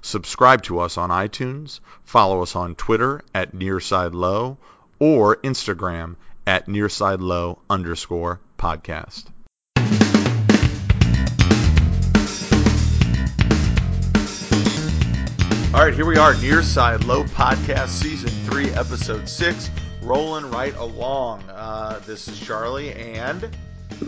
Subscribe 0.03 0.63
to 0.65 0.81
us 0.81 0.99
on 0.99 1.11
iTunes, 1.11 1.79
follow 2.03 2.43
us 2.43 2.57
on 2.57 2.75
Twitter 2.75 3.23
at 3.33 3.55
Nearside 3.55 4.15
Low 4.15 4.59
or 4.99 5.37
Instagram 5.37 6.17
at 6.45 6.67
Nearside 6.67 7.21
Low 7.21 7.61
underscore 7.71 8.41
podcast. 8.59 9.27
All 15.83 15.89
right, 15.89 15.97
here 15.97 16.07
we 16.07 16.17
are, 16.17 16.33
Nearside 16.35 17.07
Low 17.07 17.25
Podcast, 17.25 17.89
Season 17.89 18.29
3, 18.49 18.71
Episode 18.71 19.29
6, 19.29 19.69
rolling 20.03 20.49
right 20.49 20.77
along. 20.77 21.43
Uh, 21.51 21.99
this 22.07 22.29
is 22.29 22.39
Charlie, 22.39 22.93
and 22.93 23.51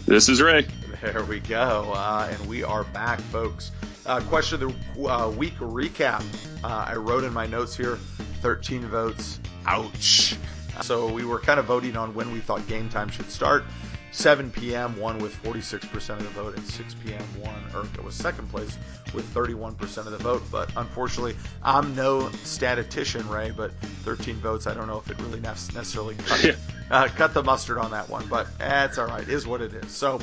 This 0.07 0.29
is 0.29 0.41
Ray. 0.41 0.69
there 1.03 1.25
we 1.25 1.41
go. 1.41 1.91
Uh, 1.93 2.29
and 2.31 2.49
we 2.49 2.63
are 2.63 2.85
back, 2.85 3.21
folks. 3.23 3.73
Uh, 4.07 4.21
question 4.21 4.63
of 4.63 4.73
the 4.95 5.09
uh, 5.13 5.29
week 5.31 5.57
recap. 5.57 6.23
Uh, 6.63 6.69
I 6.91 6.95
wrote 6.95 7.25
in 7.25 7.33
my 7.33 7.47
notes 7.47 7.77
here 7.77 7.97
13 8.41 8.83
votes. 8.83 9.41
Ouch. 9.67 10.37
So 10.83 11.13
we 11.13 11.25
were 11.25 11.41
kind 11.41 11.59
of 11.59 11.67
voting 11.67 11.97
on 11.97 12.15
when 12.15 12.31
we 12.31 12.39
thought 12.39 12.65
game 12.69 12.89
time 12.89 13.09
should 13.09 13.33
start. 13.33 13.65
7 14.15 14.49
p.m. 14.53 14.97
won 15.01 15.19
with 15.19 15.35
46% 15.43 16.11
of 16.11 16.23
the 16.23 16.31
vote, 16.31 16.57
and 16.57 16.65
6 16.65 16.95
p.m. 17.05 17.23
won, 17.43 17.89
it 17.95 18.05
was 18.05 18.15
second 18.15 18.49
place 18.49 18.79
with 19.13 19.29
31% 19.35 19.73
of 19.99 20.13
the 20.13 20.19
vote. 20.19 20.43
But 20.53 20.71
unfortunately, 20.77 21.35
I'm 21.65 21.97
no 21.97 22.31
statistician, 22.45 23.29
Ray. 23.29 23.51
But 23.51 23.73
13 24.05 24.37
votes, 24.37 24.69
I 24.69 24.75
don't 24.75 24.87
know 24.87 24.99
if 24.99 25.11
it 25.11 25.21
really 25.21 25.41
necessarily 25.41 26.15
cut, 26.15 26.57
uh, 26.93 27.09
cut 27.09 27.35
the 27.35 27.43
mustard 27.43 27.77
on 27.77 27.91
that 27.91 28.09
one. 28.09 28.27
But 28.29 28.47
that's 28.57 28.99
all 28.99 29.09
right. 29.09 29.29
Is 29.29 29.47
what 29.47 29.61
it 29.61 29.75
is. 29.75 29.91
So. 29.91 30.21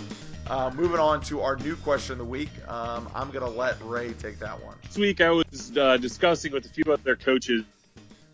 Uh, 0.48 0.70
moving 0.72 1.00
on 1.00 1.22
to 1.22 1.39
our 1.39 1.55
new 1.58 1.78
question 1.78 2.14
of 2.14 2.17
the 2.17 2.26
week. 2.26 2.50
Um, 2.67 3.08
I'm 3.16 3.30
going 3.30 3.45
to 3.45 3.58
let 3.58 3.78
Ray 3.83 4.11
take 4.14 4.39
that 4.39 4.61
one. 4.61 4.76
This 4.83 4.98
week 4.98 5.22
I 5.22 5.30
was 5.30 5.78
uh, 5.78 5.95
discussing 5.98 6.52
with 6.52 6.66
a 6.66 6.70
few 6.70 6.83
other 6.92 7.16
coaches 7.16 7.64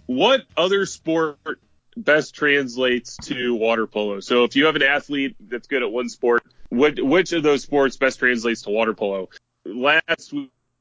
what 0.08 0.46
other 0.56 0.86
sport 0.88 1.38
best 1.98 2.36
translates 2.36 3.18
to 3.18 3.56
water 3.56 3.88
polo. 3.88 4.20
So 4.20 4.44
if 4.44 4.56
you 4.56 4.66
have 4.68 4.76
an 4.76 4.84
athlete 4.84 5.36
that's 5.40 5.68
good 5.68 5.84
at 5.84 5.92
one 5.92 6.10
sport, 6.10 6.44
what, 6.70 7.00
which 7.00 7.34
of 7.34 7.44
those 7.44 7.64
sports 7.64 7.98
best 7.98 8.20
translates 8.20 8.62
to 8.64 8.70
water 8.70 8.94
polo? 8.94 9.30
Last 9.66 10.34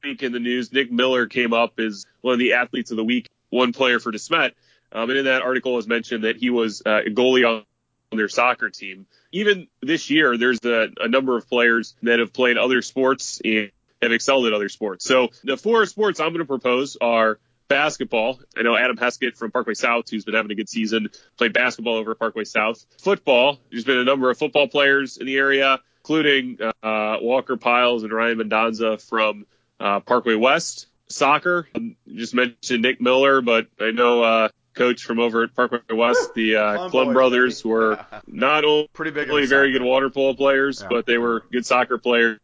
week 0.03 0.23
in 0.23 0.31
the 0.31 0.39
news, 0.39 0.71
Nick 0.71 0.91
Miller 0.91 1.25
came 1.25 1.53
up 1.53 1.79
as 1.79 2.05
one 2.21 2.33
of 2.33 2.39
the 2.39 2.53
athletes 2.53 2.91
of 2.91 2.97
the 2.97 3.03
week, 3.03 3.27
one 3.49 3.73
player 3.73 3.99
for 3.99 4.11
DeSmet. 4.11 4.51
Um, 4.91 5.09
and 5.09 5.19
in 5.19 5.25
that 5.25 5.41
article 5.41 5.73
was 5.73 5.87
mentioned 5.87 6.23
that 6.23 6.37
he 6.37 6.49
was 6.49 6.81
uh, 6.85 7.01
a 7.05 7.09
goalie 7.09 7.47
on 7.47 7.63
their 8.11 8.29
soccer 8.29 8.69
team. 8.69 9.05
Even 9.31 9.67
this 9.81 10.09
year, 10.09 10.37
there's 10.37 10.59
a, 10.63 10.87
a 10.99 11.07
number 11.09 11.35
of 11.35 11.49
players 11.49 11.95
that 12.03 12.19
have 12.19 12.31
played 12.31 12.57
other 12.57 12.81
sports 12.81 13.41
and 13.43 13.71
have 14.01 14.11
excelled 14.11 14.45
at 14.45 14.53
other 14.53 14.69
sports. 14.69 15.03
So 15.03 15.29
the 15.43 15.57
four 15.57 15.85
sports 15.85 16.19
I'm 16.19 16.29
going 16.29 16.39
to 16.39 16.45
propose 16.45 16.97
are 17.01 17.39
basketball. 17.67 18.39
I 18.57 18.61
know 18.63 18.75
Adam 18.75 18.97
Heskett 18.97 19.37
from 19.37 19.51
Parkway 19.51 19.73
South, 19.73 20.09
who's 20.09 20.25
been 20.25 20.35
having 20.35 20.51
a 20.51 20.55
good 20.55 20.69
season, 20.69 21.09
played 21.37 21.53
basketball 21.53 21.95
over 21.95 22.11
at 22.11 22.19
Parkway 22.19 22.43
South. 22.43 22.85
Football, 23.01 23.59
there's 23.71 23.83
been 23.83 23.97
a 23.97 24.03
number 24.03 24.29
of 24.29 24.37
football 24.37 24.67
players 24.67 25.17
in 25.17 25.25
the 25.25 25.37
area, 25.37 25.79
including 26.01 26.57
uh, 26.83 27.17
Walker 27.21 27.57
Piles 27.57 28.03
and 28.03 28.11
Ryan 28.11 28.37
Mendonza 28.39 29.01
from 29.01 29.45
uh, 29.79 29.99
Parkway 30.01 30.35
West. 30.35 30.87
Soccer, 31.09 31.67
just 32.13 32.33
mentioned 32.33 32.81
Nick 32.81 32.99
Miller, 32.99 33.41
but 33.41 33.67
I 33.79 33.91
know 33.91 34.23
uh, 34.23 34.49
coach 34.73 35.03
from 35.03 35.19
over 35.19 35.43
at 35.43 35.55
Parkway 35.55 35.79
West, 35.89 36.33
the 36.33 36.57
uh, 36.57 36.89
Clum 36.89 37.13
brothers 37.13 37.63
were 37.63 38.05
not 38.27 38.65
only 38.65 38.89
Pretty 38.91 39.11
big. 39.11 39.29
really 39.29 39.45
very 39.45 39.71
good 39.71 39.81
water 39.83 40.09
polo 40.09 40.33
players, 40.33 40.81
Yeah. 40.81 40.87
but 40.89 41.05
they 41.05 41.17
were 41.17 41.43
good 41.49 41.65
soccer 41.65 41.97
players. 41.97 42.39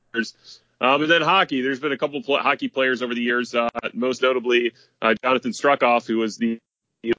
Um, 0.82 1.02
and 1.02 1.12
then 1.12 1.22
hockey. 1.22 1.62
There's 1.62 1.80
been 1.80 1.92
a 1.92 1.98
couple 1.98 2.22
pl- 2.22 2.40
hockey 2.40 2.68
players 2.68 3.02
over 3.02 3.14
the 3.14 3.22
years, 3.22 3.56
uh, 3.56 3.70
most 3.94 4.22
notably 4.22 4.74
uh, 5.02 5.16
Jonathan 5.24 5.52
Struckoff, 5.52 6.06
who 6.06 6.18
was 6.18 6.38
the 6.38 6.60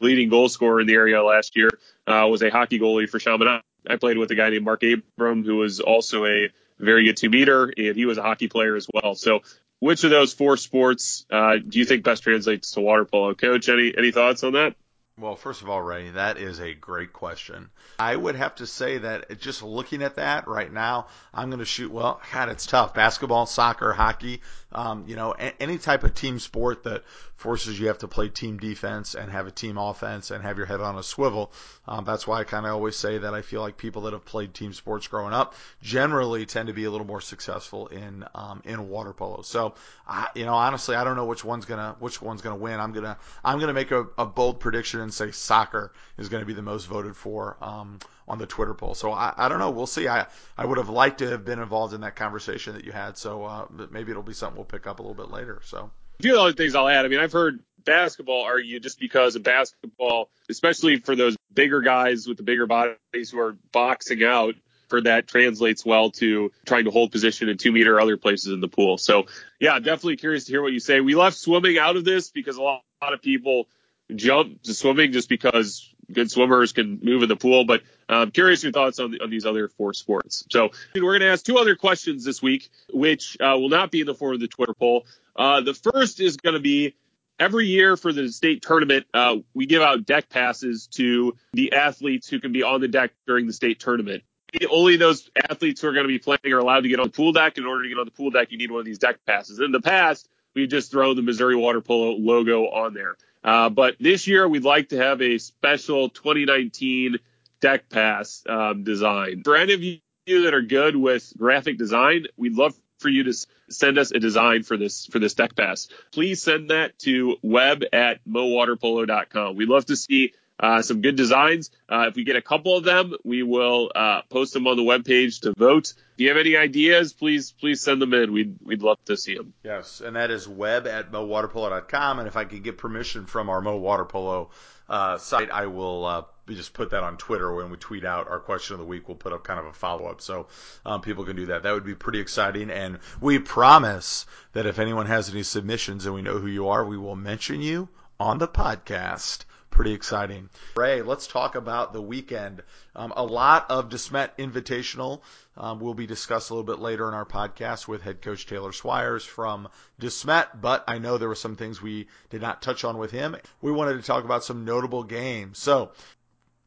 leading 0.00 0.28
goal 0.28 0.48
scorer 0.48 0.81
in 0.81 0.87
the 0.87 0.94
area 0.94 1.22
last 1.22 1.56
year, 1.56 1.70
uh, 2.06 2.26
was 2.31 2.42
a 2.42 2.50
hockey 2.50 2.78
goalie 2.78 3.09
for 3.09 3.19
Chaminade. 3.19 3.62
I 3.88 3.97
played 3.97 4.19
with 4.19 4.31
a 4.31 4.34
guy 4.34 4.50
named 4.50 4.65
Mark 4.65 4.82
Abram, 4.82 5.44
who 5.44 5.56
was 5.56 5.81
also 5.81 6.25
a 6.25 6.50
very 6.78 7.04
good 7.04 7.16
two 7.16 7.31
meter, 7.31 7.72
and 7.76 7.97
he 7.97 8.06
was 8.06 8.19
a 8.19 8.22
hockey 8.22 8.48
player 8.48 8.76
as 8.76 8.87
well. 8.92 9.15
So, 9.15 9.41
which 9.81 10.04
of 10.04 10.10
those 10.10 10.32
four 10.32 10.56
sports 10.56 11.26
uh, 11.31 11.56
do 11.56 11.78
you 11.78 11.84
think 11.84 12.04
best 12.04 12.22
translates 12.22 12.72
to 12.72 12.81
water 12.81 13.04
polo, 13.04 13.34
Coach? 13.34 13.69
Any 13.69 13.92
any 13.97 14.10
thoughts 14.10 14.42
on 14.42 14.54
that? 14.54 14.75
Well, 15.17 15.37
first 15.37 15.63
of 15.63 15.71
all, 15.71 15.81
Ray, 15.81 16.11
that 16.11 16.39
is 16.39 16.59
a 16.59 16.75
great 16.75 17.13
question. 17.13 17.71
I 18.01 18.17
would 18.17 18.35
have 18.35 18.57
to 18.57 18.67
say 18.67 18.99
that 18.99 19.39
just 19.39 19.63
looking 19.63 20.03
at 20.03 20.17
that 20.17 20.49
right 20.49 20.73
now, 20.73 21.07
I'm 21.33 21.51
going 21.51 21.61
to 21.61 21.65
shoot. 21.65 21.93
Well, 21.93 22.21
God, 22.33 22.49
it's 22.49 22.67
tough. 22.67 22.95
Basketball, 22.95 23.47
soccer, 23.47 23.93
hockey, 23.93 24.41
um, 24.73 25.05
you 25.07 25.15
know, 25.15 25.33
a- 25.39 25.63
any 25.63 25.79
type 25.79 26.03
of 26.03 26.15
team 26.15 26.41
sport 26.41 26.83
that 26.83 27.05
forces 27.37 27.79
you 27.79 27.89
have 27.89 27.99
to 27.99 28.09
play 28.09 28.29
team 28.29 28.59
defense 28.59 29.15
and 29.15 29.31
have 29.31 29.47
a 29.47 29.51
team 29.51 29.77
offense 29.77 30.31
and 30.31 30.43
have 30.43 30.57
your 30.57 30.67
head 30.67 30.81
on 30.81 30.97
a 30.99 31.03
swivel. 31.03 31.53
Um, 31.87 32.05
that's 32.05 32.27
why 32.27 32.41
I 32.41 32.45
kind 32.45 32.65
of 32.67 32.73
always 32.73 32.97
say 32.97 33.19
that 33.19 33.35
I 33.35 33.43
feel 33.43 33.61
like 33.61 33.77
people 33.77 34.03
that 34.03 34.15
have 34.15 34.25
played 34.25 34.55
team 34.55 34.73
sports 34.73 35.07
growing 35.07 35.35
up 35.35 35.55
generally 35.83 36.47
tend 36.47 36.69
to 36.69 36.73
be 36.75 36.85
a 36.85 36.91
little 36.91 37.07
more 37.07 37.21
successful 37.21 37.87
in 37.89 38.25
um, 38.35 38.63
in 38.65 38.89
water 38.89 39.13
polo. 39.13 39.43
So, 39.43 39.75
I, 40.09 40.29
you 40.35 40.45
know, 40.45 40.55
honestly, 40.55 40.97
I 40.97 41.05
don't 41.05 41.17
know 41.17 41.27
which 41.27 41.45
one's 41.45 41.67
gonna 41.67 41.97
which 41.99 42.23
one's 42.23 42.41
gonna 42.41 42.57
win. 42.57 42.81
I'm 42.81 42.93
gonna 42.93 43.19
I'm 43.45 43.61
gonna 43.61 43.75
make 43.75 43.91
a, 43.91 44.07
a 44.17 44.25
bold 44.27 44.59
prediction 44.59 45.01
and 45.04 45.15
say 45.15 45.31
soccer 45.31 45.92
is 46.19 46.28
going 46.28 46.41
to 46.42 46.47
be 46.47 46.53
the 46.53 46.62
most 46.62 46.87
voted 46.87 47.16
for 47.16 47.56
um, 47.60 48.00
on 48.26 48.38
the 48.38 48.47
Twitter 48.47 48.75
poll. 48.75 48.94
So 48.94 49.12
I, 49.12 49.32
I 49.37 49.48
don't 49.48 49.60
know. 49.60 49.70
We'll 49.70 49.87
see. 49.87 50.09
I 50.09 50.26
I 50.59 50.66
would 50.66 50.78
have 50.78 50.88
liked 50.88 51.19
to 51.19 51.31
have 51.31 51.44
been 51.44 51.60
involved 51.60 51.94
in 51.94 52.00
that 52.00 52.16
conversation 52.16 52.75
that 52.75 52.84
you 52.84 52.92
had. 52.92 53.16
So 53.16 53.44
uh, 53.44 53.66
maybe 53.91 54.10
it'll 54.10 54.22
be 54.25 54.34
something 54.34 54.56
we'll 54.56 54.65
pick 54.65 54.87
up 54.87 54.98
a 54.98 55.03
little 55.03 55.15
bit 55.15 55.32
later. 55.32 55.60
So 55.65 55.91
A 56.19 56.22
few 56.22 56.37
other 56.38 56.53
things 56.53 56.75
I'll 56.75 56.88
add. 56.88 57.04
I 57.04 57.09
mean, 57.09 57.20
I've 57.20 57.32
heard 57.32 57.60
basketball 57.84 58.42
argue 58.42 58.81
just 58.81 58.98
because 58.98 59.37
of 59.37 59.42
basketball, 59.42 60.31
especially 60.48 60.97
for 60.97 61.15
those 61.15 61.36
bigger 61.53 61.82
guys 61.82 62.26
with 62.26 62.38
the 62.38 62.42
bigger 62.42 62.66
bodies 62.66 63.31
who 63.31 63.38
are 63.38 63.56
boxing 63.72 64.25
out. 64.25 64.54
For 64.91 65.00
that 65.00 65.26
translates 65.26 65.84
well 65.84 66.10
to 66.12 66.53
trying 66.66 66.84
to 66.84 66.91
hold 66.91 67.10
position 67.10 67.48
in 67.48 67.56
two 67.56 67.72
meter 67.72 67.98
other 67.98 68.19
places 68.19 68.53
in 68.53 68.60
the 68.60 68.69
pool. 68.69 68.98
So 68.98 69.25
yeah, 69.59 69.78
definitely 69.78 70.19
curious 70.19 70.44
to 70.44 70.53
hear 70.53 70.62
what 70.62 70.72
you 70.72 70.78
say. 70.78 71.00
We 71.00 71.15
left 71.15 71.38
swimming 71.38 71.78
out 71.78 71.97
of 71.97 72.04
this 72.04 72.31
because 72.31 72.59
a 72.59 72.62
lot, 72.62 72.82
a 73.00 73.04
lot 73.06 73.15
of 73.15 73.22
people 73.22 73.66
jump 74.15 74.62
to 74.62 74.75
swimming 74.75 75.12
just 75.12 75.28
because 75.28 75.94
good 76.12 76.31
swimmers 76.31 76.72
can 76.72 77.00
move 77.03 77.22
in 77.22 77.28
the 77.28 77.37
pool. 77.37 77.65
But 77.65 77.82
I'm 78.09 78.31
curious 78.31 78.62
your 78.62 78.72
thoughts 78.72 78.98
on, 78.98 79.16
on 79.22 79.31
these 79.31 79.47
other 79.47 79.69
four 79.69 79.94
sports. 79.94 80.44
So 80.50 80.70
we're 80.94 81.00
going 81.00 81.20
to 81.20 81.28
ask 81.28 81.44
two 81.44 81.59
other 81.59 81.76
questions 81.76 82.25
this 82.25 82.42
week, 82.42 82.70
which 82.92 83.37
uh, 83.41 83.56
will 83.59 83.70
not 83.70 83.91
be 83.91 84.00
in 84.00 84.06
the 84.06 84.15
form 84.15 84.34
of 84.34 84.41
the 84.41 84.48
Twitter 84.48 84.75
poll. 84.75 85.06
Uh, 85.37 85.60
the 85.62 85.75
first 85.75 86.20
is 86.20 86.37
going 86.37 86.54
to 86.54 86.60
be 86.60 86.94
every 87.38 87.66
year 87.66 87.97
for 87.97 88.12
the 88.12 88.31
state 88.31 88.62
tournament, 88.62 89.06
uh, 89.15 89.37
we 89.54 89.66
give 89.66 89.82
out 89.82 90.06
deck 90.06 90.28
passes 90.28 90.86
to 90.88 91.36
the 91.53 91.72
athletes 91.72 92.28
who 92.28 92.41
can 92.41 92.53
be 92.53 92.62
on 92.62 92.81
the 92.81 92.88
deck 92.88 93.12
during 93.26 93.47
the 93.47 93.53
state 93.53 93.81
tournament. 93.81 94.22
Only 94.71 94.97
those 94.97 95.28
athletes 95.50 95.81
who 95.81 95.88
are 95.88 95.92
going 95.92 96.04
to 96.04 96.09
be 96.09 96.21
playing 96.21 96.53
are 96.53 96.59
allowed 96.59 96.82
to 96.82 96.88
get 96.88 97.00
on 97.00 97.06
the 97.06 97.12
pool 97.12 97.32
deck. 97.32 97.59
In 97.59 97.66
order 97.66 97.82
to 97.82 97.88
get 97.88 97.98
on 97.98 98.04
the 98.04 98.12
pool 98.12 98.31
deck, 98.31 98.53
you 98.53 98.59
need 98.59 98.71
one 98.71 98.81
of 98.81 98.86
these 98.86 98.98
deck 98.98 99.19
passes. 99.26 99.59
In 99.59 99.72
the 99.72 99.81
past, 99.81 100.28
we 100.54 100.66
just 100.66 100.91
throw 100.91 101.15
the 101.15 101.22
Missouri 101.22 101.56
Water 101.56 101.81
Polo 101.81 102.16
logo 102.16 102.65
on 102.65 102.94
there. 102.94 103.16
Uh, 103.42 103.69
but 103.69 103.97
this 104.00 104.26
year, 104.26 104.48
we'd 104.48 104.65
like 104.65 104.88
to 104.88 104.97
have 104.97 105.20
a 105.20 105.38
special 105.38 106.09
2019 106.09 107.19
deck 107.60 107.88
pass 107.88 108.42
um, 108.48 108.84
design. 108.84 109.42
For 109.44 109.56
any 109.56 109.75
of 109.75 109.82
you 109.82 110.42
that 110.42 110.54
are 110.54 110.62
good 110.62 110.97
with 110.97 111.32
graphic 111.37 111.76
design, 111.76 112.26
we'd 112.37 112.54
love 112.54 112.75
for 112.98 113.09
you 113.10 113.25
to 113.25 113.34
send 113.69 113.98
us 113.98 114.12
a 114.12 114.19
design 114.19 114.62
for 114.62 114.76
this 114.76 115.06
for 115.06 115.19
this 115.19 115.34
deck 115.34 115.54
pass. 115.54 115.88
Please 116.12 116.42
send 116.42 116.71
that 116.71 116.98
to 117.00 117.36
web 117.42 117.82
at 117.92 118.25
mowaterpolo.com. 118.26 119.56
We'd 119.56 119.69
love 119.69 119.86
to 119.86 119.97
see 119.97 120.32
uh, 120.60 120.83
some 120.83 121.01
good 121.01 121.16
designs. 121.16 121.71
Uh, 121.91 122.06
if 122.09 122.15
we 122.15 122.24
get 122.24 122.36
a 122.36 122.42
couple 122.42 122.77
of 122.77 122.84
them, 122.84 123.15
we 123.24 123.42
will 123.42 123.91
uh, 123.95 124.22
post 124.30 124.53
them 124.54 124.66
on 124.66 124.77
the 124.77 124.83
webpage 124.83 125.41
to 125.41 125.53
vote. 125.56 125.95
If 126.15 126.21
you 126.21 126.28
have 126.28 126.36
any 126.36 126.56
ideas, 126.56 127.12
please 127.12 127.53
please 127.53 127.80
send 127.80 128.01
them 128.01 128.15
in. 128.15 128.33
We'd 128.33 128.56
we'd 128.62 128.83
love 128.83 128.98
to 129.06 129.16
see 129.16 129.34
them. 129.34 129.53
yes, 129.65 130.01
and 130.01 130.16
that 130.16 130.30
is 130.30 130.47
web 130.47 130.86
at 130.86 131.10
mowaterpolo.com. 131.10 132.18
And 132.21 132.28
if 132.28 132.36
I 132.36 132.45
could 132.45 132.62
get 132.62 132.78
permission 132.78 133.27
from 133.27 133.51
our 133.51 133.60
Mo 133.60 133.77
Water 133.77 134.04
Polo 134.04 134.51
uh, 134.89 135.18
site, 135.18 135.51
I 135.51 135.66
will 135.66 136.04
uh, 136.04 136.22
just 136.48 136.72
put 136.72 136.91
that 136.91 137.03
on 137.03 137.16
Twitter 137.16 137.53
when 137.53 137.71
we 137.71 137.77
tweet 137.77 138.04
out 138.04 138.28
our 138.28 138.39
question 138.39 138.74
of 138.74 138.80
the 138.80 138.86
week. 138.86 139.09
We'll 139.09 139.16
put 139.16 139.33
up 139.33 139.42
kind 139.42 139.59
of 139.59 139.66
a 139.66 139.72
follow 139.72 140.07
up 140.07 140.21
so 140.21 140.47
um, 140.86 141.00
people 141.00 141.24
can 141.24 141.34
do 141.36 141.47
that. 141.47 141.65
That 141.65 141.72
would 141.72 141.84
be 141.84 141.95
pretty 141.97 142.21
exciting. 142.21 142.71
And 142.71 143.00
we 143.21 143.41
promise 143.41 144.27
that 144.53 144.66
if 144.66 144.78
anyone 144.78 145.07
has 145.07 145.30
any 145.30 145.42
submissions 145.42 146.07
and 146.07 146.15
we 146.15 146.22
know 146.22 146.39
who 146.39 146.47
you 146.47 146.68
are, 146.68 146.84
we 146.84 146.97
will 146.97 147.16
mention 147.16 147.60
you 147.60 147.89
on 148.21 148.39
the 148.39 148.47
podcast 148.47 149.45
pretty 149.74 149.92
exciting. 149.92 150.48
Ray, 150.76 151.03
let's 151.03 151.26
talk 151.26 151.56
about 151.56 151.92
the 151.92 152.00
weekend. 152.00 152.62
Um, 152.97 153.12
a 153.16 153.24
lot 153.24 153.66
of 153.71 153.88
DeSmet 153.91 154.30
Invitational 154.38 155.21
um, 155.56 155.80
will 155.80 155.94
be 155.94 156.06
discussed 156.06 156.50
a 156.50 156.54
little 156.54 156.65
bit 156.65 156.80
later 156.80 157.09
in 157.09 157.15
our 157.15 157.26
podcast 157.26 157.88
with 157.88 158.00
head 158.00 158.22
coach 158.22 158.47
Taylor 158.47 158.71
Swires 158.71 159.26
from 159.26 159.68
DeSmet, 160.00 160.60
but 160.60 160.84
I 160.86 160.98
know 160.98 161.18
there 161.18 161.28
were 161.28 161.34
some 161.34 161.56
things 161.56 161.82
we 161.82 162.06
did 162.30 162.41
not 162.41 162.62
touch 162.62 162.84
on 162.84 162.98
with 162.98 163.10
him. 163.10 163.36
We 163.60 163.72
wanted 163.72 163.94
to 163.94 164.03
talk 164.03 164.24
about 164.24 164.44
some 164.44 164.65
notable 164.65 165.03
games. 165.03 165.59
So 165.59 165.91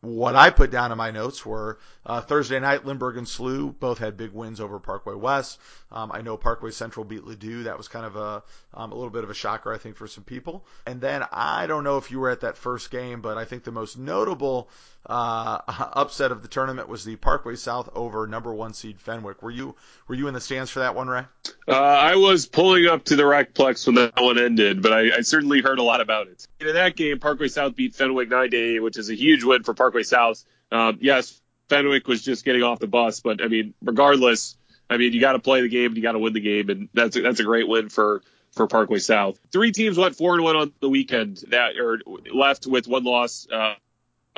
what 0.02 0.36
I 0.36 0.52
put 0.52 0.70
down 0.70 0.92
in 0.92 0.98
my 0.98 1.12
notes 1.12 1.46
were 1.46 1.80
uh, 2.06 2.22
Thursday 2.22 2.60
night, 2.60 2.86
Lindbergh 2.86 3.18
and 3.18 3.28
SLU 3.28 3.78
both 3.80 3.98
had 3.98 4.16
big 4.16 4.32
wins 4.32 4.62
over 4.62 4.80
Parkway 4.80 5.16
West. 5.16 5.60
Um, 5.92 6.12
I 6.14 6.22
know 6.22 6.38
Parkway 6.38 6.72
Central 6.72 7.04
beat 7.04 7.24
Ladue. 7.24 7.64
That 7.64 7.78
was 7.78 7.88
kind 7.88 8.06
of 8.06 8.16
a 8.16 8.44
um, 8.74 8.92
a 8.92 8.96
little 8.96 9.10
bit 9.10 9.24
of 9.24 9.30
a 9.30 9.34
shocker, 9.34 9.74
I 9.74 9.78
think, 9.78 9.96
for 9.96 10.08
some 10.08 10.24
people. 10.24 10.66
And 10.86 11.02
then 11.02 11.24
I 11.32 11.66
don't 11.66 11.84
know 11.84 11.98
if 11.98 12.12
you 12.12 12.20
were 12.20 12.30
at 12.30 12.42
that 12.42 12.58
first 12.58 12.92
game, 12.92 13.22
but 13.22 13.38
I 13.38 13.46
think 13.46 13.64
the 13.64 13.72
most 13.72 13.98
notable 13.98 14.70
uh, 15.08 15.60
upset 15.68 16.32
of 16.32 16.42
the 16.42 16.48
tournament 16.48 16.88
was 16.88 17.04
the 17.04 17.16
Parkway 17.16 17.56
South 17.56 17.90
over 17.96 18.28
number 18.28 18.54
one 18.54 18.74
seed 18.74 19.00
Fenwick. 19.00 19.42
Were 19.42 19.52
you 19.52 19.76
were 20.08 20.16
you 20.16 20.28
in 20.28 20.34
the 20.34 20.42
stands 20.42 20.70
for 20.70 20.80
that 20.80 20.96
one, 20.96 21.08
Ray? 21.08 21.26
Uh, 21.68 21.72
I 21.72 22.16
was 22.16 22.46
pulling 22.46 22.86
up 22.86 23.06
to 23.06 23.16
the 23.16 23.24
Recplex 23.24 23.86
when 23.88 23.96
that 23.96 24.14
one 24.18 24.38
ended, 24.38 24.82
but 24.82 24.94
I, 24.94 25.18
I 25.18 25.22
certainly 25.22 25.62
heard 25.62 25.80
a 25.80 25.84
lot 25.84 26.02
about 26.02 26.28
it. 26.28 26.48
In 26.60 26.74
that 26.74 26.96
game, 26.96 27.20
Parkway 27.20 27.50
South 27.50 27.76
beat 27.76 27.94
Fenwick 27.94 28.30
9 28.30 28.52
to 28.52 28.58
8, 28.58 28.80
which 28.80 28.98
is 28.98 29.10
a 29.10 29.16
huge 29.16 29.44
win 29.44 29.64
for 29.64 29.74
Parkway 29.74 30.04
South. 30.04 30.44
Um, 30.72 30.98
yes, 31.02 31.40
Fenwick 31.70 32.08
was 32.08 32.24
just 32.24 32.46
getting 32.46 32.64
off 32.64 32.80
the 32.80 32.88
bus, 32.88 33.20
but 33.20 33.44
I 33.44 33.48
mean, 33.48 33.74
regardless, 33.82 34.58
I 34.90 34.98
mean, 34.98 35.14
you 35.14 35.22
got 35.22 35.34
to 35.34 35.40
play 35.40 35.62
the 35.62 35.70
game, 35.70 35.88
and 35.88 35.98
you 35.98 36.02
got 36.02 36.14
to 36.14 36.20
win 36.20 36.34
the 36.34 36.40
game, 36.40 36.70
and 36.70 36.90
that's 36.94 37.16
a, 37.16 37.22
that's 37.22 37.40
a 37.40 37.44
great 37.44 37.68
win 37.68 37.90
for 37.90 38.22
for 38.54 38.66
Parkway 38.66 39.00
South. 39.00 39.40
Three 39.52 39.72
teams 39.72 39.98
went 39.98 40.16
four 40.16 40.34
and 40.34 40.44
one 40.44 40.56
on 40.56 40.74
the 40.80 40.90
weekend 40.90 41.44
that 41.50 41.78
or 41.78 42.00
left 42.34 42.66
with 42.66 42.88
one 42.88 43.04
loss. 43.04 43.48
Uh, 43.52 43.76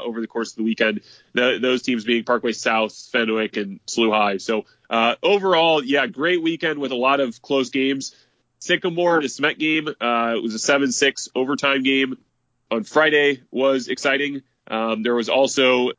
over 0.04 0.22
the 0.22 0.28
course 0.28 0.52
of 0.52 0.58
the 0.58 0.64
weekend. 0.64 1.02
The, 1.34 1.60
those 1.62 1.82
teams 1.82 2.04
being 2.06 2.24
Parkway 2.24 2.54
South, 2.54 2.96
Fenwick, 3.12 3.58
and 3.58 3.80
SLU 3.86 4.12
High. 4.12 4.38
So 4.38 4.66
uh, 4.90 5.16
overall, 5.22 5.84
yeah, 5.84 6.08
great 6.08 6.42
weekend 6.42 6.80
with 6.80 6.92
a 6.92 6.96
lot 6.96 7.20
of 7.20 7.42
close 7.42 7.70
games. 7.70 8.16
Sycamore, 8.60 9.22
DeSmet 9.22 9.58
game, 9.58 9.88
uh, 9.88 10.34
it 10.36 10.44
was 10.44 10.54
a 10.54 10.58
7-6 10.58 11.30
overtime 11.36 11.84
game 11.84 12.18
on 12.72 12.84
Friday 12.84 13.42
was 13.52 13.88
exciting. 13.88 14.42
Um, 14.70 15.04
there 15.04 15.16
was 15.16 15.30
also 15.30 15.90
a 15.90 15.94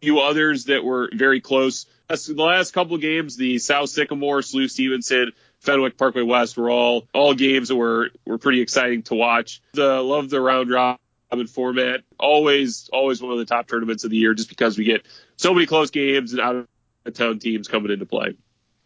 few 0.00 0.20
others 0.20 0.64
that 0.64 0.84
were 0.84 1.10
very 1.12 1.40
close. 1.40 1.86
The 2.08 2.34
last 2.36 2.72
couple 2.72 2.94
of 2.94 3.00
games, 3.00 3.36
the 3.36 3.58
South 3.58 3.90
Sycamore, 3.90 4.40
SLU 4.40 4.70
Stevenson, 4.70 5.32
Fenwick, 5.60 5.96
Parkway 5.96 6.22
West 6.22 6.56
were 6.56 6.70
all 6.70 7.08
all 7.12 7.34
games 7.34 7.68
that 7.68 7.76
were 7.76 8.10
were 8.24 8.38
pretty 8.38 8.60
exciting 8.60 9.02
to 9.04 9.14
watch. 9.14 9.60
The 9.72 10.00
love 10.00 10.30
the 10.30 10.40
round 10.40 10.70
robin 10.70 11.46
format. 11.48 12.02
Always, 12.18 12.88
always 12.92 13.20
one 13.20 13.32
of 13.32 13.38
the 13.38 13.44
top 13.44 13.66
tournaments 13.66 14.04
of 14.04 14.10
the 14.10 14.16
year, 14.16 14.34
just 14.34 14.48
because 14.48 14.78
we 14.78 14.84
get 14.84 15.04
so 15.36 15.52
many 15.52 15.66
close 15.66 15.90
games 15.90 16.32
and 16.32 16.40
out 16.40 16.68
of 17.04 17.14
town 17.14 17.40
teams 17.40 17.66
coming 17.66 17.90
into 17.90 18.06
play. 18.06 18.36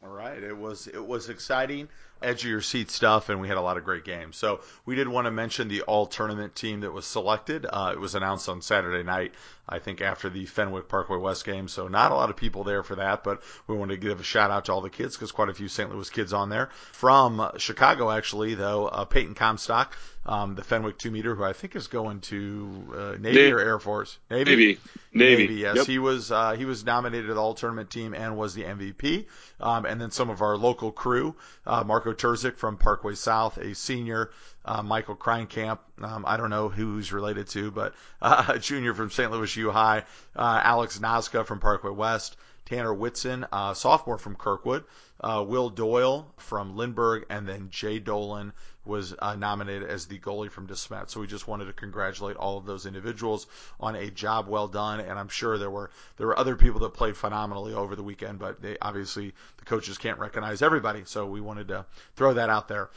All 0.02 0.08
right, 0.08 0.42
it 0.42 0.56
was 0.56 0.86
it 0.86 1.04
was 1.04 1.28
exciting 1.28 1.88
edge 2.22 2.44
of 2.44 2.50
your 2.50 2.60
seat 2.60 2.90
stuff, 2.90 3.28
and 3.28 3.40
we 3.40 3.48
had 3.48 3.56
a 3.56 3.62
lot 3.62 3.76
of 3.76 3.84
great 3.84 4.04
games. 4.04 4.36
So 4.36 4.60
we 4.84 4.94
did 4.94 5.08
want 5.08 5.26
to 5.26 5.30
mention 5.30 5.68
the 5.68 5.82
all 5.82 6.06
tournament 6.06 6.54
team 6.54 6.80
that 6.80 6.92
was 6.92 7.06
selected. 7.06 7.66
Uh, 7.68 7.90
it 7.92 8.00
was 8.00 8.14
announced 8.14 8.48
on 8.48 8.62
Saturday 8.62 9.02
night, 9.02 9.34
I 9.68 9.78
think, 9.78 10.00
after 10.00 10.28
the 10.28 10.46
Fenwick 10.46 10.88
Parkway 10.88 11.18
West 11.18 11.44
game. 11.44 11.68
So 11.68 11.88
not 11.88 12.12
a 12.12 12.14
lot 12.14 12.30
of 12.30 12.36
people 12.36 12.64
there 12.64 12.82
for 12.82 12.96
that, 12.96 13.24
but 13.24 13.42
we 13.66 13.76
wanted 13.76 14.00
to 14.00 14.08
give 14.08 14.20
a 14.20 14.24
shout 14.24 14.50
out 14.50 14.66
to 14.66 14.72
all 14.72 14.80
the 14.80 14.90
kids 14.90 15.16
because 15.16 15.32
quite 15.32 15.48
a 15.48 15.54
few 15.54 15.68
St. 15.68 15.92
Louis 15.92 16.10
kids 16.10 16.32
on 16.32 16.48
there. 16.48 16.70
From 16.92 17.50
Chicago, 17.56 18.10
actually, 18.10 18.54
though, 18.54 18.86
uh, 18.86 19.04
Peyton 19.04 19.34
Comstock, 19.34 19.96
um, 20.26 20.54
the 20.54 20.62
Fenwick 20.62 20.98
two 20.98 21.10
meter, 21.10 21.34
who 21.34 21.42
I 21.42 21.52
think 21.52 21.74
is 21.76 21.86
going 21.86 22.20
to 22.20 22.70
uh, 22.94 22.98
Navy, 23.18 23.36
Navy, 23.36 23.52
or 23.52 23.58
Air 23.58 23.78
Force. 23.78 24.18
Navy. 24.30 24.50
Navy. 24.50 24.80
Navy. 25.12 25.42
Navy 25.42 25.54
yes, 25.54 25.76
yep. 25.76 25.86
he 25.86 25.98
was 25.98 26.30
uh, 26.30 26.52
he 26.52 26.64
was 26.64 26.84
nominated 26.84 27.28
to 27.28 27.34
the 27.34 27.40
all 27.40 27.54
tournament 27.54 27.90
team 27.90 28.14
and 28.14 28.36
was 28.36 28.54
the 28.54 28.62
MVP. 28.64 29.26
Um, 29.60 29.86
and 29.86 30.00
then 30.00 30.10
some 30.10 30.30
of 30.30 30.42
our 30.42 30.56
local 30.56 30.92
crew, 30.92 31.34
uh, 31.66 31.84
Marco 31.84 32.12
Terzic 32.12 32.56
from 32.56 32.76
Parkway 32.76 33.14
South, 33.14 33.56
a 33.58 33.74
senior, 33.74 34.30
uh, 34.64 34.82
Michael 34.82 35.16
Kreinkamp, 35.16 35.78
um, 36.02 36.24
I 36.26 36.36
don't 36.36 36.50
know 36.50 36.68
who 36.68 36.96
he's 36.96 37.12
related 37.12 37.48
to, 37.48 37.70
but 37.70 37.94
uh, 38.20 38.44
a 38.48 38.58
junior 38.58 38.94
from 38.94 39.10
St. 39.10 39.30
Louis 39.30 39.54
U 39.56 39.70
High, 39.70 40.04
uh, 40.36 40.60
Alex 40.62 40.98
Nazca 40.98 41.46
from 41.46 41.60
Parkway 41.60 41.90
West, 41.90 42.36
Tanner 42.70 42.94
Whitson, 42.94 43.44
sophomore 43.74 44.16
from 44.16 44.36
Kirkwood, 44.36 44.84
uh, 45.20 45.44
Will 45.46 45.70
Doyle 45.70 46.32
from 46.36 46.76
Lindbergh, 46.76 47.26
and 47.28 47.46
then 47.46 47.68
Jay 47.68 47.98
Dolan 47.98 48.52
was 48.84 49.12
uh, 49.18 49.34
nominated 49.34 49.90
as 49.90 50.06
the 50.06 50.20
goalie 50.20 50.50
from 50.50 50.68
DeSmet. 50.68 51.10
So 51.10 51.18
we 51.18 51.26
just 51.26 51.48
wanted 51.48 51.64
to 51.64 51.72
congratulate 51.72 52.36
all 52.36 52.58
of 52.58 52.66
those 52.66 52.86
individuals 52.86 53.48
on 53.80 53.96
a 53.96 54.08
job 54.08 54.46
well 54.46 54.68
done. 54.68 55.00
And 55.00 55.18
I'm 55.18 55.28
sure 55.28 55.58
there 55.58 55.70
were 55.70 55.90
there 56.16 56.28
were 56.28 56.38
other 56.38 56.54
people 56.54 56.78
that 56.80 56.94
played 56.94 57.16
phenomenally 57.16 57.74
over 57.74 57.96
the 57.96 58.04
weekend, 58.04 58.38
but 58.38 58.62
they 58.62 58.76
obviously 58.80 59.34
the 59.58 59.64
coaches 59.64 59.98
can't 59.98 60.20
recognize 60.20 60.62
everybody. 60.62 61.02
So 61.06 61.26
we 61.26 61.40
wanted 61.40 61.68
to 61.68 61.86
throw 62.14 62.34
that 62.34 62.50
out 62.50 62.68
there. 62.68 62.88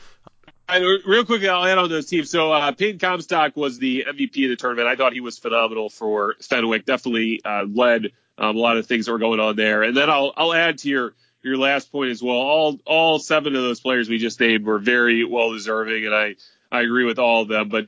real 0.69 1.25
quickly, 1.25 1.49
I'll 1.49 1.65
add 1.65 1.79
on 1.79 1.89
those 1.89 2.05
teams. 2.05 2.29
So 2.29 2.51
uh, 2.51 2.71
Peyton 2.73 2.99
Comstock 2.99 3.57
was 3.57 3.79
the 3.79 4.05
MVP 4.07 4.45
of 4.45 4.51
the 4.51 4.55
tournament. 4.55 4.87
I 4.87 4.95
thought 4.95 5.13
he 5.13 5.19
was 5.19 5.39
phenomenal 5.39 5.89
for 5.89 6.35
Fenwick. 6.41 6.85
Definitely 6.85 7.41
uh, 7.43 7.65
led 7.67 8.11
um, 8.37 8.55
a 8.55 8.59
lot 8.59 8.77
of 8.77 8.85
things 8.85 9.05
that 9.05 9.11
were 9.11 9.19
going 9.19 9.39
on 9.39 9.55
there. 9.55 9.83
And 9.83 9.95
then 9.95 10.09
I'll 10.09 10.33
I'll 10.35 10.53
add 10.53 10.79
to 10.79 10.89
your 10.89 11.13
your 11.41 11.57
last 11.57 11.91
point 11.91 12.11
as 12.11 12.21
well. 12.21 12.37
All 12.37 12.79
all 12.85 13.19
seven 13.19 13.55
of 13.55 13.61
those 13.61 13.79
players 13.79 14.09
we 14.09 14.17
just 14.17 14.39
named 14.39 14.65
were 14.65 14.79
very 14.79 15.23
well 15.23 15.51
deserving, 15.51 16.05
and 16.05 16.15
I 16.15 16.35
I 16.71 16.81
agree 16.81 17.05
with 17.05 17.19
all 17.19 17.43
of 17.43 17.47
them. 17.47 17.69
But 17.69 17.87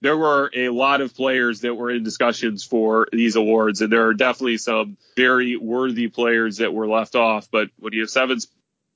there 0.00 0.16
were 0.16 0.50
a 0.54 0.68
lot 0.68 1.00
of 1.00 1.14
players 1.14 1.62
that 1.62 1.74
were 1.74 1.90
in 1.90 2.02
discussions 2.02 2.64
for 2.64 3.08
these 3.12 3.36
awards, 3.36 3.80
and 3.80 3.92
there 3.92 4.06
are 4.06 4.14
definitely 4.14 4.58
some 4.58 4.96
very 5.16 5.56
worthy 5.56 6.08
players 6.08 6.58
that 6.58 6.72
were 6.72 6.86
left 6.86 7.14
off. 7.14 7.48
But 7.50 7.70
when 7.78 7.92
you 7.92 8.00
have 8.00 8.10
seven 8.10 8.38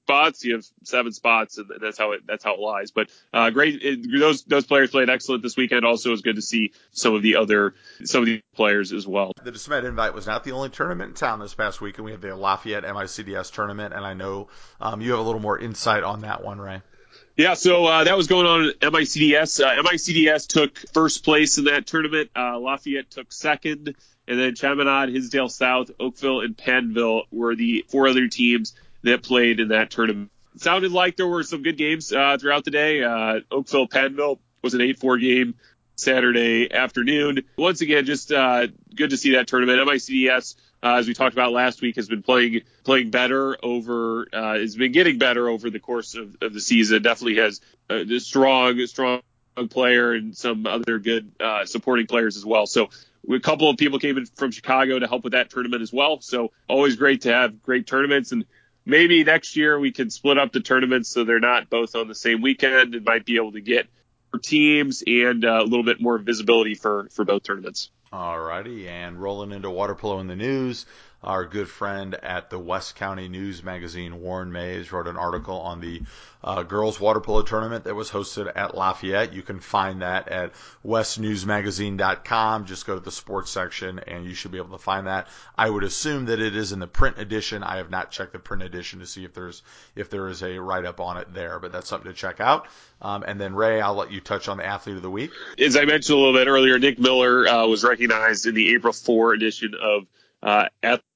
spots, 0.05 0.45
you 0.45 0.55
have 0.55 0.65
seven 0.85 1.13
spots, 1.13 1.59
and 1.59 1.71
that's 1.81 1.99
how 1.99 2.13
it 2.13 2.23
that's 2.27 2.45
how 2.45 2.55
it 2.55 2.61
lies. 2.61 2.91
But 2.91 3.11
uh, 3.33 3.51
great, 3.51 3.83
it, 3.83 4.07
those 4.19 4.43
those 4.45 4.67
players 4.67 4.91
played 4.91 5.09
excellent 5.09 5.43
this 5.43 5.57
weekend. 5.57 5.85
Also, 5.85 6.11
it 6.11 6.13
was 6.13 6.23
good 6.23 6.37
to 6.37 6.43
see 6.43 6.73
some 6.91 7.15
of 7.15 7.23
the 7.23 7.37
other 7.37 7.75
some 8.05 8.23
of 8.23 8.27
the 8.27 8.43
players 8.55 8.93
as 8.93 9.07
well. 9.07 9.33
The 9.43 9.53
DeSmet 9.53 9.85
Invite 9.85 10.15
was 10.15 10.27
not 10.27 10.45
the 10.45 10.53
only 10.53 10.71
tournament 10.71 11.11
in 11.11 11.15
town 11.15 11.39
this 11.39 11.55
past 11.55 11.81
week, 11.81 11.99
and 11.99 12.05
we 12.05 12.11
had 12.11 12.21
the 12.21 12.35
Lafayette 12.35 12.85
MICDS 12.85 13.53
tournament, 13.53 13.95
and 13.95 14.05
I 14.05 14.15
know 14.15 14.49
um, 14.81 15.01
you 15.01 15.13
have 15.13 15.21
a 15.21 15.23
little 15.23 15.41
more 15.41 15.59
insight 15.59 16.03
on 16.03 16.23
that 16.23 16.43
one, 16.43 16.61
Ray. 16.61 16.83
Yeah, 17.37 17.55
so 17.55 17.87
uh, 17.87 18.05
that 18.05 18.17
was 18.17 18.27
going 18.27 18.47
on 18.47 18.69
at 18.69 18.81
MICDS. 18.81 19.65
Uh, 19.65 19.83
MICDS 19.83 20.47
took 20.47 20.77
first 20.93 21.25
place 21.25 21.57
in 21.57 21.65
that 21.65 21.87
tournament. 21.87 22.31
Uh, 22.37 22.59
Lafayette 22.59 23.11
took 23.11 23.33
second, 23.33 23.95
and 24.29 24.39
then 24.39 24.55
Chaminade, 24.55 25.09
Hinsdale 25.09 25.49
South, 25.49 25.91
Oakville, 25.99 26.41
and 26.41 26.57
Pattonville 26.57 27.23
were 27.31 27.55
the 27.55 27.87
four 27.89 28.09
other 28.09 28.29
teams 28.29 28.75
that 29.03 29.23
played 29.23 29.61
in 29.61 29.69
that 29.69 29.91
tournament. 29.91 30.31
Sounded 30.57 30.93
like 30.93 31.17
there 31.17 31.27
were 31.27 31.43
some 31.43 31.63
good 31.63 31.77
games 31.77 32.13
uh, 32.13 32.37
throughout 32.39 32.65
the 32.65 32.71
day. 32.71 33.03
Uh, 33.03 33.41
Oakville 33.51 33.89
Pattonville 33.89 34.39
was 34.63 34.75
an 34.75 34.81
8-4 34.81 35.21
game 35.21 35.55
Saturday 35.97 36.73
afternoon. 36.73 37.45
Once 37.57 37.81
again, 37.83 38.05
just 38.05 38.33
uh, 38.33 38.67
good 38.95 39.11
to 39.11 39.17
see 39.17 39.33
that 39.33 39.47
tournament. 39.47 39.79
MICDS, 39.87 40.57
uh, 40.83 40.95
as 40.95 41.07
we 41.07 41.15
talked 41.15 41.35
about 41.35 41.53
last 41.53 41.83
week, 41.83 41.97
has 41.97 42.09
been 42.09 42.23
playing 42.23 42.63
playing 42.85 43.11
better 43.11 43.57
over 43.63 44.27
uh, 44.33 44.55
has 44.55 44.77
been 44.77 44.93
getting 44.93 45.19
better 45.19 45.49
over 45.49 45.71
the 45.71 45.79
course 45.79 46.15
of, 46.15 46.37
of 46.41 46.53
the 46.53 46.61
season. 46.61 47.03
Definitely 47.03 47.37
has 47.37 47.61
a 47.89 48.19
strong 48.19 48.85
strong 48.87 49.21
player 49.69 50.13
and 50.13 50.37
some 50.37 50.67
other 50.67 50.99
good 50.99 51.33
uh, 51.39 51.67
supporting 51.67 52.07
players 52.07 52.37
as 52.37 52.45
well. 52.45 52.67
So 52.67 52.89
a 53.31 53.41
couple 53.41 53.69
of 53.69 53.77
people 53.77 53.99
came 53.99 54.17
in 54.17 54.27
from 54.27 54.51
Chicago 54.51 54.99
to 54.99 55.07
help 55.07 55.25
with 55.25 55.33
that 55.33 55.51
tournament 55.51 55.83
as 55.83 55.93
well. 55.93 56.21
So 56.21 56.53
always 56.69 56.97
great 56.97 57.23
to 57.23 57.33
have 57.33 57.63
great 57.63 57.87
tournaments 57.87 58.33
and 58.33 58.47
maybe 58.85 59.25
next 59.25 59.57
year 59.57 59.79
we 59.79 59.93
can 59.93 60.11
split 60.11 60.39
up 60.39 60.53
the 60.53 60.61
tournaments 60.61 61.09
so 61.09 61.25
they're 61.25 61.41
not 61.41 61.71
both 61.71 61.95
on 61.95 62.09
the 62.09 62.15
same 62.15 62.43
weekend 62.43 62.95
and 62.95 63.05
might 63.05 63.25
be 63.25 63.37
able 63.37 63.53
to 63.53 63.61
get 63.61 63.87
teams 64.39 65.03
and 65.07 65.45
uh, 65.45 65.61
a 65.61 65.65
little 65.65 65.83
bit 65.83 66.01
more 66.01 66.19
visibility 66.19 66.75
for 66.75 67.09
for 67.11 67.25
both 67.25 67.43
tournaments. 67.43 67.91
All 68.13 68.41
righty, 68.41 68.89
and 68.89 69.21
rolling 69.21 69.53
into 69.53 69.71
water 69.71 69.95
polo 69.95 70.19
in 70.19 70.27
the 70.27 70.37
news, 70.37 70.87
our 71.23 71.45
good 71.45 71.69
friend 71.69 72.15
at 72.15 72.49
the 72.49 72.59
West 72.59 72.97
County 72.97 73.29
News 73.29 73.63
magazine, 73.63 74.23
Warren 74.23 74.51
Mayes, 74.53 74.91
wrote 74.91 75.07
an 75.07 75.19
article 75.19 75.61
on 75.61 75.81
the 75.81 76.03
uh, 76.43 76.63
girls 76.63 76.99
water 76.99 77.21
polo 77.21 77.43
tournament 77.43 77.85
that 77.85 77.95
was 77.95 78.11
hosted 78.11 78.51
at 78.57 78.75
Lafayette. 78.75 79.35
You 79.35 79.43
can 79.43 79.61
find 79.61 80.01
that 80.01 80.29
at 80.29 80.53
westnewsmagazine.com. 80.87 82.65
Just 82.65 82.87
go 82.87 82.95
to 82.95 83.01
the 83.01 83.11
sports 83.11 83.51
section 83.51 83.99
and 84.07 84.25
you 84.25 84.33
should 84.33 84.51
be 84.51 84.57
able 84.57 84.79
to 84.79 84.83
find 84.83 85.07
that. 85.07 85.29
I 85.59 85.69
would 85.69 85.85
assume 85.85 86.27
that 86.27 86.41
it 86.41 86.57
is 86.57 86.73
in 86.73 86.79
the 86.79 86.87
print 86.87 87.19
edition. 87.19 87.63
I 87.63 87.77
have 87.77 87.91
not 87.91 88.11
checked 88.11 88.33
the 88.33 88.39
print 88.39 88.63
edition 88.63 89.01
to 89.01 89.07
see 89.07 89.25
if 89.25 89.35
there's 89.35 89.63
if 89.95 90.09
there 90.09 90.29
is 90.29 90.43
a 90.43 90.59
write 90.59 90.87
up 90.87 91.01
on 91.01 91.19
it 91.19 91.35
there, 91.35 91.59
but 91.59 91.73
that's 91.73 91.89
something 91.89 92.11
to 92.11 92.17
check 92.17 92.41
out. 92.41 92.67
Um, 93.03 93.25
and 93.27 93.39
then 93.39 93.55
Ray, 93.55 93.83
I'll 93.83 93.95
let 93.95 94.11
you 94.11 94.21
touch 94.21 94.49
on 94.49 94.57
the 94.57 94.65
athlete 94.65 94.97
of 94.97 95.03
the 95.03 95.11
week. 95.11 95.33
As 95.59 95.77
I 95.77 95.85
mentioned 95.85 96.17
a 96.17 96.19
little 96.19 96.39
bit 96.39 96.49
earlier, 96.49 96.79
Nick 96.79 96.99
Miller 96.99 97.47
uh, 97.47 97.67
was 97.67 97.85
recognized 97.85 98.47
in 98.47 98.55
the 98.55 98.75
April 98.75 98.95
4 98.95 99.35
edition 99.35 99.75
of 99.81 100.07
uh, 100.43 100.67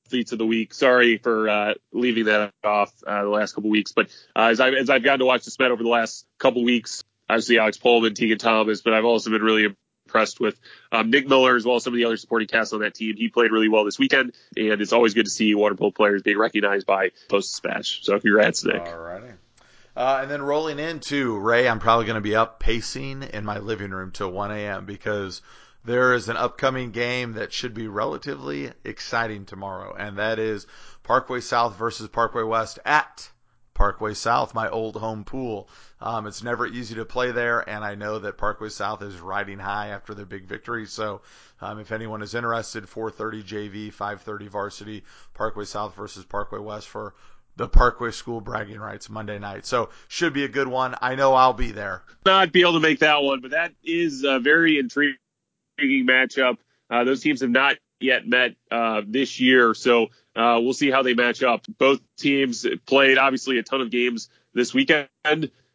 athletes 0.07 0.33
of 0.33 0.39
the 0.39 0.47
week. 0.47 0.75
Sorry 0.75 1.19
for 1.19 1.49
uh, 1.49 1.75
leaving 1.93 2.25
that 2.27 2.53
off 2.63 2.93
uh, 3.07 3.23
the 3.23 3.29
last 3.29 3.55
couple 3.55 3.71
weeks, 3.71 3.93
but 3.93 4.09
uh, 4.37 4.49
as, 4.51 4.61
I, 4.61 4.71
as 4.71 4.91
I've 4.91 5.03
gotten 5.03 5.21
to 5.21 5.27
watch 5.27 5.43
DeSmet 5.43 5.71
over 5.71 5.83
the 5.83 5.89
last 5.89 6.27
couple 6.39 6.63
weeks, 6.63 7.03
obviously 7.29 7.59
Alex 7.59 7.79
Pullman, 7.79 8.15
Tegan 8.15 8.39
Thomas, 8.39 8.83
but 8.83 8.93
I've 8.93 9.05
also 9.05 9.31
been 9.31 9.43
really 9.43 9.75
impressed 10.07 10.41
with 10.41 10.59
um, 10.93 11.11
Nick 11.11 11.27
Miller 11.27 11.57
as 11.57 11.65
well 11.65 11.77
as 11.77 11.85
some 11.85 11.95
of 11.95 11.97
the 11.97 12.05
other 12.05 12.17
supporting 12.17 12.49
cast 12.49 12.75
on 12.75 12.81
that 12.81 12.95
team. 12.95 13.17
He 13.17 13.29
played 13.29 13.51
really 13.51 13.69
well 13.69 13.85
this 13.85 13.99
weekend, 13.99 14.35
and 14.57 14.81
it's 14.81 14.93
always 14.93 15.15
good 15.15 15.25
to 15.25 15.31
see 15.31 15.55
water 15.55 15.75
polo 15.75 15.91
players 15.91 16.23
being 16.23 16.39
recognized 16.39 16.87
by 16.87 17.11
Post 17.29 17.51
Dispatch. 17.53 18.05
So 18.05 18.19
congrats, 18.21 18.65
Nick. 18.65 18.83
All 18.83 18.99
righty. 18.99 19.29
Uh, 19.97 20.19
and 20.23 20.31
then 20.31 20.43
rolling 20.43 20.81
into 20.81 21.39
Ray, 21.39 21.69
I'm 21.69 21.79
probably 21.79 22.05
going 22.05 22.17
to 22.17 22.21
be 22.21 22.35
up 22.35 22.59
pacing 22.59 23.23
in 23.23 23.45
my 23.45 23.59
living 23.59 23.93
room 23.93 24.11
till 24.11 24.31
1 24.31 24.51
a.m. 24.51 24.87
because 24.87 25.41
there 25.85 26.15
is 26.15 26.29
an 26.29 26.37
upcoming 26.37 26.91
game 26.91 27.33
that 27.33 27.53
should 27.53 27.75
be 27.75 27.87
relatively 27.87 28.73
exciting 28.85 29.45
tomorrow, 29.45 29.95
and 29.95 30.19
that 30.19 30.39
is 30.39 30.67
Parkway 31.03 31.41
South 31.41 31.77
versus 31.77 32.09
Parkway 32.09 32.43
West 32.43 32.79
at 32.85 33.29
Parkway 33.75 34.15
South, 34.15 34.55
my 34.55 34.69
old 34.69 34.97
home 34.97 35.25
pool. 35.25 35.69
Um, 36.01 36.27
it's 36.27 36.43
never 36.43 36.67
easy 36.67 36.95
to 36.95 37.05
play 37.05 37.33
there, 37.33 37.69
and 37.69 37.85
I 37.85 37.97
know 37.97 38.19
that 38.21 38.39
Parkway 38.39 38.69
South 38.71 39.03
is 39.03 39.19
riding 39.21 39.59
high 39.59 39.89
after 39.89 40.15
their 40.15 40.25
big 40.25 40.47
victory. 40.47 40.87
So, 40.87 41.23
um, 41.61 41.79
if 41.81 41.93
anyone 41.93 42.23
is 42.23 42.35
interested, 42.35 42.89
4:30 42.89 43.43
JV, 43.43 43.91
5:30 43.91 44.49
varsity, 44.49 45.05
Parkway 45.35 45.65
South 45.65 45.95
versus 45.97 46.25
Parkway 46.25 46.61
West 46.61 46.89
for 46.89 47.15
the 47.57 47.69
Parkway 47.69 48.11
School 48.11 48.41
bragging 48.41 48.81
rights 48.81 49.11
Monday 49.11 49.39
night. 49.39 49.67
So, 49.67 49.91
should 50.09 50.33
be 50.33 50.45
a 50.45 50.49
good 50.49 50.69
one. 50.69 50.95
I 51.03 51.15
know 51.15 51.35
I'll 51.35 51.53
be 51.53 51.73
there. 51.73 52.05
Not 52.25 52.53
be 52.53 52.63
able 52.63 52.75
to 52.75 52.81
make 52.81 53.01
that 53.01 53.23
one, 53.23 53.41
but 53.41 53.51
that 53.51 53.73
is 53.83 54.25
a 54.25 54.39
very 54.39 54.79
intriguing 54.79 55.19
matchup. 55.81 56.59
Uh, 56.91 57.05
those 57.05 57.21
teams 57.21 57.41
have 57.41 57.51
not 57.51 57.77
yet 58.01 58.27
met 58.27 58.55
uh, 58.71 59.03
this 59.07 59.41
year, 59.41 59.75
so 59.75 60.09
uh, 60.37 60.59
we'll 60.61 60.75
see 60.75 60.91
how 60.91 61.03
they 61.03 61.15
match 61.15 61.43
up. 61.43 61.65
Both 61.79 62.01
teams 62.17 62.67
played 62.87 63.19
obviously 63.19 63.59
a 63.59 63.63
ton 63.63 63.81
of 63.81 63.91
games 63.91 64.29
this 64.53 64.75
weekend. 64.75 65.09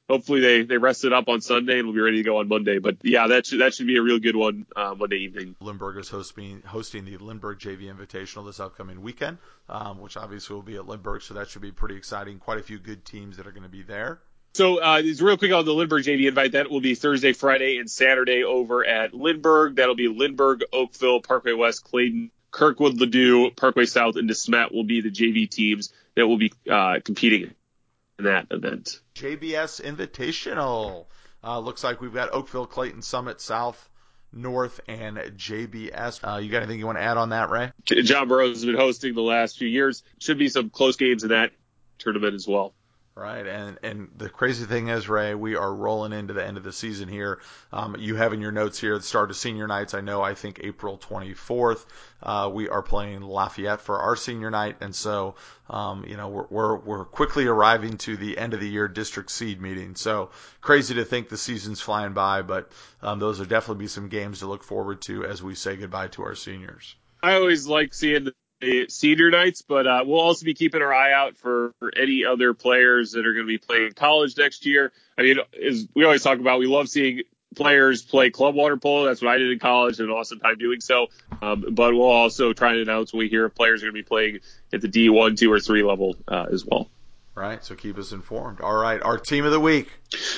Hopefully 0.10 0.40
they, 0.40 0.64
they 0.64 0.78
rested 0.78 1.14
up 1.14 1.28
on 1.30 1.40
Sunday 1.40 1.78
and 1.78 1.86
will 1.86 1.94
be 1.94 2.00
ready 2.00 2.18
to 2.18 2.24
go 2.24 2.38
on 2.38 2.48
Monday. 2.48 2.80
But 2.80 2.98
yeah, 3.04 3.28
that 3.28 3.46
should 3.46 3.62
that 3.62 3.76
should 3.76 3.86
be 3.86 3.98
a 3.98 4.02
real 4.02 4.18
good 4.18 4.36
one 4.36 4.66
uh, 4.76 4.96
Monday 4.98 5.18
evening. 5.18 5.56
Lindbergh 5.62 5.98
is 5.98 6.10
hosting 6.10 6.64
hosting 6.66 7.06
the 7.06 7.18
Lindbergh 7.18 7.60
JV 7.60 7.94
Invitational 7.96 8.48
this 8.48 8.60
upcoming 8.60 9.04
weekend, 9.04 9.38
um, 9.70 10.00
which 10.00 10.18
obviously 10.18 10.56
will 10.56 10.64
be 10.64 10.78
at 10.78 10.88
Lindbergh, 10.88 11.22
so 11.22 11.36
that 11.36 11.50
should 11.50 11.62
be 11.62 11.72
pretty 11.72 11.96
exciting. 11.96 12.40
Quite 12.40 12.58
a 12.58 12.64
few 12.64 12.80
good 12.80 13.06
teams 13.06 13.38
that 13.38 13.46
are 13.46 13.52
going 13.52 13.64
to 13.64 13.70
be 13.70 13.84
there. 13.84 14.20
So 14.54 14.82
uh, 14.82 15.02
it's 15.04 15.22
real 15.22 15.38
quick 15.38 15.52
on 15.52 15.66
the 15.66 15.74
Lindbergh 15.74 16.04
JV 16.04 16.28
invite. 16.28 16.54
That 16.54 16.70
will 16.70 16.82
be 16.82 16.96
Thursday, 16.96 17.34
Friday, 17.34 17.78
and 17.78 17.90
Saturday 17.90 18.44
over 18.44 18.86
at 18.86 19.14
Lindbergh. 19.14 19.76
That'll 19.76 19.96
be 19.96 20.08
Lindbergh, 20.08 20.64
Oakville, 20.74 21.22
Parkway 21.22 21.54
West, 21.54 21.84
Clayton, 21.84 22.32
Kirkwood, 22.52 22.98
Ladue, 22.98 23.56
Parkway 23.56 23.86
South, 23.86 24.16
and 24.16 24.30
DeSmet 24.30 24.74
will 24.74 24.84
be 24.84 25.02
the 25.02 25.12
JV 25.12 25.50
teams 25.50 25.94
that 26.16 26.28
will 26.28 26.38
be 26.38 26.52
uh, 26.70 27.00
competing 27.04 27.54
in 28.18 28.26
that 28.26 28.48
event. 28.52 29.00
JBS 29.16 29.82
Invitational. 29.82 31.06
Uh, 31.44 31.60
looks 31.60 31.84
like 31.84 32.02
we've 32.02 32.14
got 32.14 32.34
Oakville, 32.34 32.66
Clayton, 32.66 33.02
Summit, 33.02 33.40
South, 33.40 33.90
North, 34.34 34.82
and 34.88 35.18
JBS. 35.18 36.20
Uh, 36.22 36.38
you 36.40 36.52
got 36.52 36.64
anything 36.64 36.80
you 36.80 36.86
want 36.86 36.98
to 36.98 37.04
add 37.04 37.18
on 37.18 37.30
that, 37.30 37.50
Ray? 37.50 37.72
John 37.86 38.28
Burroughs 38.28 38.58
has 38.58 38.66
been 38.66 38.76
hosting 38.76 39.16
the 39.16 39.22
last 39.22 39.58
few 39.58 39.68
years. 39.68 40.04
Should 40.20 40.38
be 40.38 40.50
some 40.50 40.70
close 40.70 40.98
games 40.98 41.24
in 41.24 41.30
that 41.30 41.52
tournament 41.98 42.34
as 42.36 42.48
well. 42.48 42.74
Right, 43.20 43.46
and 43.46 43.78
and 43.84 44.08
the 44.16 44.30
crazy 44.30 44.64
thing 44.64 44.88
is, 44.88 45.10
Ray, 45.10 45.36
we 45.36 45.58
are 45.58 45.76
rolling 45.76 46.14
into 46.14 46.34
the 46.34 46.46
end 46.46 46.56
of 46.56 46.64
the 46.64 46.72
season 46.72 47.10
here. 47.10 47.42
Um, 47.74 47.98
you 48.00 48.16
have 48.16 48.32
in 48.32 48.40
your 48.40 48.54
notes 48.54 48.80
here 48.80 48.98
the 48.98 49.04
start 49.04 49.30
of 49.30 49.36
senior 49.36 49.68
nights. 49.68 49.94
I 49.94 50.00
know. 50.00 50.22
I 50.22 50.36
think 50.36 50.62
April 50.64 50.98
24th, 50.98 51.86
uh, 52.24 52.50
we 52.54 52.70
are 52.70 52.82
playing 52.82 53.20
Lafayette 53.20 53.82
for 53.82 54.00
our 54.00 54.16
senior 54.16 54.50
night, 54.50 54.78
and 54.80 54.96
so 54.96 55.36
um, 55.70 56.06
you 56.08 56.16
know 56.16 56.30
we're, 56.30 56.48
we're 56.50 56.78
we're 56.78 57.06
quickly 57.06 57.46
arriving 57.46 57.98
to 57.98 58.16
the 58.16 58.38
end 58.38 58.54
of 58.54 58.62
the 58.62 58.70
year 58.70 58.88
district 58.88 59.32
seed 59.32 59.60
meeting. 59.60 59.96
So 59.96 60.30
crazy 60.62 60.94
to 60.96 61.04
think 61.04 61.28
the 61.28 61.38
season's 61.38 61.82
flying 61.82 62.14
by, 62.14 62.42
but 62.42 62.72
um, 63.02 63.20
those 63.20 63.40
will 63.40 63.48
definitely 63.48 63.84
be 63.84 63.90
some 63.90 64.08
games 64.08 64.40
to 64.40 64.48
look 64.48 64.64
forward 64.64 65.02
to 65.04 65.26
as 65.26 65.44
we 65.44 65.56
say 65.56 65.76
goodbye 65.76 66.08
to 66.08 66.24
our 66.24 66.36
seniors. 66.36 66.96
I 67.22 67.34
always 67.34 67.68
like 67.68 67.94
seeing 67.94 68.30
senior 68.90 69.30
nights, 69.30 69.62
but 69.62 69.88
uh, 69.88 70.04
we'll 70.06 70.20
also 70.20 70.46
be 70.46 70.54
keeping 70.54 70.82
our 70.82 70.94
eye 70.94 71.14
out 71.14 71.38
for, 71.38 71.74
for 71.80 71.92
any 71.96 72.26
other 72.26 72.54
players 72.54 73.12
that 73.12 73.26
are 73.26 73.34
going 73.34 73.46
to 73.46 73.52
be 73.52 73.58
playing 73.58 73.94
college 73.94 74.38
next 74.38 74.66
year. 74.66 74.92
I 75.18 75.24
mean, 75.24 75.38
as 75.66 75.88
we 75.94 76.04
always 76.06 76.24
talk 76.24 76.40
about, 76.40 76.60
we 76.60 76.68
love 76.68 76.90
seeing 76.90 77.22
players 77.56 78.02
play 78.02 78.30
club 78.30 78.56
water 78.56 78.78
polo. 78.78 79.06
That's 79.06 79.22
what 79.22 79.32
I 79.32 79.38
did 79.38 79.52
in 79.52 79.60
college 79.60 80.00
and 80.00 80.10
an 80.10 80.16
awesome 80.16 80.40
time 80.40 80.58
doing 80.58 80.82
so. 80.82 81.08
Um, 81.42 81.66
but 81.72 81.94
we'll 81.94 82.04
also 82.04 82.54
try 82.54 82.72
and 82.72 82.82
announce 82.82 83.14
when 83.14 83.20
we 83.20 83.30
hear 83.30 83.50
players 83.50 83.82
are 83.82 83.88
going 83.88 83.96
to 83.96 84.04
be 84.04 84.08
playing 84.08 84.40
at 84.74 84.82
the 84.82 84.90
D1, 84.90 85.38
2, 85.38 85.52
or 85.52 85.60
3 85.60 85.84
level 85.84 86.16
uh, 86.28 86.48
as 86.52 86.66
well. 86.66 86.90
Right, 87.40 87.64
so 87.64 87.74
keep 87.74 87.98
us 87.98 88.12
informed. 88.12 88.60
All 88.60 88.76
right, 88.76 89.02
our 89.02 89.18
team 89.18 89.46
of 89.46 89.54
the 89.54 89.62
week, 89.62 89.88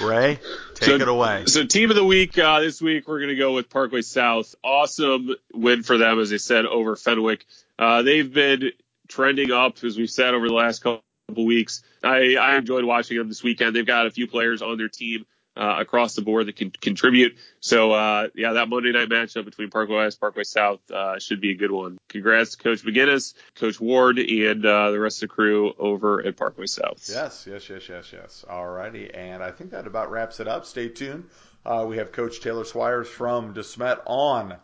Ray, 0.03 0.39
take 0.75 0.87
so, 0.87 0.95
it 0.95 1.07
away. 1.07 1.45
So, 1.47 1.65
team 1.65 1.89
of 1.89 1.95
the 1.95 2.05
week 2.05 2.37
uh, 2.37 2.59
this 2.59 2.79
week, 2.79 3.07
we're 3.07 3.17
going 3.17 3.29
to 3.29 3.35
go 3.35 3.53
with 3.53 3.71
Parkway 3.71 4.03
South. 4.03 4.53
Awesome 4.63 5.33
win 5.51 5.81
for 5.81 5.97
them, 5.97 6.19
as 6.19 6.31
I 6.31 6.37
said, 6.37 6.67
over 6.67 6.95
Fenwick. 6.95 7.43
Uh, 7.81 8.03
they've 8.03 8.31
been 8.31 8.71
trending 9.07 9.51
up, 9.51 9.83
as 9.83 9.97
we've 9.97 10.09
said, 10.09 10.35
over 10.35 10.47
the 10.47 10.53
last 10.53 10.83
couple 10.83 11.01
weeks. 11.35 11.81
I, 12.03 12.35
I 12.35 12.55
enjoyed 12.57 12.85
watching 12.85 13.17
them 13.17 13.27
this 13.27 13.41
weekend. 13.41 13.75
They've 13.75 13.85
got 13.85 14.05
a 14.05 14.11
few 14.11 14.27
players 14.27 14.61
on 14.61 14.77
their 14.77 14.87
team 14.87 15.25
uh, 15.57 15.77
across 15.79 16.13
the 16.13 16.21
board 16.21 16.45
that 16.45 16.55
can 16.55 16.69
contribute. 16.69 17.37
So, 17.59 17.91
uh, 17.91 18.27
yeah, 18.35 18.53
that 18.53 18.69
Monday 18.69 18.91
night 18.91 19.09
matchup 19.09 19.45
between 19.45 19.71
Parkway 19.71 19.95
West, 19.95 20.19
Parkway 20.19 20.43
South 20.43 20.79
uh, 20.91 21.17
should 21.17 21.41
be 21.41 21.51
a 21.51 21.55
good 21.55 21.71
one. 21.71 21.97
Congrats 22.07 22.55
to 22.55 22.63
Coach 22.63 22.85
McGinnis, 22.85 23.33
Coach 23.55 23.81
Ward, 23.81 24.19
and 24.19 24.63
uh, 24.63 24.91
the 24.91 24.99
rest 24.99 25.23
of 25.23 25.29
the 25.29 25.33
crew 25.33 25.73
over 25.79 26.23
at 26.23 26.37
Parkway 26.37 26.67
South. 26.67 27.03
Yes, 27.09 27.47
yes, 27.49 27.67
yes, 27.67 27.89
yes, 27.89 28.13
yes. 28.13 28.45
All 28.47 28.67
righty. 28.67 29.11
And 29.11 29.43
I 29.43 29.49
think 29.49 29.71
that 29.71 29.87
about 29.87 30.11
wraps 30.11 30.39
it 30.39 30.47
up. 30.47 30.65
Stay 30.67 30.87
tuned. 30.87 31.25
Uh, 31.65 31.85
we 31.87 31.97
have 31.97 32.11
Coach 32.11 32.41
Taylor 32.41 32.63
Swires 32.63 33.07
from 33.07 33.55
DeSmet 33.55 34.01
on. 34.05 34.55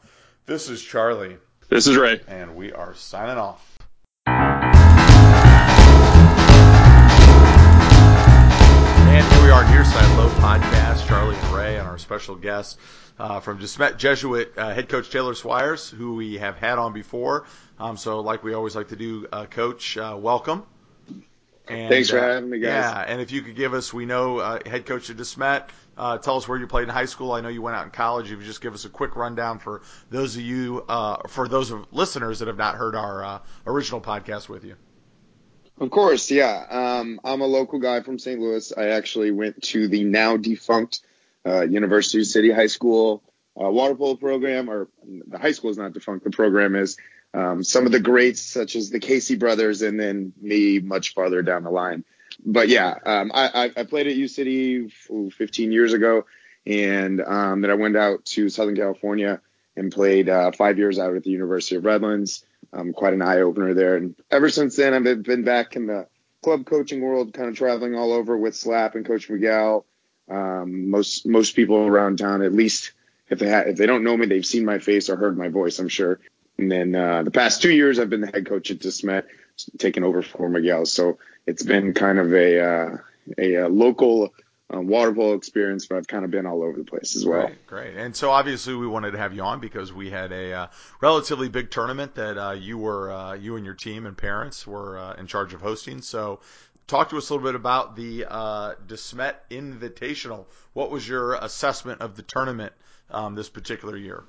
This 0.45 0.69
is 0.69 0.83
Charlie. 0.83 1.37
This 1.69 1.85
is 1.85 1.97
Ray. 1.97 2.21
And 2.29 2.55
we 2.55 2.71
are 2.71 2.93
signing 2.95 3.37
off. 3.37 3.77
And 4.25 4.37
here 9.33 9.43
we 9.43 9.49
are, 9.49 9.65
Nearside 9.65 10.17
Low 10.17 10.29
Podcast, 10.35 11.05
Charlie 11.07 11.35
and 11.35 11.53
Ray, 11.53 11.77
and 11.77 11.85
our 11.85 11.97
special 11.97 12.35
guest 12.35 12.79
uh, 13.19 13.41
from 13.41 13.59
DeSmet 13.59 13.97
Jesuit, 13.97 14.53
uh, 14.55 14.73
head 14.73 14.87
coach 14.87 15.09
Taylor 15.09 15.33
Swires, 15.33 15.89
who 15.89 16.15
we 16.15 16.37
have 16.37 16.55
had 16.55 16.77
on 16.77 16.93
before. 16.93 17.43
Um, 17.77 17.97
so, 17.97 18.21
like 18.21 18.45
we 18.45 18.53
always 18.53 18.73
like 18.73 18.87
to 18.87 18.95
do, 18.95 19.27
uh, 19.33 19.45
Coach, 19.47 19.97
uh, 19.97 20.15
welcome. 20.17 20.65
And, 21.69 21.89
Thanks 21.89 22.09
for 22.09 22.19
uh, 22.19 22.33
having 22.33 22.49
me, 22.49 22.59
guys. 22.59 22.69
Yeah, 22.69 23.05
and 23.07 23.21
if 23.21 23.31
you 23.31 23.41
could 23.41 23.55
give 23.55 23.73
us, 23.73 23.93
we 23.93 24.05
know 24.05 24.37
uh, 24.37 24.59
head 24.65 24.85
coach 24.85 25.09
of 25.09 25.17
DeSmet, 25.17 25.69
uh, 25.97 26.17
tell 26.17 26.37
us 26.37 26.47
where 26.47 26.57
you 26.57 26.67
played 26.67 26.83
in 26.83 26.89
high 26.89 27.05
school. 27.05 27.31
I 27.31 27.41
know 27.41 27.49
you 27.49 27.61
went 27.61 27.75
out 27.75 27.85
in 27.85 27.91
college. 27.91 28.31
If 28.31 28.39
you 28.39 28.45
just 28.45 28.61
give 28.61 28.73
us 28.73 28.85
a 28.85 28.89
quick 28.89 29.15
rundown 29.15 29.59
for 29.59 29.81
those 30.09 30.35
of 30.35 30.43
you, 30.43 30.85
uh, 30.87 31.27
for 31.27 31.47
those 31.47 31.71
of 31.71 31.85
listeners 31.91 32.39
that 32.39 32.47
have 32.47 32.57
not 32.57 32.75
heard 32.75 32.95
our 32.95 33.23
uh, 33.23 33.39
original 33.65 33.99
podcast 33.99 34.47
with 34.47 34.63
you. 34.63 34.75
Of 35.79 35.91
course, 35.91 36.31
yeah. 36.31 36.65
Um, 36.69 37.19
I'm 37.23 37.41
a 37.41 37.45
local 37.45 37.79
guy 37.79 38.01
from 38.01 38.17
St. 38.17 38.39
Louis. 38.39 38.73
I 38.75 38.87
actually 38.87 39.31
went 39.31 39.61
to 39.63 39.87
the 39.87 40.03
now 40.03 40.37
defunct 40.37 41.01
uh, 41.45 41.61
University 41.61 42.23
City 42.23 42.51
High 42.51 42.67
School 42.67 43.23
uh, 43.59 43.69
water 43.69 43.95
polo 43.95 44.15
program, 44.15 44.69
or 44.69 44.87
the 45.27 45.37
high 45.37 45.51
school 45.51 45.71
is 45.71 45.77
not 45.77 45.93
defunct. 45.93 46.23
The 46.23 46.31
program 46.31 46.75
is. 46.75 46.97
Um, 47.33 47.63
some 47.63 47.85
of 47.85 47.91
the 47.91 47.99
greats, 47.99 48.41
such 48.41 48.75
as 48.75 48.89
the 48.89 48.99
Casey 48.99 49.35
brothers, 49.35 49.81
and 49.81 49.99
then 49.99 50.33
me 50.41 50.79
much 50.79 51.13
farther 51.13 51.41
down 51.41 51.63
the 51.63 51.69
line 51.69 52.03
but 52.45 52.69
yeah, 52.69 52.95
um, 53.05 53.31
I, 53.33 53.71
I 53.75 53.83
played 53.83 54.07
at 54.07 54.15
U 54.15 54.27
City 54.27 54.87
15 54.87 55.71
years 55.71 55.93
ago, 55.93 56.25
and 56.65 57.21
um, 57.21 57.61
then 57.61 57.71
I 57.71 57.75
went 57.75 57.97
out 57.97 58.25
to 58.25 58.49
Southern 58.49 58.75
California 58.75 59.41
and 59.75 59.91
played 59.91 60.29
uh, 60.29 60.51
five 60.51 60.77
years 60.77 60.99
out 60.99 61.15
at 61.15 61.23
the 61.23 61.29
University 61.29 61.75
of 61.75 61.85
Redlands. 61.85 62.43
Um, 62.73 62.91
quite 62.91 63.13
an 63.13 63.21
eye 63.21 63.41
opener 63.41 63.73
there, 63.73 63.95
and 63.95 64.15
ever 64.29 64.49
since 64.49 64.75
then 64.75 64.93
I've 64.93 65.23
been 65.23 65.43
back 65.43 65.75
in 65.77 65.87
the 65.87 66.07
club 66.43 66.65
coaching 66.65 67.01
world, 67.01 67.33
kind 67.33 67.47
of 67.47 67.55
traveling 67.55 67.95
all 67.95 68.11
over 68.11 68.37
with 68.37 68.55
Slap 68.55 68.95
and 68.95 69.05
Coach 69.05 69.29
Miguel. 69.29 69.85
Um, 70.29 70.89
most 70.89 71.25
most 71.25 71.55
people 71.55 71.77
around 71.77 72.17
town, 72.17 72.41
at 72.41 72.51
least 72.51 72.91
if 73.29 73.39
they 73.39 73.49
ha- 73.49 73.63
if 73.67 73.77
they 73.77 73.85
don't 73.85 74.03
know 74.03 74.17
me, 74.17 74.25
they've 74.25 74.45
seen 74.45 74.65
my 74.65 74.79
face 74.79 75.09
or 75.09 75.15
heard 75.15 75.37
my 75.37 75.47
voice, 75.47 75.79
I'm 75.79 75.87
sure. 75.87 76.19
And 76.57 76.71
then 76.71 76.95
uh, 76.95 77.23
the 77.23 77.31
past 77.31 77.61
two 77.61 77.71
years, 77.71 77.99
I've 77.99 78.09
been 78.09 78.21
the 78.21 78.27
head 78.27 78.47
coach 78.47 78.71
at 78.71 78.79
DeSmet, 78.79 79.25
taking 79.77 80.03
over 80.03 80.21
for 80.21 80.49
Miguel. 80.49 80.85
So 80.85 81.17
it's 81.45 81.63
been 81.63 81.93
kind 81.93 82.19
of 82.19 82.33
a 82.33 82.59
uh, 82.59 82.97
a, 83.37 83.55
a, 83.55 83.69
local 83.69 84.33
um, 84.69 84.87
water 84.87 85.13
polo 85.13 85.33
experience, 85.33 85.85
but 85.85 85.97
I've 85.97 86.07
kind 86.07 86.25
of 86.25 86.31
been 86.31 86.45
all 86.45 86.61
over 86.61 86.77
the 86.77 86.83
place 86.83 87.15
as 87.15 87.25
well. 87.25 87.47
Great, 87.47 87.67
great. 87.67 87.95
And 87.95 88.15
so 88.15 88.31
obviously 88.31 88.75
we 88.75 88.87
wanted 88.87 89.11
to 89.11 89.17
have 89.17 89.33
you 89.33 89.41
on 89.41 89.59
because 89.59 89.93
we 89.93 90.09
had 90.09 90.31
a 90.31 90.53
uh, 90.53 90.67
relatively 91.01 91.47
big 91.47 91.71
tournament 91.71 92.15
that 92.15 92.37
uh, 92.37 92.51
you 92.51 92.77
were 92.77 93.11
uh, 93.11 93.33
you 93.33 93.55
and 93.55 93.65
your 93.65 93.75
team 93.75 94.05
and 94.05 94.17
parents 94.17 94.67
were 94.67 94.97
uh, 94.97 95.13
in 95.13 95.27
charge 95.27 95.53
of 95.53 95.61
hosting. 95.61 96.01
So 96.01 96.41
talk 96.85 97.09
to 97.09 97.17
us 97.17 97.29
a 97.29 97.33
little 97.33 97.47
bit 97.47 97.55
about 97.55 97.95
the 97.95 98.25
uh, 98.29 98.75
DeSmet 98.87 99.35
Invitational. 99.49 100.45
What 100.73 100.91
was 100.91 101.07
your 101.07 101.35
assessment 101.35 102.01
of 102.01 102.15
the 102.15 102.23
tournament 102.23 102.73
um, 103.09 103.35
this 103.35 103.49
particular 103.49 103.95
year? 103.95 104.23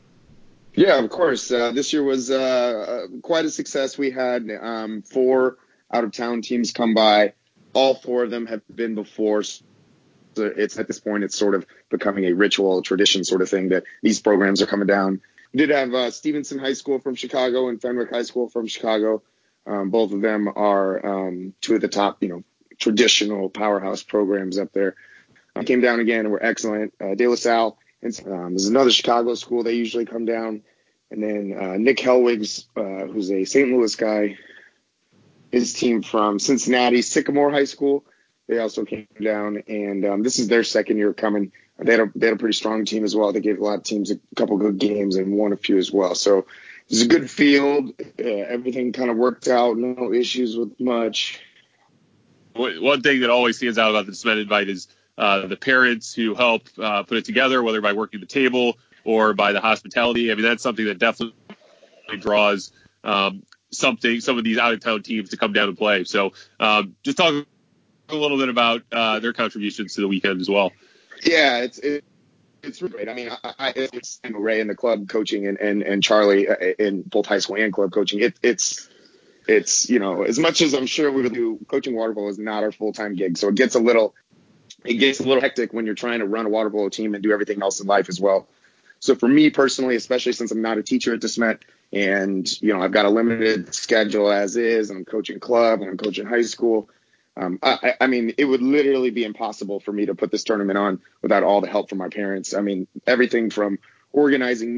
Yeah, 0.74 0.98
of 0.98 1.10
course. 1.10 1.50
Uh, 1.50 1.72
this 1.72 1.92
year 1.92 2.02
was 2.02 2.30
uh, 2.30 3.06
quite 3.22 3.44
a 3.44 3.50
success. 3.50 3.98
We 3.98 4.10
had 4.10 4.48
um, 4.60 5.02
four 5.02 5.58
out 5.92 6.04
of 6.04 6.12
town 6.12 6.42
teams 6.42 6.72
come 6.72 6.94
by. 6.94 7.32
All 7.72 7.94
four 7.94 8.24
of 8.24 8.30
them 8.30 8.46
have 8.46 8.62
been 8.72 8.94
before. 8.94 9.42
So 9.42 9.60
it's 10.36 10.78
at 10.78 10.86
this 10.86 11.00
point 11.00 11.24
it's 11.24 11.36
sort 11.36 11.54
of 11.54 11.66
becoming 11.90 12.24
a 12.26 12.32
ritual, 12.32 12.78
a 12.78 12.82
tradition 12.82 13.24
sort 13.24 13.42
of 13.42 13.48
thing 13.48 13.70
that 13.70 13.84
these 14.02 14.20
programs 14.20 14.62
are 14.62 14.66
coming 14.66 14.86
down. 14.86 15.20
We 15.52 15.58
did 15.58 15.70
have 15.70 15.92
uh, 15.94 16.10
Stevenson 16.10 16.58
High 16.58 16.74
School 16.74 17.00
from 17.00 17.14
Chicago 17.14 17.68
and 17.68 17.80
Fenwick 17.80 18.10
High 18.10 18.22
School 18.22 18.48
from 18.48 18.66
Chicago. 18.66 19.22
Um, 19.66 19.90
both 19.90 20.12
of 20.12 20.20
them 20.20 20.48
are 20.54 21.28
um, 21.28 21.54
two 21.60 21.74
of 21.74 21.80
the 21.80 21.88
top, 21.88 22.22
you 22.22 22.28
know, 22.28 22.44
traditional 22.78 23.50
powerhouse 23.50 24.02
programs 24.02 24.58
up 24.58 24.72
there. 24.72 24.94
Came 25.64 25.80
down 25.80 25.98
again 25.98 26.20
and 26.20 26.30
were 26.30 26.42
excellent. 26.42 26.94
Uh, 27.00 27.16
De 27.16 27.26
La 27.26 27.34
Salle, 27.34 27.76
and 28.02 28.20
um, 28.26 28.50
there's 28.50 28.68
another 28.68 28.90
Chicago 28.90 29.34
school. 29.34 29.62
They 29.62 29.74
usually 29.74 30.06
come 30.06 30.24
down. 30.24 30.62
And 31.10 31.22
then 31.22 31.56
uh, 31.58 31.76
Nick 31.78 31.98
Helwig's, 31.98 32.66
uh, 32.76 33.06
who's 33.06 33.30
a 33.30 33.44
St. 33.44 33.70
Louis 33.70 33.94
guy, 33.96 34.36
his 35.50 35.72
team 35.72 36.02
from 36.02 36.38
Cincinnati, 36.38 37.02
Sycamore 37.02 37.50
High 37.50 37.64
School. 37.64 38.04
They 38.46 38.58
also 38.58 38.84
came 38.84 39.08
down, 39.22 39.62
and 39.68 40.04
um, 40.06 40.22
this 40.22 40.38
is 40.38 40.48
their 40.48 40.64
second 40.64 40.96
year 40.96 41.12
coming. 41.12 41.52
They 41.78 41.92
had, 41.92 42.00
a, 42.00 42.12
they 42.14 42.26
had 42.26 42.36
a 42.36 42.38
pretty 42.38 42.56
strong 42.56 42.84
team 42.84 43.04
as 43.04 43.14
well. 43.14 43.32
They 43.32 43.40
gave 43.40 43.58
a 43.58 43.64
lot 43.64 43.78
of 43.78 43.84
teams 43.84 44.10
a 44.10 44.18
couple 44.36 44.56
good 44.56 44.78
games 44.78 45.16
and 45.16 45.32
won 45.32 45.52
a 45.52 45.56
few 45.56 45.78
as 45.78 45.92
well. 45.92 46.14
So 46.14 46.46
it's 46.88 47.02
a 47.02 47.06
good 47.06 47.30
field. 47.30 47.92
Uh, 48.00 48.24
everything 48.24 48.92
kind 48.92 49.10
of 49.10 49.16
worked 49.16 49.48
out. 49.48 49.76
No 49.76 50.12
issues 50.12 50.56
with 50.56 50.78
much. 50.80 51.40
One 52.54 53.02
thing 53.02 53.20
that 53.20 53.30
always 53.30 53.58
stands 53.58 53.78
out 53.78 53.90
about 53.90 54.06
the 54.06 54.12
DeSmet 54.12 54.42
Invite 54.42 54.68
is 54.68 54.88
the 55.18 55.56
parents 55.56 56.14
who 56.14 56.34
help 56.34 56.68
uh, 56.80 57.02
put 57.02 57.18
it 57.18 57.24
together, 57.24 57.62
whether 57.62 57.80
by 57.80 57.92
working 57.92 58.20
the 58.20 58.26
table 58.26 58.78
or 59.04 59.34
by 59.34 59.52
the 59.52 59.60
hospitality. 59.60 60.30
I 60.30 60.34
mean, 60.34 60.44
that's 60.44 60.62
something 60.62 60.84
that 60.86 60.98
definitely 60.98 61.34
draws 62.20 62.72
um, 63.04 63.42
something 63.70 64.20
some 64.20 64.38
of 64.38 64.44
these 64.44 64.58
out 64.58 64.72
of 64.72 64.80
town 64.80 65.02
teams 65.02 65.30
to 65.30 65.36
come 65.36 65.52
down 65.52 65.68
and 65.68 65.78
play. 65.78 66.04
So 66.04 66.32
um, 66.60 66.94
just 67.02 67.16
talk 67.16 67.46
a 68.08 68.14
little 68.14 68.38
bit 68.38 68.48
about 68.48 68.82
uh, 68.92 69.20
their 69.20 69.32
contributions 69.32 69.94
to 69.94 70.00
the 70.00 70.08
weekend 70.08 70.40
as 70.40 70.48
well. 70.48 70.72
Yeah, 71.24 71.58
it's 71.58 71.78
it, 71.78 72.04
it's 72.62 72.80
great. 72.80 73.08
I 73.08 73.14
mean, 73.14 73.30
I, 73.30 73.54
I, 73.58 73.72
it's 73.76 74.20
Ray 74.28 74.60
in 74.60 74.68
the 74.68 74.74
club 74.74 75.08
coaching 75.08 75.46
and 75.46 75.58
and, 75.58 75.82
and 75.82 76.02
Charlie 76.02 76.48
uh, 76.48 76.54
in 76.78 77.02
both 77.02 77.26
high 77.26 77.38
school 77.38 77.56
and 77.56 77.72
club 77.72 77.92
coaching. 77.92 78.20
It, 78.20 78.38
it's 78.42 78.88
it's 79.46 79.88
you 79.88 79.98
know 79.98 80.22
as 80.22 80.38
much 80.38 80.60
as 80.62 80.74
I'm 80.74 80.86
sure 80.86 81.10
we 81.10 81.22
would 81.22 81.34
do 81.34 81.58
coaching 81.66 81.96
water 81.96 82.14
polo 82.14 82.28
is 82.28 82.38
not 82.38 82.62
our 82.62 82.72
full 82.72 82.92
time 82.92 83.14
gig, 83.14 83.36
so 83.36 83.48
it 83.48 83.54
gets 83.54 83.74
a 83.74 83.80
little 83.80 84.14
it 84.84 84.94
gets 84.94 85.20
a 85.20 85.24
little 85.24 85.40
hectic 85.40 85.72
when 85.72 85.86
you're 85.86 85.94
trying 85.94 86.20
to 86.20 86.26
run 86.26 86.46
a 86.46 86.48
water 86.48 86.70
polo 86.70 86.88
team 86.88 87.14
and 87.14 87.22
do 87.22 87.32
everything 87.32 87.62
else 87.62 87.80
in 87.80 87.86
life 87.86 88.08
as 88.08 88.20
well. 88.20 88.48
So 89.00 89.14
for 89.14 89.28
me 89.28 89.50
personally, 89.50 89.96
especially 89.96 90.32
since 90.32 90.50
I'm 90.50 90.62
not 90.62 90.78
a 90.78 90.82
teacher 90.82 91.14
at 91.14 91.20
DeSmet, 91.20 91.60
and 91.92 92.60
you 92.60 92.72
know 92.72 92.82
I've 92.82 92.92
got 92.92 93.06
a 93.06 93.10
limited 93.10 93.74
schedule 93.74 94.30
as 94.30 94.56
is, 94.56 94.90
and 94.90 94.98
I'm 94.98 95.04
coaching 95.04 95.40
club 95.40 95.80
and 95.80 95.90
I'm 95.90 95.96
coaching 95.96 96.26
high 96.26 96.42
school. 96.42 96.88
Um, 97.36 97.60
I, 97.62 97.94
I, 98.00 98.08
mean, 98.08 98.34
it 98.36 98.46
would 98.46 98.62
literally 98.62 99.10
be 99.10 99.22
impossible 99.22 99.78
for 99.78 99.92
me 99.92 100.06
to 100.06 100.14
put 100.16 100.32
this 100.32 100.42
tournament 100.42 100.76
on 100.76 101.00
without 101.22 101.44
all 101.44 101.60
the 101.60 101.68
help 101.68 101.88
from 101.88 101.98
my 101.98 102.08
parents. 102.08 102.52
I 102.52 102.62
mean, 102.62 102.88
everything 103.06 103.50
from 103.50 103.78
organizing 104.12 104.76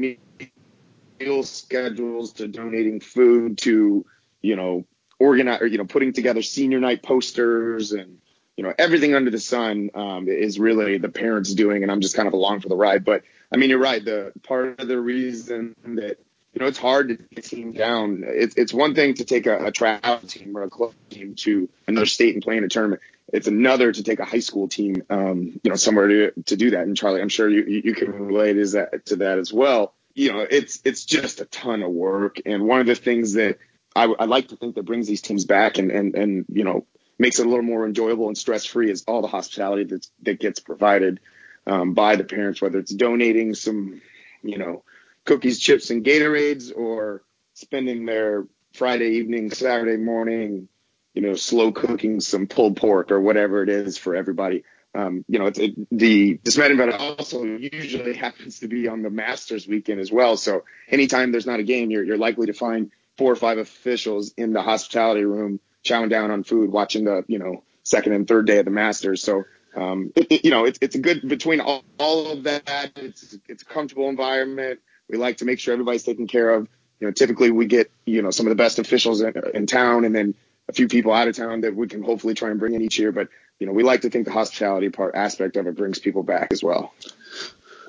meal 1.19 1.41
schedules 1.41 2.33
to 2.33 2.47
donating 2.47 2.99
food 2.99 3.57
to, 3.59 4.05
you 4.43 4.55
know, 4.55 4.85
organize 5.17 5.59
or, 5.59 5.65
you 5.65 5.79
know, 5.79 5.85
putting 5.85 6.13
together 6.13 6.43
senior 6.43 6.79
night 6.79 7.01
posters 7.01 7.93
and, 7.93 8.19
you 8.61 8.67
know, 8.67 8.75
everything 8.77 9.15
under 9.15 9.31
the 9.31 9.39
sun 9.39 9.89
um, 9.95 10.27
is 10.27 10.59
really 10.59 10.99
the 10.99 11.09
parents 11.09 11.51
doing, 11.55 11.81
and 11.81 11.91
I'm 11.91 11.99
just 11.99 12.15
kind 12.15 12.27
of 12.27 12.35
along 12.35 12.59
for 12.59 12.69
the 12.69 12.75
ride. 12.75 13.03
But 13.03 13.23
I 13.51 13.57
mean, 13.57 13.71
you're 13.71 13.79
right. 13.79 14.05
The 14.05 14.33
part 14.43 14.79
of 14.79 14.87
the 14.87 15.01
reason 15.01 15.75
that 15.83 16.19
you 16.53 16.59
know, 16.59 16.67
it's 16.67 16.77
hard 16.77 17.07
to 17.09 17.17
a 17.35 17.41
team 17.41 17.71
down. 17.71 18.23
It's 18.23 18.53
it's 18.55 18.71
one 18.71 18.93
thing 18.93 19.15
to 19.15 19.25
take 19.25 19.47
a, 19.47 19.65
a 19.65 19.71
travel 19.71 20.19
team 20.27 20.55
or 20.55 20.61
a 20.61 20.69
club 20.69 20.93
team 21.09 21.33
to 21.37 21.69
another 21.87 22.05
state 22.05 22.35
and 22.35 22.43
play 22.43 22.55
in 22.55 22.63
a 22.63 22.67
tournament. 22.67 23.01
It's 23.33 23.47
another 23.47 23.91
to 23.91 24.03
take 24.03 24.19
a 24.19 24.25
high 24.25 24.41
school 24.41 24.67
team, 24.67 25.01
um, 25.09 25.59
you 25.63 25.71
know, 25.71 25.75
somewhere 25.75 26.07
to 26.07 26.31
to 26.45 26.55
do 26.55 26.69
that. 26.69 26.83
And 26.83 26.95
Charlie, 26.95 27.21
I'm 27.21 27.29
sure 27.29 27.49
you 27.49 27.63
you 27.83 27.95
can 27.95 28.11
relate 28.11 28.57
is 28.57 28.73
that 28.73 29.07
to 29.07 29.15
that 29.15 29.39
as 29.39 29.51
well. 29.51 29.95
You 30.13 30.33
know, 30.33 30.45
it's 30.47 30.81
it's 30.85 31.03
just 31.03 31.41
a 31.41 31.45
ton 31.45 31.81
of 31.81 31.89
work. 31.89 32.41
And 32.45 32.67
one 32.67 32.79
of 32.79 32.85
the 32.85 32.93
things 32.93 33.33
that 33.33 33.57
I, 33.95 34.03
I 34.03 34.25
like 34.25 34.49
to 34.49 34.55
think 34.55 34.75
that 34.75 34.83
brings 34.83 35.07
these 35.07 35.23
teams 35.23 35.45
back 35.45 35.79
and 35.79 35.89
and 35.89 36.13
and 36.13 36.45
you 36.47 36.63
know 36.63 36.85
makes 37.21 37.39
it 37.39 37.45
a 37.45 37.49
little 37.49 37.63
more 37.63 37.85
enjoyable 37.85 38.27
and 38.27 38.37
stress 38.37 38.65
free 38.65 38.89
is 38.89 39.03
all 39.07 39.21
the 39.21 39.27
hospitality 39.27 39.83
that 39.83 40.07
that 40.23 40.39
gets 40.39 40.59
provided 40.59 41.19
um, 41.67 41.93
by 41.93 42.15
the 42.15 42.23
parents, 42.23 42.61
whether 42.61 42.79
it's 42.79 42.93
donating 42.93 43.53
some, 43.53 44.01
you 44.41 44.57
know 44.57 44.83
cookies, 45.23 45.59
chips, 45.59 45.91
and 45.91 46.03
Gatorades, 46.03 46.75
or 46.75 47.21
spending 47.53 48.05
their 48.05 48.47
Friday 48.73 49.17
evening, 49.17 49.51
Saturday 49.51 49.97
morning, 49.97 50.67
you 51.13 51.21
know, 51.21 51.35
slow 51.35 51.71
cooking 51.71 52.19
some 52.21 52.47
pulled 52.47 52.75
pork 52.77 53.11
or 53.11 53.21
whatever 53.21 53.61
it 53.61 53.69
is 53.69 53.99
for 53.99 54.15
everybody. 54.15 54.63
Um, 54.95 55.23
you 55.27 55.37
know, 55.37 55.45
it, 55.45 55.75
the 55.91 56.39
DeSmet 56.39 56.71
event 56.71 56.93
also 56.93 57.43
usually 57.43 58.15
happens 58.15 58.59
to 58.59 58.67
be 58.67 58.87
on 58.87 59.03
the 59.03 59.11
Masters 59.11 59.67
weekend 59.67 59.99
as 59.99 60.11
well. 60.11 60.37
So 60.37 60.63
anytime 60.89 61.31
there's 61.31 61.45
not 61.45 61.59
a 61.59 61.63
game, 61.63 61.91
you're 61.91 62.03
you're 62.03 62.17
likely 62.17 62.47
to 62.47 62.53
find 62.53 62.91
four 63.15 63.31
or 63.31 63.35
five 63.35 63.59
officials 63.59 64.33
in 64.37 64.53
the 64.53 64.63
hospitality 64.63 65.23
room 65.23 65.59
chowing 65.83 66.09
down 66.09 66.31
on 66.31 66.43
food, 66.43 66.71
watching 66.71 67.05
the 67.05 67.23
you 67.27 67.39
know 67.39 67.63
second 67.83 68.13
and 68.13 68.27
third 68.27 68.47
day 68.47 68.59
of 68.59 68.65
the 68.65 68.71
Masters. 68.71 69.23
So 69.23 69.43
um, 69.75 70.11
it, 70.15 70.43
you 70.43 70.51
know, 70.51 70.65
it's 70.65 70.79
it's 70.81 70.95
a 70.95 70.99
good 70.99 71.27
between 71.27 71.61
all, 71.61 71.83
all 71.97 72.31
of 72.31 72.43
that. 72.43 72.91
It's 72.95 73.37
it's 73.47 73.63
a 73.63 73.65
comfortable 73.65 74.09
environment. 74.09 74.79
We 75.09 75.17
like 75.17 75.37
to 75.37 75.45
make 75.45 75.59
sure 75.59 75.73
everybody's 75.73 76.03
taken 76.03 76.27
care 76.27 76.49
of. 76.49 76.67
You 76.99 77.07
know, 77.07 77.11
typically 77.11 77.51
we 77.51 77.65
get 77.65 77.91
you 78.05 78.21
know 78.21 78.31
some 78.31 78.45
of 78.45 78.51
the 78.51 78.55
best 78.55 78.79
officials 78.79 79.21
in, 79.21 79.33
in 79.53 79.67
town, 79.67 80.05
and 80.05 80.15
then 80.15 80.35
a 80.69 80.73
few 80.73 80.87
people 80.87 81.11
out 81.11 81.27
of 81.27 81.35
town 81.35 81.61
that 81.61 81.75
we 81.75 81.87
can 81.87 82.03
hopefully 82.03 82.33
try 82.33 82.49
and 82.49 82.59
bring 82.59 82.73
in 82.73 82.81
each 82.81 82.99
year. 82.99 83.11
But 83.11 83.29
you 83.59 83.67
know, 83.67 83.73
we 83.73 83.83
like 83.83 84.01
to 84.01 84.09
think 84.09 84.25
the 84.25 84.31
hospitality 84.31 84.89
part 84.89 85.15
aspect 85.15 85.57
of 85.57 85.67
it 85.67 85.75
brings 85.75 85.99
people 85.99 86.23
back 86.23 86.49
as 86.51 86.63
well. 86.63 86.93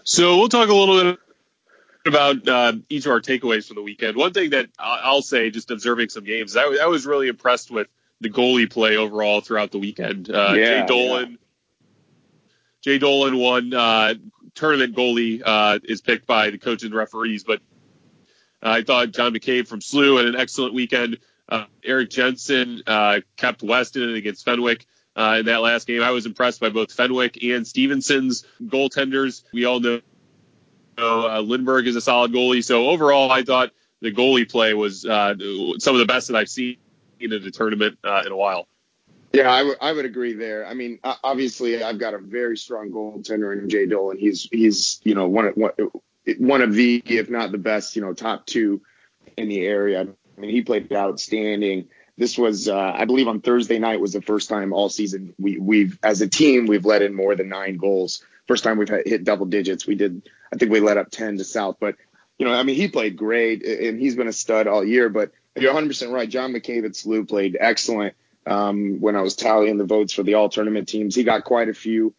So 0.05 0.39
we'll 0.39 0.49
talk 0.49 0.69
a 0.69 0.75
little 0.75 1.03
bit 1.03 1.19
about 2.07 2.49
uh, 2.49 2.73
each 2.89 3.07
of 3.07 3.13
our 3.13 3.21
takeaways 3.21 3.67
from 3.67 3.77
the 3.77 3.83
weekend. 3.83 4.17
One 4.17 4.33
thing 4.33 4.51
that 4.51 4.69
I'll 4.79 5.23
say, 5.23 5.51
just 5.51 5.71
observing 5.71 6.09
some 6.09 6.25
games, 6.25 6.57
I, 6.57 6.63
I 6.83 6.87
was 6.87 7.07
really 7.07 7.29
impressed 7.29 7.71
with 7.71 7.89
the 8.21 8.31
goalie 8.31 8.71
play 8.71 8.97
overall 8.97 9.41
throughout 9.41 9.71
the 9.71 9.79
weekend. 9.79 10.31
Uh, 10.31 10.55
yeah, 10.57 10.81
Jay 10.81 10.87
Dolan. 10.87 11.31
Yeah. 11.31 11.37
Jay 12.83 12.99
Dolan 12.99 13.37
won 13.37 13.73
uh, 13.73 14.15
tournament 14.55 14.97
goalie 14.97 15.43
uh, 15.45 15.79
is 15.85 16.01
picked 16.01 16.27
by 16.27 16.51
the 16.51 16.59
coaches 16.59 16.85
and 16.85 16.95
referees. 16.95 17.45
But 17.45 17.61
I 18.63 18.83
thought 18.83 19.13
John 19.13 19.33
McCabe 19.35 19.67
from 19.67 19.81
SLU 19.81 20.19
had 20.19 20.27
an 20.27 20.37
excellent 20.37 20.75
weekend. 20.75 21.19
Uh, 21.49 21.65
Eric 21.85 22.11
Jensen 22.11 22.83
uh, 22.87 23.21
kept 23.37 23.63
Weston 23.63 24.15
against 24.15 24.45
Fenwick. 24.45 24.87
Uh, 25.15 25.37
in 25.41 25.47
that 25.47 25.61
last 25.61 25.87
game, 25.87 26.03
I 26.03 26.11
was 26.13 26.25
impressed 26.25 26.59
by 26.59 26.71
both 26.71 26.91
Fenwick 26.91 27.43
and 27.45 27.67
Stevenson's 27.67 28.47
goaltenders. 28.63 29.43
We 29.53 29.67
all 29.67 29.79
know 29.79 30.01
uh, 30.99 31.41
Lindbergh 31.41 31.87
is 31.87 31.97
a 31.97 32.01
solid 32.01 32.33
goalie. 32.33 32.65
So 32.65 32.89
overall, 32.89 33.31
I 33.31 33.43
thought 33.43 33.71
the 34.01 34.13
goalie 34.13 34.51
play 34.51 34.75
was 34.75 35.05
uh, 35.05 35.35
some 35.79 35.95
of 35.95 36.01
the 36.01 36.07
best 36.07 36.29
that 36.29 36.37
I've 36.37 36.49
seen 36.49 36.77
in 37.21 37.31
the 37.31 37.51
tournament 37.51 37.99
uh, 38.05 38.23
in 38.27 38.33
a 38.33 38.37
while. 38.37 38.67
Yeah, 39.33 39.51
I, 39.51 39.59
w- 39.59 39.77
I 39.81 39.93
would 39.93 40.05
agree 40.05 40.35
there. 40.35 40.67
I 40.67 40.75
mean, 40.75 40.99
obviously, 41.03 41.83
I've 41.83 41.99
got 41.99 42.13
a 42.13 42.19
very 42.19 42.59
strong 42.59 42.91
goaltender 42.91 43.59
in 43.59 43.69
Jay 43.69 43.87
Dolan. 43.87 44.19
He's 44.19 44.47
he's 44.53 45.01
you 45.05 45.15
know 45.15 45.27
one 45.27 45.47
of 45.47 45.55
one, 45.57 45.73
one 46.39 46.61
of 46.61 46.75
the 46.75 47.03
if 47.07 47.31
not 47.31 47.51
the 47.51 47.59
best 47.59 47.97
you 47.97 48.03
know 48.03 48.13
top 48.13 48.45
two 48.45 48.83
in 49.39 49.49
the 49.49 49.65
area. 49.65 50.07
I 50.37 50.41
mean, 50.41 50.51
he 50.51 50.63
played 50.63 50.93
outstanding. 50.93 51.89
This 52.19 52.37
was, 52.37 52.69
uh, 52.69 52.77
I 52.77 53.07
believe, 53.07 53.27
on 53.27 53.41
Thursday 53.41 53.79
night 53.79 54.01
was 54.01 54.13
the 54.13 54.21
first 54.21 54.51
time 54.51 54.75
all 54.75 54.91
season 54.91 55.35
we 55.39 55.59
we've 55.59 55.99
as 56.03 56.21
a 56.21 56.29
team 56.29 56.67
we've 56.67 56.85
let 56.85 57.01
in 57.01 57.15
more 57.15 57.35
than 57.35 57.49
nine 57.49 57.79
goals. 57.79 58.23
First 58.49 58.65
time 58.65 58.79
we've 58.79 58.89
hit 58.89 59.25
double 59.25 59.47
digits. 59.47 59.87
We 59.87 59.95
did, 59.95 60.29
I 60.53 60.57
think 60.57 60.73
we 60.73 60.81
let 60.81 60.99
up 60.99 61.11
ten 61.11 61.39
to 61.39 61.45
South, 61.45 61.77
but 61.81 61.97
you 62.39 62.47
know, 62.47 62.55
I 62.55 62.63
mean, 62.65 62.77
he 62.77 62.89
played 62.89 63.17
great 63.17 63.65
and 63.65 64.01
he's 64.01 64.17
been 64.17 64.27
a 64.27 64.33
stud 64.33 64.67
all 64.67 64.85
year. 64.85 65.09
But 65.09 65.31
you're 65.55 65.73
100% 65.73 66.13
right. 66.13 66.29
John 66.29 66.53
McCabe 66.53 66.85
at 66.85 66.93
SLU 66.93 67.29
played 67.29 67.57
excellent 67.61 68.15
um, 68.47 69.01
when 69.01 69.17
I 69.17 69.21
was 69.21 69.37
tallying 69.37 69.77
the 69.77 69.85
votes 69.85 70.13
for 70.13 70.23
the 70.23 70.35
all 70.35 70.49
tournament 70.49 70.89
teams. 70.89 71.15
He 71.15 71.25
got 71.25 71.45
quite 71.45 71.69
a 71.69 71.75
few. 71.75 72.15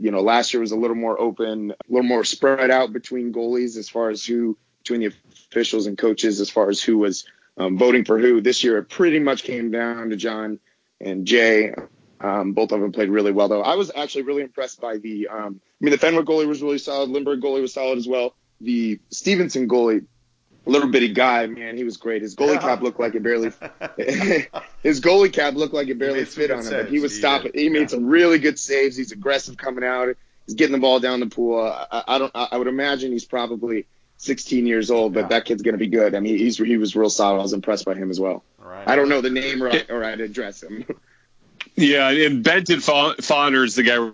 You 0.00 0.10
know, 0.10 0.20
last 0.20 0.52
year 0.52 0.60
was 0.60 0.72
a 0.72 0.76
little 0.76 0.96
more 0.96 1.20
open, 1.20 1.72
a 1.72 1.92
little 1.92 2.08
more 2.08 2.24
spread 2.24 2.70
out 2.70 2.92
between 2.92 3.32
goalies 3.32 3.76
as 3.76 3.88
far 3.88 4.10
as 4.10 4.24
who, 4.24 4.56
between 4.82 5.00
the 5.00 5.12
officials 5.32 5.86
and 5.86 5.98
coaches, 5.98 6.40
as 6.40 6.50
far 6.50 6.68
as 6.68 6.80
who 6.80 6.98
was 6.98 7.24
um, 7.56 7.76
voting 7.76 8.04
for 8.04 8.18
who. 8.18 8.40
This 8.40 8.62
year, 8.62 8.78
it 8.78 8.88
pretty 8.88 9.18
much 9.18 9.42
came 9.42 9.70
down 9.70 10.10
to 10.10 10.16
John 10.16 10.60
and 11.00 11.26
Jay. 11.26 11.74
Um, 12.20 12.52
both 12.52 12.72
of 12.72 12.80
them 12.80 12.92
played 12.92 13.10
really 13.10 13.32
well, 13.32 13.48
though. 13.48 13.62
I 13.62 13.76
was 13.76 13.90
actually 13.94 14.22
really 14.22 14.42
impressed 14.42 14.80
by 14.80 14.98
the. 14.98 15.28
Um, 15.28 15.60
I 15.80 15.84
mean, 15.84 15.92
the 15.92 15.98
Fenwick 15.98 16.26
goalie 16.26 16.46
was 16.46 16.62
really 16.62 16.78
solid. 16.78 17.10
Lindbergh 17.10 17.40
goalie 17.40 17.60
was 17.60 17.72
solid 17.72 17.98
as 17.98 18.08
well. 18.08 18.34
The 18.60 18.98
Stevenson 19.10 19.68
goalie 19.68 20.04
little 20.68 20.88
bitty 20.88 21.12
guy, 21.12 21.46
man, 21.46 21.76
he 21.76 21.84
was 21.84 21.96
great. 21.96 22.22
His 22.22 22.36
goalie 22.36 22.60
cap 22.60 22.82
looked 22.82 23.00
like 23.00 23.14
it 23.14 23.22
barely. 23.22 23.48
his 24.82 25.00
goalie 25.00 25.32
cap 25.32 25.54
looked 25.54 25.74
like 25.74 25.88
it 25.88 25.98
barely 25.98 26.24
fit 26.24 26.50
on 26.50 26.58
him, 26.58 26.64
saves. 26.64 26.82
but 26.84 26.92
he 26.92 27.00
was 27.00 27.12
he 27.12 27.18
stopping. 27.18 27.52
He 27.54 27.68
made 27.68 27.82
yeah. 27.82 27.86
some 27.86 28.06
really 28.06 28.38
good 28.38 28.58
saves. 28.58 28.96
He's 28.96 29.12
aggressive 29.12 29.56
coming 29.56 29.84
out. 29.84 30.16
He's 30.46 30.54
getting 30.54 30.72
the 30.72 30.78
ball 30.78 31.00
down 31.00 31.20
the 31.20 31.26
pool. 31.26 31.60
I, 31.60 32.04
I 32.06 32.18
don't. 32.18 32.32
I 32.34 32.56
would 32.56 32.68
imagine 32.68 33.12
he's 33.12 33.24
probably 33.24 33.86
16 34.18 34.66
years 34.66 34.90
old, 34.90 35.14
but 35.14 35.22
yeah. 35.22 35.28
that 35.28 35.44
kid's 35.44 35.62
gonna 35.62 35.78
be 35.78 35.88
good. 35.88 36.14
I 36.14 36.20
mean, 36.20 36.38
he's 36.38 36.58
he 36.58 36.76
was 36.76 36.94
real 36.94 37.10
solid. 37.10 37.38
I 37.38 37.42
was 37.42 37.52
impressed 37.52 37.84
by 37.84 37.94
him 37.94 38.10
as 38.10 38.20
well. 38.20 38.44
Right. 38.58 38.86
I 38.86 38.96
don't 38.96 39.08
know 39.08 39.20
the 39.20 39.30
name 39.30 39.62
or, 39.62 39.70
or 39.88 40.04
I'd 40.04 40.20
address 40.20 40.62
him. 40.62 40.84
Yeah, 41.78 42.10
and 42.10 42.42
Benton 42.42 42.80
Fawners, 42.80 43.76
the 43.76 43.84
guy 43.84 43.98
we're 44.00 44.12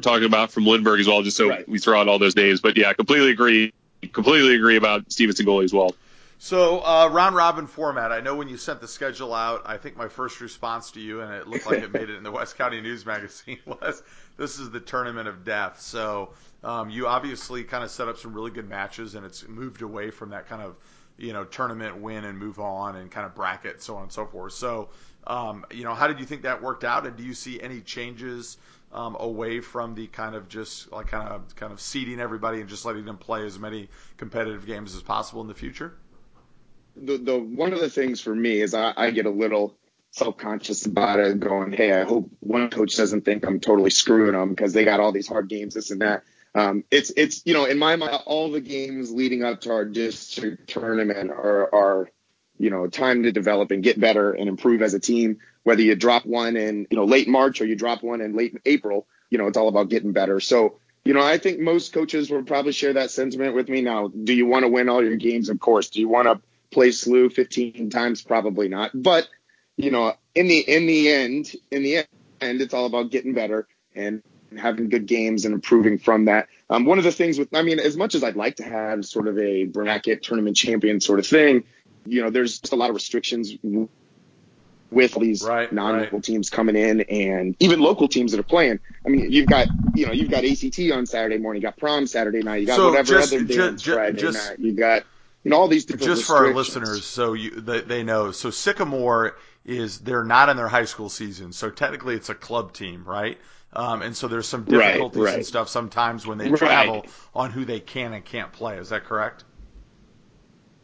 talking 0.00 0.24
about 0.24 0.50
from 0.52 0.64
Lindbergh 0.64 1.00
as 1.00 1.06
well, 1.06 1.22
just 1.22 1.36
so 1.36 1.50
Right. 1.50 1.68
we 1.68 1.78
throw 1.78 2.00
out 2.00 2.08
all 2.08 2.18
those 2.18 2.34
names. 2.34 2.62
But 2.62 2.78
yeah, 2.78 2.92
completely 2.94 3.30
agree. 3.30 3.74
Completely 4.12 4.54
agree 4.54 4.76
about 4.76 5.12
Stevenson 5.12 5.44
goalie 5.44 5.64
as 5.64 5.72
well. 5.74 5.94
So 6.38 6.80
uh, 6.80 7.08
round 7.12 7.34
robin 7.34 7.66
format. 7.66 8.10
I 8.12 8.20
know 8.20 8.36
when 8.36 8.48
you 8.48 8.56
sent 8.56 8.80
the 8.80 8.88
schedule 8.88 9.34
out, 9.34 9.62
I 9.66 9.76
think 9.76 9.96
my 9.96 10.08
first 10.08 10.40
response 10.40 10.92
to 10.92 11.00
you, 11.00 11.20
and 11.22 11.32
it 11.32 11.46
looked 11.46 11.66
like 11.66 11.82
it 11.82 11.92
made 11.92 12.08
it 12.08 12.16
in 12.16 12.22
the 12.22 12.30
West 12.32 12.56
County 12.56 12.80
News 12.80 13.04
Magazine, 13.04 13.58
was 13.66 14.02
this 14.38 14.58
is 14.58 14.70
the 14.70 14.80
tournament 14.80 15.28
of 15.28 15.44
death. 15.44 15.80
So 15.80 16.30
um, 16.64 16.88
you 16.88 17.06
obviously 17.06 17.64
kind 17.64 17.84
of 17.84 17.90
set 17.90 18.08
up 18.08 18.16
some 18.18 18.32
really 18.32 18.50
good 18.50 18.68
matches, 18.68 19.14
and 19.14 19.26
it's 19.26 19.46
moved 19.46 19.82
away 19.82 20.10
from 20.10 20.30
that 20.30 20.48
kind 20.48 20.62
of 20.62 20.76
you 21.18 21.32
know 21.32 21.44
tournament 21.44 21.98
win 21.98 22.24
and 22.24 22.38
move 22.38 22.60
on 22.60 22.96
and 22.96 23.10
kind 23.10 23.26
of 23.26 23.34
bracket 23.34 23.82
so 23.82 23.96
on 23.96 24.04
and 24.04 24.12
so 24.12 24.26
forth. 24.26 24.52
So 24.52 24.88
you 25.72 25.84
know, 25.84 25.94
how 25.94 26.06
did 26.06 26.20
you 26.20 26.26
think 26.26 26.42
that 26.42 26.62
worked 26.62 26.84
out, 26.84 27.06
and 27.06 27.16
do 27.16 27.24
you 27.24 27.34
see 27.34 27.60
any 27.60 27.80
changes? 27.80 28.56
Um, 28.92 29.16
away 29.18 29.60
from 29.60 29.94
the 29.94 30.06
kind 30.06 30.36
of 30.36 30.48
just 30.48 30.90
like 30.92 31.08
kind 31.08 31.28
of 31.28 31.54
kind 31.56 31.72
of 31.72 31.80
seeding 31.80 32.20
everybody 32.20 32.60
and 32.60 32.68
just 32.68 32.84
letting 32.84 33.04
them 33.04 33.18
play 33.18 33.44
as 33.44 33.58
many 33.58 33.88
competitive 34.16 34.64
games 34.64 34.94
as 34.94 35.02
possible 35.02 35.42
in 35.42 35.48
the 35.48 35.54
future. 35.54 35.92
the 36.96 37.18
the 37.18 37.36
one 37.36 37.72
of 37.72 37.80
the 37.80 37.90
things 37.90 38.20
for 38.20 38.34
me 38.34 38.60
is 38.60 38.74
I, 38.74 39.10
get 39.10 39.26
a 39.26 39.30
little 39.30 39.76
self 40.12 40.38
conscious 40.38 40.86
about 40.86 41.18
it, 41.18 41.38
going, 41.40 41.72
hey, 41.72 41.92
I 41.92 42.04
hope 42.04 42.30
one 42.40 42.70
coach 42.70 42.96
doesn't 42.96 43.24
think 43.24 43.44
I'm 43.44 43.60
totally 43.60 43.90
screwing 43.90 44.32
them 44.32 44.50
because 44.50 44.72
they 44.72 44.84
got 44.84 45.00
all 45.00 45.12
these 45.12 45.28
hard 45.28 45.48
games, 45.48 45.74
this 45.74 45.90
and 45.90 46.00
that. 46.00 46.22
Um, 46.54 46.84
it's 46.90 47.12
it's 47.16 47.42
you 47.44 47.52
know 47.52 47.66
in 47.66 47.78
my 47.78 47.96
mind 47.96 48.22
all 48.24 48.50
the 48.50 48.62
games 48.62 49.12
leading 49.12 49.44
up 49.44 49.62
to 49.62 49.72
our 49.72 49.84
district 49.84 50.70
tournament 50.70 51.30
are 51.30 51.74
are 51.74 52.10
you 52.58 52.70
know 52.70 52.86
time 52.86 53.22
to 53.24 53.32
develop 53.32 53.70
and 53.70 53.82
get 53.82 53.98
better 53.98 54.32
and 54.32 54.48
improve 54.48 54.82
as 54.82 54.94
a 54.94 55.00
team. 55.00 55.38
Whether 55.62 55.82
you 55.82 55.94
drop 55.94 56.24
one 56.26 56.56
in 56.56 56.86
you 56.90 56.96
know 56.96 57.04
late 57.04 57.28
March 57.28 57.60
or 57.60 57.66
you 57.66 57.76
drop 57.76 58.02
one 58.02 58.20
in 58.20 58.36
late 58.36 58.56
April, 58.64 59.06
you 59.30 59.38
know 59.38 59.46
it's 59.46 59.56
all 59.56 59.68
about 59.68 59.88
getting 59.88 60.12
better. 60.12 60.40
So 60.40 60.78
you 61.04 61.14
know 61.14 61.22
I 61.22 61.38
think 61.38 61.60
most 61.60 61.92
coaches 61.92 62.30
will 62.30 62.42
probably 62.42 62.72
share 62.72 62.94
that 62.94 63.10
sentiment 63.10 63.54
with 63.54 63.68
me. 63.68 63.80
Now, 63.80 64.08
do 64.08 64.32
you 64.32 64.46
want 64.46 64.64
to 64.64 64.68
win 64.68 64.88
all 64.88 65.04
your 65.04 65.16
games? 65.16 65.48
Of 65.48 65.60
course. 65.60 65.90
Do 65.90 66.00
you 66.00 66.08
want 66.08 66.28
to 66.28 66.40
play 66.70 66.90
SLU 66.90 67.32
15 67.32 67.90
times? 67.90 68.22
Probably 68.22 68.68
not. 68.68 68.90
But 68.94 69.28
you 69.76 69.90
know 69.90 70.14
in 70.34 70.48
the 70.48 70.58
in 70.60 70.86
the 70.86 71.10
end 71.10 71.52
in 71.70 71.82
the 71.82 72.04
end 72.40 72.60
it's 72.60 72.74
all 72.74 72.86
about 72.86 73.10
getting 73.10 73.34
better 73.34 73.66
and 73.94 74.22
having 74.56 74.88
good 74.88 75.06
games 75.06 75.44
and 75.44 75.54
improving 75.54 75.98
from 75.98 76.26
that. 76.26 76.48
Um, 76.70 76.84
one 76.84 76.98
of 76.98 77.04
the 77.04 77.12
things 77.12 77.38
with, 77.38 77.54
I 77.54 77.62
mean, 77.62 77.78
as 77.78 77.96
much 77.96 78.14
as 78.14 78.24
I'd 78.24 78.36
like 78.36 78.56
to 78.56 78.64
have 78.64 79.04
sort 79.04 79.28
of 79.28 79.38
a 79.38 79.64
bracket 79.64 80.22
tournament 80.22 80.56
champion 80.56 81.00
sort 81.00 81.18
of 81.18 81.26
thing, 81.26 81.64
you 82.06 82.22
know, 82.22 82.30
there's 82.30 82.58
just 82.60 82.72
a 82.72 82.76
lot 82.76 82.88
of 82.90 82.94
restrictions 82.94 83.54
with 84.90 85.14
these 85.14 85.42
Right, 85.42 85.72
non-local 85.72 86.18
right. 86.18 86.24
teams 86.24 86.48
coming 86.50 86.76
in 86.76 87.00
and 87.02 87.56
even 87.60 87.80
local 87.80 88.08
teams 88.08 88.32
that 88.32 88.40
are 88.40 88.44
playing. 88.44 88.78
I 89.04 89.08
mean, 89.08 89.30
you've 89.32 89.48
got, 89.48 89.68
you 89.94 90.06
know, 90.06 90.12
you've 90.12 90.30
got 90.30 90.44
ACT 90.44 90.78
on 90.92 91.06
Saturday 91.06 91.38
morning, 91.38 91.60
you 91.62 91.66
got 91.68 91.76
prom 91.76 92.06
Saturday 92.06 92.42
night, 92.42 92.60
you 92.60 92.66
got 92.66 92.76
So 92.76 92.90
whatever 92.90 93.14
just- 93.14 93.32
other 93.32 93.44
ju- 93.44 93.56
dance 93.56 93.82
ju- 93.82 93.94
Friday 93.94 94.18
just- 94.18 94.48
night, 94.50 94.58
you 94.58 94.72
got, 94.72 95.02
you 95.42 95.50
know, 95.50 95.56
all 95.58 95.68
these 95.68 95.84
different 95.84 96.04
just 96.06 96.24
for 96.24 96.36
our 96.36 96.54
listeners, 96.54 97.04
so 97.04 97.32
you 97.34 97.50
they, 97.50 97.80
they 97.80 98.02
know. 98.02 98.32
So 98.32 98.50
Sycamore 98.50 99.36
is 99.64 99.98
they're 100.00 100.24
not 100.24 100.48
in 100.48 100.56
their 100.56 100.68
high 100.68 100.84
school 100.84 101.08
season, 101.08 101.52
so 101.52 101.70
technically 101.70 102.14
it's 102.14 102.28
a 102.30 102.34
club 102.34 102.72
team, 102.72 103.04
right? 103.04 103.38
Um, 103.72 104.02
and 104.02 104.16
so 104.16 104.26
there's 104.28 104.46
some 104.48 104.64
Right, 104.64 104.94
difficulties 104.94 105.34
and 105.34 105.46
stuff 105.46 105.68
sometimes 105.68 106.26
when 106.26 106.38
they 106.38 106.48
Right. 106.48 106.58
travel 106.58 107.06
on 107.34 107.50
who 107.50 107.64
they 107.64 107.80
can 107.80 108.12
and 108.12 108.24
can't 108.24 108.52
play. 108.52 108.78
Is 108.78 108.88
that 108.90 109.04
correct? 109.04 109.44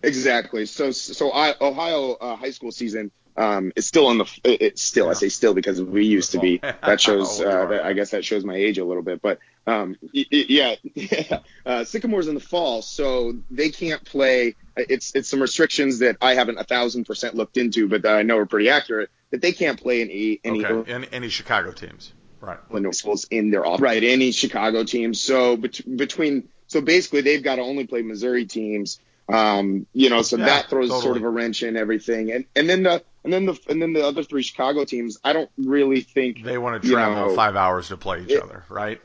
Exactly. 0.03 0.67
So 0.67 0.91
so 0.91 1.31
I, 1.31 1.55
Ohio 1.61 2.13
uh, 2.15 2.37
high 2.37 2.51
school 2.51 2.73
season 2.73 3.11
um, 3.37 3.73
is 3.77 3.87
still 3.87 4.11
in 4.11 4.19
the 4.19 4.25
it- 4.45 4.61
it's 4.63 4.83
still 4.83 5.09
I 5.09 5.15
say 5.15 5.29
still 5.29 5.55
because 5.55 5.81
we 5.83 6.05
used 6.05 6.33
to 6.33 6.39
be. 6.41 6.61
That 6.83 7.01
shows 7.01 7.41
How 7.41 7.47
uh, 7.47 7.67
that, 7.67 7.85
I 7.85 7.93
guess 7.93 8.11
that 8.11 8.25
shows 8.25 8.45
my 8.45 8.55
age 8.57 8.79
a 8.79 8.85
little 8.85 9.03
bit. 9.03 9.23
But 9.23 9.39
um, 9.67 9.97
y- 10.03 10.27
y- 10.31 10.47
yeah, 10.49 10.75
uh, 11.67 11.85
Sycamore's 11.85 12.29
in 12.29 12.35
the 12.35 12.41
fall, 12.41 12.83
so 12.83 13.35
they 13.51 13.71
can't 13.71 14.05
play. 14.05 14.57
It's 14.77 15.15
it's 15.15 15.29
some 15.29 15.41
restrictions 15.41 16.01
that 16.01 16.17
I 16.21 16.35
haven't 16.35 16.59
a 16.59 16.65
thousand 16.65 17.05
percent 17.05 17.35
looked 17.35 17.57
into, 17.57 17.89
but 17.89 18.03
that 18.03 18.17
I 18.17 18.23
know 18.23 18.39
are 18.39 18.47
pretty 18.47 18.69
accurate. 18.69 19.11
That 19.31 19.41
they 19.41 19.53
can't 19.53 19.81
play 19.81 20.03
any 20.03 20.41
any 20.45 20.65
Okay. 20.67 20.93
Any, 20.93 21.09
any 21.13 21.29
Chicago 21.29 21.71
teams, 21.73 22.13
right? 22.41 22.59
Illinois 22.71 22.91
schools 22.91 23.27
in 23.31 23.51
their 23.51 23.65
off 23.65 23.81
right 23.81 24.03
any 24.03 24.33
Chicago 24.33 24.85
teams. 24.85 25.21
So 25.21 25.57
bet- 25.57 25.97
between 25.97 26.49
so 26.67 26.81
basically 26.81 27.21
they've 27.23 27.43
got 27.43 27.57
to 27.57 27.63
only 27.63 27.87
play 27.87 28.03
Missouri 28.03 28.45
teams. 28.45 28.99
Um, 29.29 29.87
you 29.93 30.11
know, 30.11 30.23
so 30.23 30.37
Yeah, 30.37 30.47
that 30.47 30.69
throws 30.71 30.89
totally. 30.89 31.03
sort 31.03 31.17
of 31.17 31.23
a 31.25 31.29
wrench 31.29 31.63
in 31.63 31.77
everything. 31.77 32.33
And 32.33 32.45
and 32.57 32.69
then 32.69 32.83
the 32.83 33.03
and 33.25 33.33
then 33.33 33.47
the 33.47 33.59
and 33.69 33.81
then 33.81 33.93
the 33.93 34.05
other 34.07 34.23
three 34.23 34.43
Chicago 34.43 34.85
teams, 34.85 35.19
I 35.25 35.33
don't 35.33 35.51
really 35.57 36.01
think 36.01 36.43
They 36.45 36.59
want 36.59 36.83
to 36.83 36.89
You 36.89 36.95
travel 36.95 37.29
know, 37.29 37.35
five 37.37 37.57
hours 37.57 37.89
to 37.89 37.97
play 37.97 38.23
each 38.23 38.31
it- 38.33 38.43
other, 38.43 38.65
right? 38.69 39.01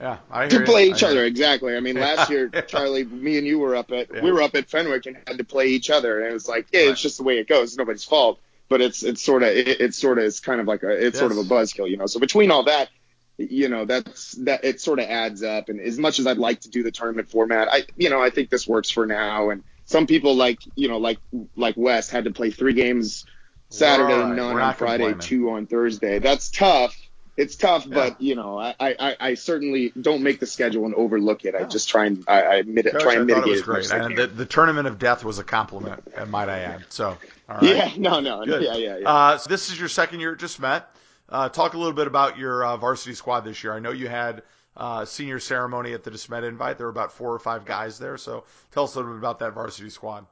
Yeah, 0.00 0.18
I 0.30 0.48
to 0.48 0.60
play 0.64 0.86
I 0.86 0.86
each 0.88 1.00
hear 1.00 1.10
other 1.10 1.24
exactly. 1.24 1.76
I 1.76 1.80
mean, 1.80 1.96
last 1.96 2.28
year, 2.28 2.48
Charlie, 2.66 3.04
me 3.04 3.38
and 3.38 3.46
you 3.46 3.58
were 3.60 3.76
up 3.76 3.92
at 3.92 4.12
Yeah. 4.12 4.22
we 4.22 4.32
were 4.32 4.42
up 4.42 4.54
at 4.56 4.68
Fenwick 4.68 5.06
and 5.06 5.16
had 5.26 5.38
to 5.38 5.44
play 5.44 5.68
each 5.68 5.88
other, 5.88 6.20
and 6.20 6.30
it 6.30 6.32
was 6.32 6.48
like, 6.48 6.66
yeah, 6.72 6.80
Right. 6.80 6.88
it's 6.90 7.00
just 7.00 7.16
the 7.18 7.22
way 7.22 7.38
it 7.38 7.46
goes. 7.48 7.70
It's 7.70 7.78
nobody's 7.78 8.04
fault, 8.04 8.40
but 8.68 8.80
it's 8.80 9.02
it's 9.04 9.22
sort 9.22 9.42
of 9.44 9.50
it, 9.50 9.80
it's 9.80 9.96
sort 9.98 10.18
of 10.18 10.24
it's 10.24 10.40
kind 10.40 10.60
of 10.60 10.66
like 10.66 10.82
a 10.82 10.90
it's 10.90 11.18
sort 11.18 11.30
of 11.32 11.38
a 11.38 11.44
buzzkill, 11.44 11.88
you 11.88 11.96
know. 11.96 12.06
So 12.06 12.18
between 12.18 12.50
all 12.50 12.64
that, 12.64 12.88
you 13.38 13.68
know, 13.68 13.84
that's 13.84 14.32
that 14.44 14.64
it 14.64 14.80
sort 14.80 14.98
of 15.00 15.06
adds 15.06 15.42
up. 15.42 15.68
And 15.68 15.80
as 15.80 15.98
much 15.98 16.18
as 16.18 16.26
I'd 16.26 16.38
like 16.38 16.60
to 16.60 16.70
do 16.70 16.82
the 16.82 16.90
tournament 16.92 17.30
format, 17.30 17.68
I 17.70 17.84
you 17.96 18.10
know 18.10 18.22
I 18.22 18.30
think 18.30 18.50
this 18.50 18.66
works 18.68 18.90
for 18.90 19.06
now. 19.06 19.50
And 19.50 19.64
some 19.86 20.06
people 20.06 20.34
like 20.36 20.60
you 20.76 20.88
know 20.88 20.98
like 20.98 21.18
like 21.56 21.76
West 21.76 22.10
had 22.10 22.24
to 22.24 22.30
play 22.30 22.50
three 22.50 22.74
games 22.74 23.24
Saturday, 23.70 24.14
Right. 24.14 24.36
none 24.36 24.54
We're 24.54 24.60
on 24.60 24.74
Friday, 24.74 25.14
two 25.18 25.50
on 25.50 25.66
Thursday. 25.66 26.18
That's 26.20 26.50
tough. 26.50 26.96
It's 27.36 27.56
tough, 27.56 27.84
Yeah. 27.86 27.94
but 27.94 28.20
you 28.20 28.36
know, 28.36 28.56
I, 28.60 28.74
I, 28.78 29.16
I 29.18 29.34
certainly 29.34 29.92
don't 30.00 30.22
make 30.22 30.38
the 30.38 30.46
schedule 30.46 30.84
and 30.84 30.94
overlook 30.94 31.44
it. 31.44 31.56
I 31.56 31.64
just 31.64 31.88
try 31.88 32.06
and 32.06 32.22
I, 32.28 32.42
I 32.42 32.54
admit 32.56 32.86
it, 32.86 32.92
Coach, 32.92 33.02
try 33.02 33.12
I 33.14 33.16
and 33.16 33.28
thought 33.28 33.38
mitigate 33.38 33.58
it 33.58 33.66
was 33.66 33.88
great, 33.90 34.00
and 34.00 34.16
the, 34.16 34.28
the 34.28 34.46
tournament 34.46 34.86
of 34.86 35.00
death 35.00 35.24
was 35.24 35.40
a 35.40 35.42
compliment, 35.44 36.00
might 36.28 36.48
I 36.48 36.60
add. 36.60 36.84
So, 36.90 37.18
all 37.48 37.56
right. 37.56 37.64
Yeah, 37.76 37.90
no, 37.96 38.20
no, 38.20 38.44
Good. 38.44 38.62
yeah, 38.62 38.76
yeah, 38.76 38.98
yeah. 38.98 39.10
Uh, 39.12 39.38
so 39.38 39.48
this 39.48 39.68
is 39.68 39.80
your 39.80 39.88
second 39.88 40.20
year 40.20 40.34
at 40.34 40.38
DeSmet. 40.38 40.84
Uh, 41.28 41.48
talk 41.48 41.74
a 41.74 41.78
little 41.78 41.92
bit 41.92 42.06
about 42.06 42.38
your 42.38 42.64
uh, 42.64 42.76
varsity 42.76 43.14
squad 43.14 43.40
this 43.40 43.64
year. 43.64 43.72
I 43.72 43.80
know 43.80 43.92
you 43.92 44.08
had 44.08 44.42
uh, 44.76 45.04
senior 45.04 45.38
ceremony 45.38 45.92
at 45.92 46.04
the 46.04 46.10
DeSmet 46.10 46.46
invite. 46.46 46.78
There 46.78 46.86
were 46.86 46.90
about 46.92 47.12
four 47.12 47.32
or 47.32 47.38
five 47.38 47.64
guys 47.64 47.98
there. 47.98 48.16
So 48.16 48.44
tell 48.72 48.84
us 48.84 48.94
a 48.94 48.98
little 48.98 49.14
bit 49.14 49.18
about 49.18 49.38
that 49.38 49.54
varsity 49.54 49.90
squad. 49.90 50.26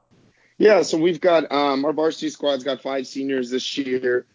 Yeah, 0.57 0.83
so 0.83 0.97
we've 0.97 1.19
got 1.19 1.51
um, 1.51 1.83
our 1.83 1.93
varsity 1.93 2.29
squad's 2.29 2.63
got 2.63 2.81
five 2.81 3.07
seniors 3.07 3.49
this 3.49 3.77
year. 3.77 4.25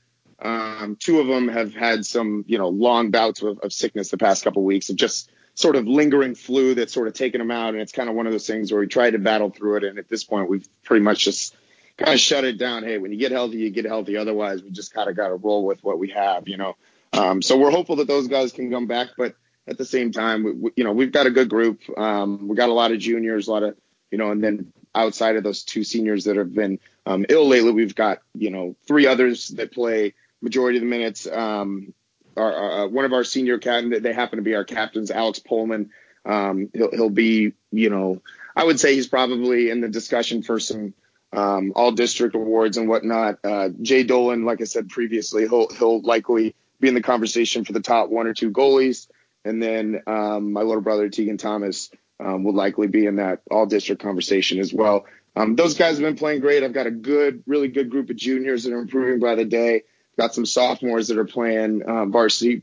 Um, 0.40 0.96
two 0.98 1.20
of 1.20 1.26
them 1.26 1.48
have 1.48 1.74
had 1.74 2.04
some, 2.04 2.44
you 2.48 2.58
know, 2.58 2.68
long 2.68 3.10
bouts 3.10 3.42
of, 3.42 3.58
of 3.60 3.72
sickness 3.72 4.10
the 4.10 4.18
past 4.18 4.44
couple 4.44 4.62
weeks 4.64 4.90
of 4.90 4.96
just 4.96 5.30
sort 5.54 5.74
of 5.74 5.88
lingering 5.88 6.34
flu 6.36 6.74
that's 6.74 6.92
sort 6.92 7.08
of 7.08 7.14
taken 7.14 7.40
them 7.40 7.50
out, 7.50 7.70
and 7.70 7.80
it's 7.80 7.92
kind 7.92 8.08
of 8.08 8.14
one 8.14 8.26
of 8.26 8.32
those 8.32 8.46
things 8.46 8.70
where 8.70 8.80
we 8.80 8.86
tried 8.86 9.10
to 9.10 9.18
battle 9.18 9.50
through 9.50 9.76
it, 9.76 9.84
and 9.84 9.98
at 9.98 10.08
this 10.08 10.22
point 10.22 10.48
we've 10.48 10.68
pretty 10.84 11.02
much 11.02 11.24
just 11.24 11.56
kind 11.98 12.14
of 12.14 12.20
shut 12.20 12.44
it 12.44 12.58
down. 12.58 12.84
Hey, 12.84 12.98
when 12.98 13.12
you 13.12 13.18
get 13.18 13.32
healthy, 13.32 13.58
you 13.58 13.70
get 13.70 13.84
healthy. 13.84 14.16
Otherwise, 14.16 14.62
we 14.62 14.70
just 14.70 14.94
kind 14.94 15.10
of 15.10 15.16
got 15.16 15.28
to 15.28 15.34
roll 15.34 15.66
with 15.66 15.82
what 15.82 15.98
we 15.98 16.10
have, 16.10 16.48
you 16.48 16.56
know. 16.56 16.76
Um, 17.12 17.42
so 17.42 17.58
we're 17.58 17.70
hopeful 17.70 17.96
that 17.96 18.06
those 18.06 18.28
guys 18.28 18.52
can 18.52 18.70
come 18.70 18.86
back, 18.86 19.08
but 19.16 19.34
at 19.66 19.76
the 19.76 19.84
same 19.84 20.12
time, 20.12 20.44
we, 20.44 20.52
we, 20.52 20.70
you 20.76 20.84
know, 20.84 20.92
we've 20.92 21.12
got 21.12 21.26
a 21.26 21.30
good 21.30 21.48
group. 21.48 21.80
Um, 21.98 22.48
we 22.48 22.56
got 22.56 22.68
a 22.68 22.72
lot 22.74 22.92
of 22.92 22.98
juniors, 22.98 23.48
a 23.48 23.50
lot 23.50 23.62
of, 23.62 23.76
you 24.10 24.18
know, 24.18 24.30
and 24.30 24.42
then 24.42 24.72
outside 24.94 25.36
of 25.36 25.42
those 25.42 25.64
two 25.64 25.84
seniors 25.84 26.24
that 26.24 26.36
have 26.36 26.54
been 26.54 26.78
um, 27.04 27.26
ill 27.28 27.46
lately, 27.46 27.72
we've 27.72 27.94
got, 27.94 28.20
you 28.34 28.50
know, 28.50 28.76
three 28.86 29.06
others 29.06 29.48
that 29.48 29.72
play 29.72 30.14
majority 30.40 30.78
of 30.78 30.82
the 30.82 30.88
minutes. 30.88 31.26
Um, 31.26 31.92
our, 32.36 32.52
our, 32.52 32.70
uh, 32.70 32.88
one 32.88 33.04
of 33.04 33.12
our 33.12 33.24
senior 33.24 33.58
captain, 33.58 34.02
they 34.02 34.12
happen 34.12 34.36
to 34.36 34.42
be 34.42 34.54
our 34.54 34.64
captains, 34.64 35.10
Alex 35.10 35.40
Pullman. 35.40 35.90
Um, 36.24 36.70
he'll, 36.72 36.90
he'll 36.90 37.10
be, 37.10 37.54
you 37.72 37.90
know, 37.90 38.22
I 38.54 38.64
would 38.64 38.78
say 38.78 38.94
he's 38.94 39.08
probably 39.08 39.70
in 39.70 39.80
the 39.80 39.88
discussion 39.88 40.42
for 40.42 40.60
some 40.60 40.94
um, 41.32 41.72
all 41.74 41.92
district 41.92 42.34
awards 42.34 42.76
and 42.76 42.88
whatnot. 42.88 43.38
Uh, 43.44 43.70
Jay 43.82 44.02
Dolan, 44.02 44.44
like 44.44 44.60
I 44.60 44.64
said 44.64 44.88
previously, 44.88 45.48
he'll, 45.48 45.68
he'll 45.68 46.00
likely 46.02 46.54
be 46.80 46.88
in 46.88 46.94
the 46.94 47.02
conversation 47.02 47.64
for 47.64 47.72
the 47.72 47.80
top 47.80 48.08
one 48.08 48.26
or 48.26 48.34
two 48.34 48.50
goalies. 48.50 49.08
And 49.44 49.62
then 49.62 50.02
um, 50.06 50.52
my 50.52 50.62
little 50.62 50.82
brother, 50.82 51.08
Tegan 51.08 51.38
Thomas, 51.38 51.90
um, 52.20 52.44
will 52.44 52.54
likely 52.54 52.88
be 52.88 53.06
in 53.06 53.16
that 53.16 53.42
all 53.50 53.66
district 53.66 54.02
conversation 54.02 54.58
as 54.58 54.72
well. 54.72 55.06
Um, 55.36 55.54
those 55.54 55.74
guys 55.74 55.98
have 55.98 56.00
been 56.00 56.16
playing 56.16 56.40
great. 56.40 56.64
I've 56.64 56.72
got 56.72 56.86
a 56.86 56.90
good, 56.90 57.44
really 57.46 57.68
good 57.68 57.90
group 57.90 58.10
of 58.10 58.16
juniors 58.16 58.64
that 58.64 58.72
are 58.72 58.80
improving 58.80 59.20
by 59.20 59.36
the 59.36 59.44
day. 59.44 59.82
Got 60.18 60.34
some 60.34 60.46
sophomores 60.46 61.08
that 61.08 61.18
are 61.18 61.24
playing 61.24 61.88
um, 61.88 62.10
varsity 62.10 62.62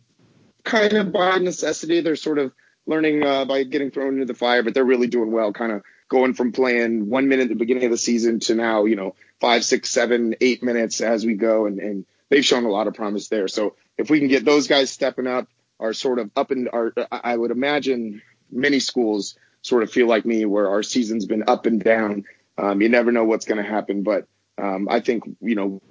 kind 0.65 0.93
of 0.93 1.13
by 1.13 1.37
necessity. 1.37 2.01
They're 2.01 2.17
sort 2.17 2.39
of 2.39 2.51
learning 2.85 3.23
uh, 3.23 3.45
by 3.45 3.63
getting 3.63 3.91
thrown 3.91 4.15
into 4.15 4.25
the 4.25 4.33
fire, 4.33 4.61
but 4.61 4.73
they're 4.73 4.83
really 4.83 5.07
doing 5.07 5.31
well, 5.31 5.53
kind 5.53 5.71
of 5.71 5.83
going 6.07 6.33
from 6.33 6.51
playing 6.51 7.09
one 7.09 7.27
minute 7.27 7.43
at 7.43 7.49
the 7.49 7.55
beginning 7.55 7.85
of 7.85 7.91
the 7.91 7.97
season 7.97 8.39
to 8.39 8.55
now, 8.55 8.85
you 8.85 8.95
know, 8.95 9.15
five, 9.39 9.63
six, 9.63 9.89
seven, 9.89 10.35
eight 10.41 10.63
minutes 10.63 11.01
as 11.01 11.25
we 11.25 11.33
go. 11.33 11.65
And, 11.65 11.79
and 11.79 12.05
they've 12.29 12.45
shown 12.45 12.65
a 12.65 12.69
lot 12.69 12.87
of 12.87 12.93
promise 12.93 13.27
there. 13.27 13.47
So 13.47 13.75
if 13.97 14.09
we 14.09 14.19
can 14.19 14.27
get 14.27 14.45
those 14.45 14.67
guys 14.67 14.89
stepping 14.89 15.27
up, 15.27 15.47
are 15.79 15.93
sort 15.93 16.19
of 16.19 16.31
up 16.35 16.51
and 16.51 16.69
are, 16.71 16.93
I 17.11 17.35
would 17.35 17.51
imagine 17.51 18.21
many 18.49 18.79
schools 18.79 19.37
sort 19.61 19.83
of 19.83 19.91
feel 19.91 20.07
like 20.07 20.25
me 20.25 20.45
where 20.45 20.69
our 20.69 20.83
season's 20.83 21.25
been 21.25 21.43
up 21.47 21.65
and 21.65 21.83
down. 21.83 22.23
Um, 22.57 22.81
you 22.81 22.87
never 22.87 23.11
know 23.11 23.25
what's 23.25 23.45
going 23.45 23.61
to 23.61 23.69
happen, 23.69 24.03
but 24.03 24.27
um, 24.57 24.87
I 24.89 25.01
think, 25.01 25.23
you 25.41 25.55
know, 25.55 25.81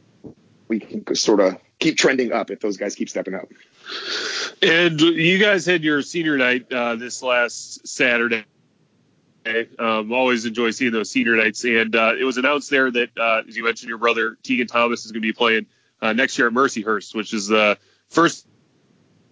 we 0.68 0.80
can 0.80 1.14
sort 1.14 1.40
of 1.40 1.58
keep 1.78 1.98
trending 1.98 2.32
up 2.32 2.50
if 2.50 2.60
those 2.60 2.78
guys 2.78 2.94
keep 2.94 3.10
stepping 3.10 3.34
up. 3.34 3.48
And 4.62 4.98
you 5.00 5.38
guys 5.38 5.66
had 5.66 5.84
your 5.84 6.00
senior 6.00 6.38
night 6.38 6.72
uh, 6.72 6.94
this 6.96 7.22
last 7.22 7.86
Saturday. 7.86 8.44
Um, 9.78 10.12
always 10.12 10.46
enjoy 10.46 10.70
seeing 10.70 10.92
those 10.92 11.10
senior 11.10 11.36
nights, 11.36 11.64
and 11.64 11.94
uh, 11.94 12.14
it 12.18 12.24
was 12.24 12.38
announced 12.38 12.70
there 12.70 12.90
that, 12.90 13.10
uh, 13.18 13.42
as 13.46 13.56
you 13.56 13.64
mentioned, 13.64 13.88
your 13.88 13.98
brother 13.98 14.36
Tegan 14.42 14.66
Thomas 14.66 15.04
is 15.04 15.12
going 15.12 15.22
to 15.22 15.26
be 15.26 15.32
playing 15.32 15.66
uh, 16.00 16.12
next 16.12 16.38
year 16.38 16.48
at 16.48 16.54
Mercyhurst, 16.54 17.14
which 17.14 17.34
is 17.34 17.48
the 17.48 17.78
first 18.08 18.46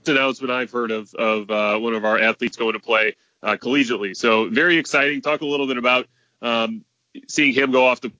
announcement 0.07 0.51
I've 0.51 0.71
heard 0.71 0.91
of 0.91 1.15
of 1.15 1.51
uh, 1.51 1.79
one 1.79 1.95
of 1.95 2.05
our 2.05 2.19
athletes 2.19 2.57
going 2.57 2.75
to 2.75 2.81
play 2.81 3.17
uh, 3.43 3.57
collegiately. 3.57 4.17
So 4.17 4.49
very 4.49 4.79
exciting. 4.79 5.23
Talk 5.23 5.41
a 5.41 5.47
little 5.47 5.67
bit 5.67 5.79
about 5.79 6.07
um, 6.41 6.85
seeing 7.29 7.55
him 7.55 7.73
go 7.73 7.87
off 7.87 8.01
to 8.03 8.13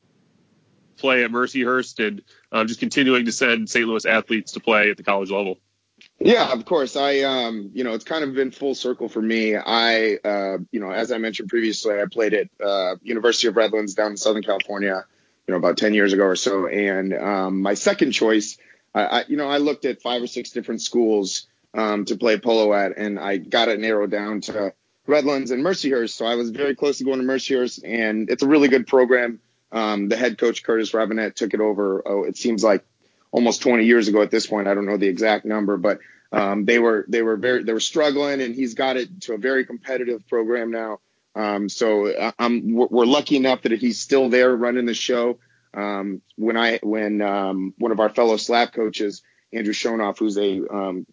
play 0.97 1.25
at 1.25 1.31
Mercyhurst 1.31 2.07
and 2.07 2.23
um, 2.53 2.69
just 2.69 2.81
continuing 2.81 3.27
to 3.27 3.33
send 3.33 3.69
St. 3.69 3.87
Louis 3.87 4.07
athletes 4.07 4.53
to 4.53 4.61
play 4.61 4.91
at 4.91 4.97
the 4.97 5.03
college 5.03 5.31
level. 5.31 5.59
Yeah, 6.25 6.53
of 6.53 6.65
course. 6.65 6.95
I, 6.95 7.21
um, 7.21 7.71
you 7.75 7.83
know, 7.83 7.95
it's 7.95 8.05
kind 8.05 8.23
of 8.23 8.35
been 8.35 8.53
full 8.53 8.75
circle 8.75 9.09
for 9.09 9.21
me. 9.21 9.57
I, 9.57 10.19
uh, 10.25 10.59
you 10.71 10.79
know, 10.79 10.91
as 10.91 11.11
I 11.11 11.19
mentioned 11.19 11.49
previously, 11.49 12.01
I 12.01 12.05
played 12.11 12.33
at 12.33 12.49
uh, 12.65 12.97
University 13.03 13.49
of 13.49 13.57
Redlands 13.57 13.95
down 13.95 14.13
in 14.13 14.17
Southern 14.17 14.43
California, 14.43 15.05
you 15.47 15.53
know, 15.53 15.59
about 15.59 15.79
10 15.79 15.95
years 15.95 16.13
ago 16.13 16.25
or 16.25 16.37
so. 16.37 16.69
And 16.69 17.13
um, 17.13 17.61
my 17.61 17.75
second 17.75 18.13
choice, 18.13 18.57
I, 18.95 19.03
I, 19.05 19.25
you 19.27 19.37
know, 19.37 19.49
I 19.49 19.59
looked 19.59 19.85
at 19.85 20.01
five 20.01 20.23
or 20.23 20.29
six 20.29 20.51
different 20.51 20.81
schools 20.81 21.49
um, 21.75 22.05
to 22.05 22.17
play 22.17 22.39
polo 22.39 22.73
at, 22.73 22.97
and 22.97 23.19
I 23.19 23.39
got 23.39 23.69
it 23.69 23.81
narrowed 23.81 24.13
down 24.13 24.43
to 24.43 24.75
Redlands 25.09 25.51
and 25.51 25.65
Mercyhurst. 25.65 26.11
So 26.11 26.25
I 26.25 26.37
was 26.37 26.51
very 26.51 26.77
close 26.77 26.99
to 26.99 27.05
going 27.05 27.19
to 27.19 27.25
Mercyhurst, 27.27 27.81
and 27.85 28.31
it's 28.31 28.45
a 28.45 28.49
really 28.49 28.69
good 28.69 28.87
program. 28.87 29.41
Um, 29.73 30.09
the 30.09 30.17
head 30.17 30.39
coach 30.39 30.63
Curtis 30.63 30.95
Robinette 30.95 31.35
took 31.35 31.53
it 31.53 31.61
over. 31.61 32.03
Oh, 32.07 32.25
it 32.25 32.37
seems 32.37 32.63
like 32.63 32.85
almost 33.33 33.63
20 33.63 33.85
years 33.85 34.07
ago 34.07 34.23
at 34.23 34.31
this 34.31 34.47
point. 34.47 34.69
I 34.69 34.75
don't 34.75 34.87
know 34.87 34.99
the 34.99 35.09
exact 35.09 35.45
number, 35.45 35.77
but 35.79 35.99
um, 36.33 36.65
they 36.65 36.79
were 36.79 37.05
they 37.09 37.23
were 37.23 37.37
very 37.37 37.63
they 37.63 37.73
were 37.73 37.81
struggling, 37.81 38.41
and 38.41 38.55
he's 38.55 38.75
got 38.75 38.97
it 38.97 39.23
to 39.23 39.35
a 39.35 39.39
very 39.39 39.67
competitive 39.67 40.27
program 40.29 40.71
now. 40.71 41.01
Um, 41.35 41.69
so 41.69 42.09
uh, 42.09 42.33
I'm 42.39 42.75
we're 42.75 43.07
lucky 43.07 43.37
enough 43.37 43.63
that 43.63 43.73
he's 43.73 44.01
still 44.01 44.29
there 44.29 44.55
running 44.55 44.87
the 44.87 44.95
show. 44.95 45.39
Um, 45.75 46.23
when 46.37 46.57
I 46.57 46.79
when 46.83 47.21
um, 47.21 47.75
one 47.79 47.93
of 47.93 48.01
our 48.01 48.09
fellow 48.09 48.37
slap 48.37 48.73
coaches, 48.73 49.23
Andrew 49.53 49.75
Shonoff, 49.75 50.19
who's 50.19 50.39
a 50.39 50.61
um, 50.69 51.07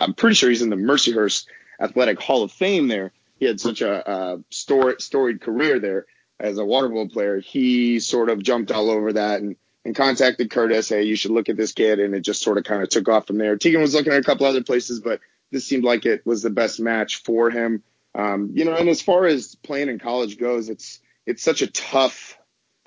I'm 0.00 0.14
pretty 0.14 0.34
sure 0.34 0.50
he's 0.50 0.62
in 0.62 0.70
the 0.70 0.76
Mercyhurst 0.76 1.46
Athletic 1.80 2.20
Hall 2.20 2.42
of 2.42 2.52
Fame 2.52 2.88
there. 2.88 3.12
He 3.38 3.46
had 3.46 3.60
such 3.60 3.82
a, 3.82 4.10
a 4.10 4.38
storied, 4.50 5.00
storied 5.00 5.40
career 5.40 5.78
there 5.78 6.06
as 6.40 6.58
a 6.58 6.64
water 6.64 6.88
polo 6.88 7.06
player. 7.08 7.38
He 7.38 8.00
sort 8.00 8.30
of 8.30 8.42
jumped 8.42 8.72
all 8.72 8.90
over 8.90 9.12
that 9.14 9.40
and 9.40 9.56
and 9.84 9.94
contacted 9.94 10.50
Curtis. 10.50 10.88
Hey, 10.88 11.04
you 11.04 11.16
should 11.16 11.30
look 11.30 11.48
at 11.48 11.56
this 11.56 11.72
kid, 11.72 12.00
and 12.00 12.14
it 12.14 12.20
just 12.20 12.42
sort 12.42 12.58
of 12.58 12.64
kind 12.64 12.82
of 12.82 12.88
took 12.88 13.08
off 13.08 13.26
from 13.26 13.38
there. 13.38 13.56
Tegan 13.56 13.80
was 13.80 13.94
looking 13.94 14.12
at 14.12 14.20
a 14.20 14.24
couple 14.24 14.46
other 14.46 14.62
places, 14.62 15.00
but 15.00 15.20
this 15.50 15.66
seemed 15.66 15.84
like 15.84 16.06
it 16.06 16.26
was 16.26 16.42
the 16.42 16.50
best 16.50 16.80
match 16.80 17.22
for 17.22 17.50
him. 17.50 17.82
Um, 18.14 18.50
you 18.54 18.64
know, 18.64 18.74
and 18.74 18.88
as 18.88 19.02
far 19.02 19.26
as 19.26 19.54
playing 19.56 19.88
in 19.88 19.98
college 19.98 20.38
goes, 20.38 20.68
it's 20.68 21.00
it's 21.26 21.42
such 21.42 21.62
a 21.62 21.66
tough 21.66 22.38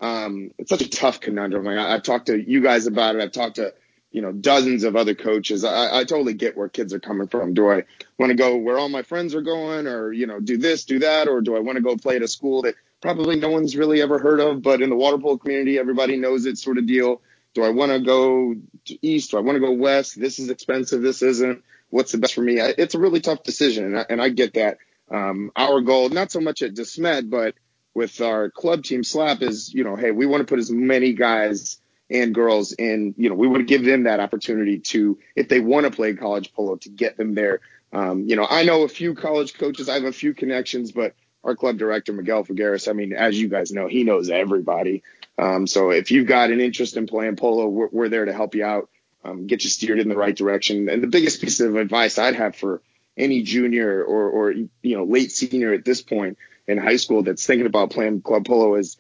um, 0.02 0.52
it's 0.58 0.70
such 0.70 0.82
a 0.82 0.90
tough 0.90 1.22
conundrum. 1.22 1.64
Like 1.64 1.78
I, 1.78 1.92
have 1.92 2.04
talked 2.04 2.26
to 2.26 2.38
you 2.38 2.62
guys 2.62 2.88
about 2.88 3.16
it. 3.16 3.22
I've 3.22 3.32
talked 3.32 3.58
to 3.58 3.74
you 4.12 4.22
know 4.22 4.32
dozens 4.32 4.84
of 4.84 4.96
other 4.96 5.14
coaches. 5.14 5.64
I, 5.64 6.00
I 6.00 6.04
totally 6.04 6.34
get 6.34 6.58
where 6.58 6.68
kids 6.68 6.94
are 6.94 7.00
coming 7.00 7.28
from. 7.28 7.54
Do 7.54 7.72
I 7.72 7.84
want 8.18 8.32
to 8.32 8.36
go 8.36 8.58
where 8.58 8.80
all 8.80 8.90
my 8.90 9.04
friends 9.04 9.36
are 9.36 9.42
going, 9.42 9.88
or 9.88 10.12
you 10.12 10.26
know, 10.26 10.40
do 10.40 10.58
this, 10.58 10.86
do 10.86 11.00
that, 11.00 11.28
or 11.28 11.42
do 11.42 11.56
I 11.56 11.60
want 11.60 11.78
to 11.78 11.84
go 11.84 11.96
play 11.96 12.16
at 12.16 12.24
a 12.24 12.28
school 12.28 12.64
that 12.64 12.76
probably 13.02 13.36
no 13.38 13.50
one's 13.50 13.76
really 13.76 14.02
ever 14.02 14.20
heard 14.20 14.40
of, 14.40 14.62
but 14.62 14.82
in 14.82 14.90
the 14.90 14.96
water 14.96 15.18
polo 15.18 15.38
community, 15.38 15.78
everybody 15.78 16.18
knows 16.18 16.46
it 16.46 16.58
sort 16.58 16.78
of 16.78 16.86
deal. 16.86 17.22
Do 17.54 17.64
I 17.64 17.70
want 17.70 17.92
to 17.92 18.00
go 18.00 18.56
east? 19.02 19.32
Do 19.32 19.38
I 19.38 19.42
want 19.42 19.56
to 19.58 19.60
go 19.60 19.72
west? 19.72 20.20
This 20.20 20.40
is 20.40 20.50
expensive. 20.50 21.02
This 21.02 21.22
isn't. 21.22 21.64
What's 21.90 22.14
the 22.14 22.20
best 22.20 22.36
for 22.36 22.42
me? 22.42 22.60
It's 22.60 22.96
a 22.96 23.00
really 23.00 23.20
tough 23.20 23.44
decision, 23.44 23.86
and 23.86 24.00
I, 24.00 24.06
and 24.10 24.22
I 24.22 24.30
get 24.30 24.54
that. 24.54 24.78
Um, 25.10 25.52
our 25.58 25.82
goal, 25.82 26.08
not 26.08 26.32
so 26.32 26.40
much 26.40 26.62
at 26.62 26.74
DeSmet, 26.74 27.30
but 27.30 27.56
with 27.94 28.22
our 28.22 28.50
club 28.50 28.84
team 28.84 29.04
slap 29.04 29.42
is, 29.42 29.74
you 29.74 29.84
know, 29.84 29.98
hey, 29.98 30.12
we 30.12 30.26
want 30.26 30.42
to 30.42 30.46
put 30.46 30.60
as 30.60 30.72
many 30.72 31.12
guys 31.12 31.82
and 32.10 32.34
girls 32.34 32.72
in, 32.72 33.14
you 33.18 33.28
know, 33.30 33.36
we 33.36 33.48
want 33.48 33.60
to 33.60 33.66
give 33.66 33.84
them 33.84 34.04
that 34.04 34.22
opportunity 34.22 34.80
to, 34.80 35.20
if 35.36 35.50
they 35.50 35.60
want 35.60 35.86
to 35.86 35.92
play 35.92 36.14
college 36.14 36.54
polo, 36.54 36.78
to 36.78 36.90
get 36.90 37.18
them 37.18 37.36
there. 37.36 37.60
Um, 37.92 38.26
you 38.28 38.38
know, 38.38 38.48
I 38.50 38.64
know 38.64 38.84
a 38.84 38.88
few 38.88 39.14
college 39.14 39.56
coaches, 39.56 39.90
I 39.90 39.96
have 39.96 40.06
a 40.06 40.14
few 40.14 40.34
connections, 40.34 40.94
but 40.94 41.14
our 41.44 41.56
club 41.56 41.78
director 41.78 42.14
Miguel 42.14 42.44
Figueres. 42.44 42.88
I 42.88 42.94
mean, 42.94 43.14
as 43.14 43.40
you 43.40 43.48
guys 43.48 43.72
know, 43.72 43.88
he 43.88 44.04
knows 44.04 44.30
everybody. 44.30 45.04
Um, 45.38 45.66
so 45.68 45.90
if 45.90 46.12
you've 46.12 46.28
got 46.28 46.52
an 46.52 46.62
interest 46.62 46.98
in 46.98 47.08
playing 47.08 47.36
polo, 47.36 47.68
we're, 47.68 47.90
we're 47.92 48.10
there 48.10 48.26
to 48.26 48.34
help 48.34 48.56
you 48.56 48.64
out, 48.64 48.90
um, 49.24 49.48
get 49.48 49.64
you 49.64 49.70
steered 49.70 50.00
in 50.00 50.10
the 50.10 50.16
right 50.16 50.36
direction. 50.36 50.90
And 50.90 51.02
the 51.02 51.08
biggest 51.08 51.42
piece 51.42 51.60
of 51.60 51.76
advice 51.76 52.18
I'd 52.18 52.36
have 52.36 52.56
for 52.56 52.82
any 53.18 53.44
junior 53.44 54.04
or, 54.04 54.30
or 54.30 54.52
you 54.52 54.70
know 54.84 55.04
late 55.04 55.32
senior 55.32 55.74
at 55.74 55.84
this 55.86 56.02
point 56.02 56.38
in 56.68 56.78
high 56.78 56.96
school 56.96 57.24
that's 57.24 57.46
thinking 57.46 57.66
about 57.66 57.92
playing 57.92 58.22
club 58.22 58.46
polo 58.46 58.76
is 58.76 58.98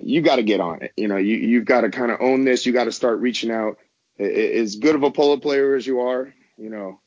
you 0.00 0.22
got 0.22 0.36
to 0.36 0.42
get 0.42 0.60
on 0.60 0.82
it. 0.82 0.92
You 0.96 1.08
know, 1.08 1.16
you 1.16 1.36
you've 1.36 1.64
got 1.64 1.82
to 1.82 1.90
kind 1.90 2.10
of 2.10 2.20
own 2.20 2.44
this. 2.44 2.64
You 2.66 2.72
got 2.72 2.84
to 2.84 2.92
start 2.92 3.20
reaching 3.20 3.50
out. 3.50 3.78
As 4.18 4.76
good 4.76 4.94
of 4.94 5.02
a 5.02 5.10
polo 5.10 5.38
player 5.38 5.74
as 5.74 5.86
you 5.86 6.00
are, 6.00 6.32
you 6.56 6.70
know, 6.70 7.00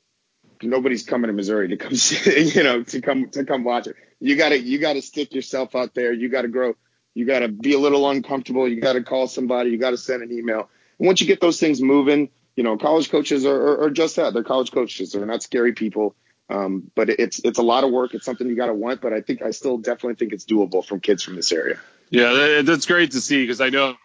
nobody's 0.61 1.03
coming 1.03 1.27
to 1.27 1.33
Missouri 1.33 1.69
to 1.69 1.77
come 1.77 1.93
you 2.25 2.63
know, 2.63 2.83
to 2.83 3.01
come 3.01 3.29
to 3.29 3.45
come 3.45 3.63
watch 3.63 3.87
it. 3.87 3.95
You 4.19 4.35
gotta 4.35 4.59
you 4.59 4.79
gotta 4.79 5.01
stick 5.01 5.33
yourself 5.33 5.75
out 5.75 5.93
there. 5.93 6.13
You 6.13 6.29
gotta 6.29 6.47
grow. 6.47 6.75
You 7.13 7.25
gotta 7.25 7.47
be 7.47 7.73
a 7.73 7.79
little 7.79 8.09
uncomfortable. 8.09 8.67
You 8.67 8.81
gotta 8.81 9.03
call 9.03 9.27
somebody. 9.27 9.71
You 9.71 9.77
gotta 9.77 9.97
send 9.97 10.23
an 10.23 10.31
email. 10.31 10.69
And 10.99 11.07
once 11.07 11.21
you 11.21 11.27
get 11.27 11.41
those 11.41 11.59
things 11.59 11.81
moving, 11.81 12.29
you 12.55 12.63
know, 12.63 12.77
college 12.77 13.09
coaches 13.09 13.45
are, 13.45 13.55
are, 13.55 13.83
are 13.83 13.89
just 13.89 14.15
that. 14.15 14.33
They're 14.33 14.43
college 14.43 14.71
coaches. 14.71 15.11
They're 15.11 15.25
not 15.25 15.43
scary 15.43 15.73
people. 15.73 16.15
Um, 16.49 16.91
but 16.95 17.09
it's 17.09 17.41
it's 17.43 17.57
a 17.57 17.63
lot 17.63 17.83
of 17.83 17.91
work. 17.91 18.13
It's 18.13 18.25
something 18.25 18.47
you 18.47 18.55
got 18.55 18.67
to 18.67 18.73
want. 18.73 19.01
But 19.01 19.13
I 19.13 19.21
think 19.21 19.41
I 19.41 19.51
still 19.51 19.77
definitely 19.77 20.15
think 20.15 20.33
it's 20.33 20.45
doable 20.45 20.85
from 20.85 20.99
kids 20.99 21.23
from 21.23 21.35
this 21.35 21.51
area. 21.51 21.79
Yeah, 22.09 22.61
that's 22.63 22.85
great 22.85 23.11
to 23.11 23.21
see 23.21 23.43
because 23.43 23.61
I 23.61 23.69
know. 23.69 23.95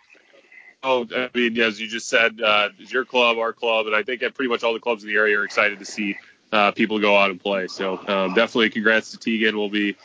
Oh, 0.82 1.06
I 1.14 1.28
mean, 1.34 1.60
as 1.60 1.78
you 1.78 1.88
just 1.88 2.08
said, 2.08 2.40
uh, 2.40 2.70
your 2.78 3.04
club, 3.04 3.36
our 3.36 3.52
club, 3.52 3.86
and 3.86 3.94
I 3.94 4.02
think 4.02 4.22
pretty 4.34 4.48
much 4.48 4.64
all 4.64 4.72
the 4.72 4.80
clubs 4.80 5.02
in 5.02 5.10
the 5.10 5.16
area 5.16 5.38
are 5.38 5.44
excited 5.44 5.78
to 5.80 5.84
see 5.84 6.16
uh, 6.52 6.72
people 6.72 6.98
go 6.98 7.16
out 7.16 7.30
and 7.30 7.40
play. 7.40 7.66
So 7.68 7.98
um, 8.08 8.34
definitely 8.34 8.70
congrats 8.70 9.12
to 9.12 9.18
Tegan. 9.18 9.56
We'll 9.56 9.70
be 9.70 9.96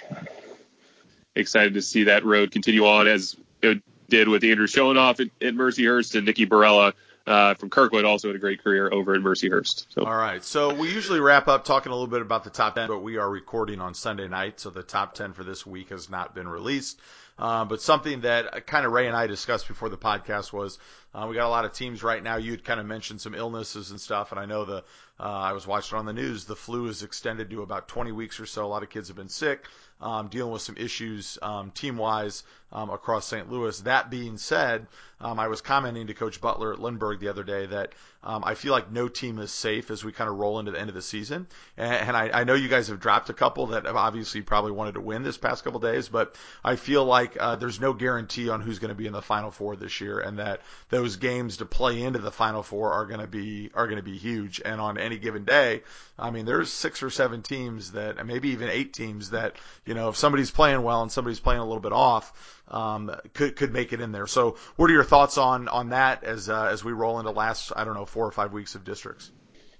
excited 1.36 1.74
to 1.74 1.82
see 1.82 2.06
that 2.06 2.24
road 2.24 2.52
continue 2.52 2.86
on 2.86 3.08
as 3.08 3.36
it 3.62 3.82
did 4.10 4.28
with 4.28 4.44
Andrew 4.44 4.68
Shonoff 4.68 5.20
at, 5.20 5.46
at 5.46 5.54
Mercyhurst 5.56 6.16
and 6.16 6.26
Nikki 6.26 6.46
Barella 6.46 6.94
uh, 7.28 7.56
from 7.56 7.70
Kirkwood 7.70 8.06
also 8.06 8.30
had 8.30 8.36
a 8.36 8.40
great 8.40 8.64
career 8.64 8.90
over 8.92 9.16
at 9.16 9.22
Mercyhurst. 9.22 9.88
So. 9.90 10.06
All 10.06 10.16
right. 10.16 10.44
So 10.44 10.74
we 10.74 10.94
usually 10.94 11.20
wrap 11.20 11.48
up 11.48 11.66
talking 11.66 11.92
a 11.92 11.96
little 11.96 12.08
bit 12.08 12.22
about 12.22 12.44
the 12.44 12.50
top 12.50 12.76
10, 12.76 12.88
but 12.88 13.02
we 13.02 13.18
are 13.18 13.30
recording 13.30 13.82
on 13.82 13.94
Sunday 13.94 14.28
night, 14.28 14.60
so 14.60 14.70
the 14.70 14.84
top 14.84 15.16
10 15.16 15.34
for 15.34 15.44
this 15.44 15.66
week 15.66 15.90
has 15.90 16.10
not 16.10 16.36
been 16.36 16.48
released. 16.48 17.00
Uh, 17.38 17.66
but 17.66 17.82
something 17.82 18.22
that 18.22 18.66
kind 18.66 18.86
of 18.86 18.94
Ray 18.94 19.08
and 19.08 19.16
I 19.16 19.28
discussed 19.28 19.68
before 19.68 19.90
the 19.90 19.98
podcast 19.98 20.54
was 20.54 20.80
uh, 21.16 21.28
we 21.28 21.36
got 21.36 21.48
a 21.48 21.50
lot 21.50 21.64
of 21.64 21.72
teams 21.72 22.04
right 22.04 22.22
now. 22.22 22.36
You 22.36 22.52
had 22.52 22.66
kind 22.66 22.80
of 22.80 22.86
mentioned 22.86 23.22
some 23.22 23.34
illnesses 23.34 23.92
and 23.92 24.02
stuff, 24.02 24.32
and 24.32 24.40
I 24.40 24.46
know 24.46 24.66
the 24.66 24.84
uh, 25.18 25.24
I 25.24 25.54
was 25.54 25.66
watching 25.66 25.98
on 25.98 26.06
the 26.06 26.14
news. 26.14 26.44
The 26.44 26.58
flu 26.58 26.88
is 26.88 27.02
extended 27.02 27.50
to 27.52 27.62
about 27.62 27.88
20 27.88 28.12
weeks 28.12 28.40
or 28.40 28.46
so. 28.46 28.66
A 28.66 28.68
lot 28.68 28.84
of 28.84 28.90
kids 28.90 29.08
have 29.08 29.16
been 29.16 29.30
sick, 29.30 29.66
um, 30.02 30.28
dealing 30.28 30.52
with 30.52 30.62
some 30.62 30.76
issues 30.76 31.38
um, 31.42 31.72
team 31.72 31.96
wise 31.98 32.44
um, 32.74 32.90
across 32.90 33.26
St. 33.26 33.50
Louis. 33.50 33.80
That 33.82 34.10
being 34.10 34.38
said, 34.38 34.88
um, 35.22 35.40
I 35.40 35.48
was 35.48 35.62
commenting 35.62 36.08
to 36.08 36.14
Coach 36.14 36.42
Butler 36.42 36.74
at 36.74 36.80
Lindbergh 36.80 37.22
the 37.22 37.30
other 37.30 37.44
day 37.44 37.66
that 37.68 37.94
um, 38.22 38.44
I 38.44 38.56
feel 38.56 38.74
like 38.74 38.92
no 38.92 39.08
team 39.08 39.40
is 39.40 39.52
safe 39.52 39.90
as 39.90 40.04
we 40.04 40.12
kind 40.12 40.30
of 40.30 40.36
roll 40.36 40.60
into 40.60 40.72
the 40.72 40.80
end 40.80 40.90
of 40.90 40.96
the 40.96 41.02
season. 41.02 41.48
And, 41.78 41.94
and 41.94 42.18
I, 42.18 42.42
I 42.42 42.44
know 42.44 42.56
you 42.56 42.68
guys 42.68 42.90
have 42.90 43.00
dropped 43.00 43.30
a 43.30 43.34
couple 43.34 43.68
that 43.68 43.86
obviously 43.86 44.42
probably 44.42 44.74
wanted 44.74 44.96
to 44.96 45.02
win 45.02 45.24
this 45.24 45.38
past 45.38 45.64
couple 45.64 45.80
days, 45.80 46.10
but 46.10 46.36
I 46.64 46.76
feel 46.76 47.06
like 47.06 47.38
uh, 47.40 47.56
there's 47.56 47.80
no 47.80 47.94
guarantee 47.94 48.50
on 48.50 48.60
who's 48.60 48.80
going 48.80 48.90
to 48.90 48.96
be 48.96 49.08
in 49.08 49.14
the 49.14 49.22
Final 49.22 49.52
Four 49.52 49.78
this 49.78 50.02
year, 50.02 50.20
and 50.20 50.40
that 50.40 50.62
those 50.90 51.05
games 51.16 51.58
to 51.58 51.66
play 51.66 52.02
into 52.02 52.20
the 52.20 52.32
Final 52.32 52.64
Four 52.64 52.92
are 52.94 53.06
going 53.06 53.20
to 53.20 53.28
be 53.28 53.70
are 53.74 53.88
going 53.88 53.98
to 53.98 54.04
be 54.04 54.18
huge. 54.18 54.62
And 54.64 54.82
on 54.82 54.98
any 54.98 55.18
given 55.18 55.46
day, 55.46 55.84
I 56.18 56.32
mean, 56.32 56.46
there's 56.46 56.72
six 56.72 57.04
or 57.04 57.10
seven 57.10 57.42
teams 57.42 57.92
that, 57.92 58.26
maybe 58.26 58.50
even 58.50 58.70
eight 58.70 58.94
teams 58.94 59.30
that, 59.30 59.56
you 59.86 59.94
know, 59.94 60.10
if 60.10 60.18
somebody's 60.18 60.52
playing 60.52 60.82
well 60.84 61.02
and 61.02 61.12
somebody's 61.12 61.40
playing 61.40 61.62
a 61.62 61.66
little 61.66 61.82
bit 61.82 61.94
off, 61.94 62.62
um, 62.68 63.12
could 63.34 63.56
could 63.56 63.72
make 63.72 63.94
it 63.94 64.02
in 64.02 64.12
there. 64.12 64.28
So, 64.28 64.58
what 64.76 64.90
are 64.90 64.94
your 64.94 65.04
thoughts 65.04 65.38
on 65.38 65.68
on 65.68 65.90
that 65.90 66.24
as 66.24 66.50
uh, 66.50 66.66
as 66.66 66.84
we 66.84 66.92
roll 66.92 67.20
into 67.20 67.32
last 67.32 67.72
I 67.76 67.84
don't 67.84 67.94
know 67.94 68.06
four 68.06 68.26
or 68.26 68.32
five 68.32 68.52
weeks 68.52 68.76
of 68.76 68.84
districts? 68.84 69.32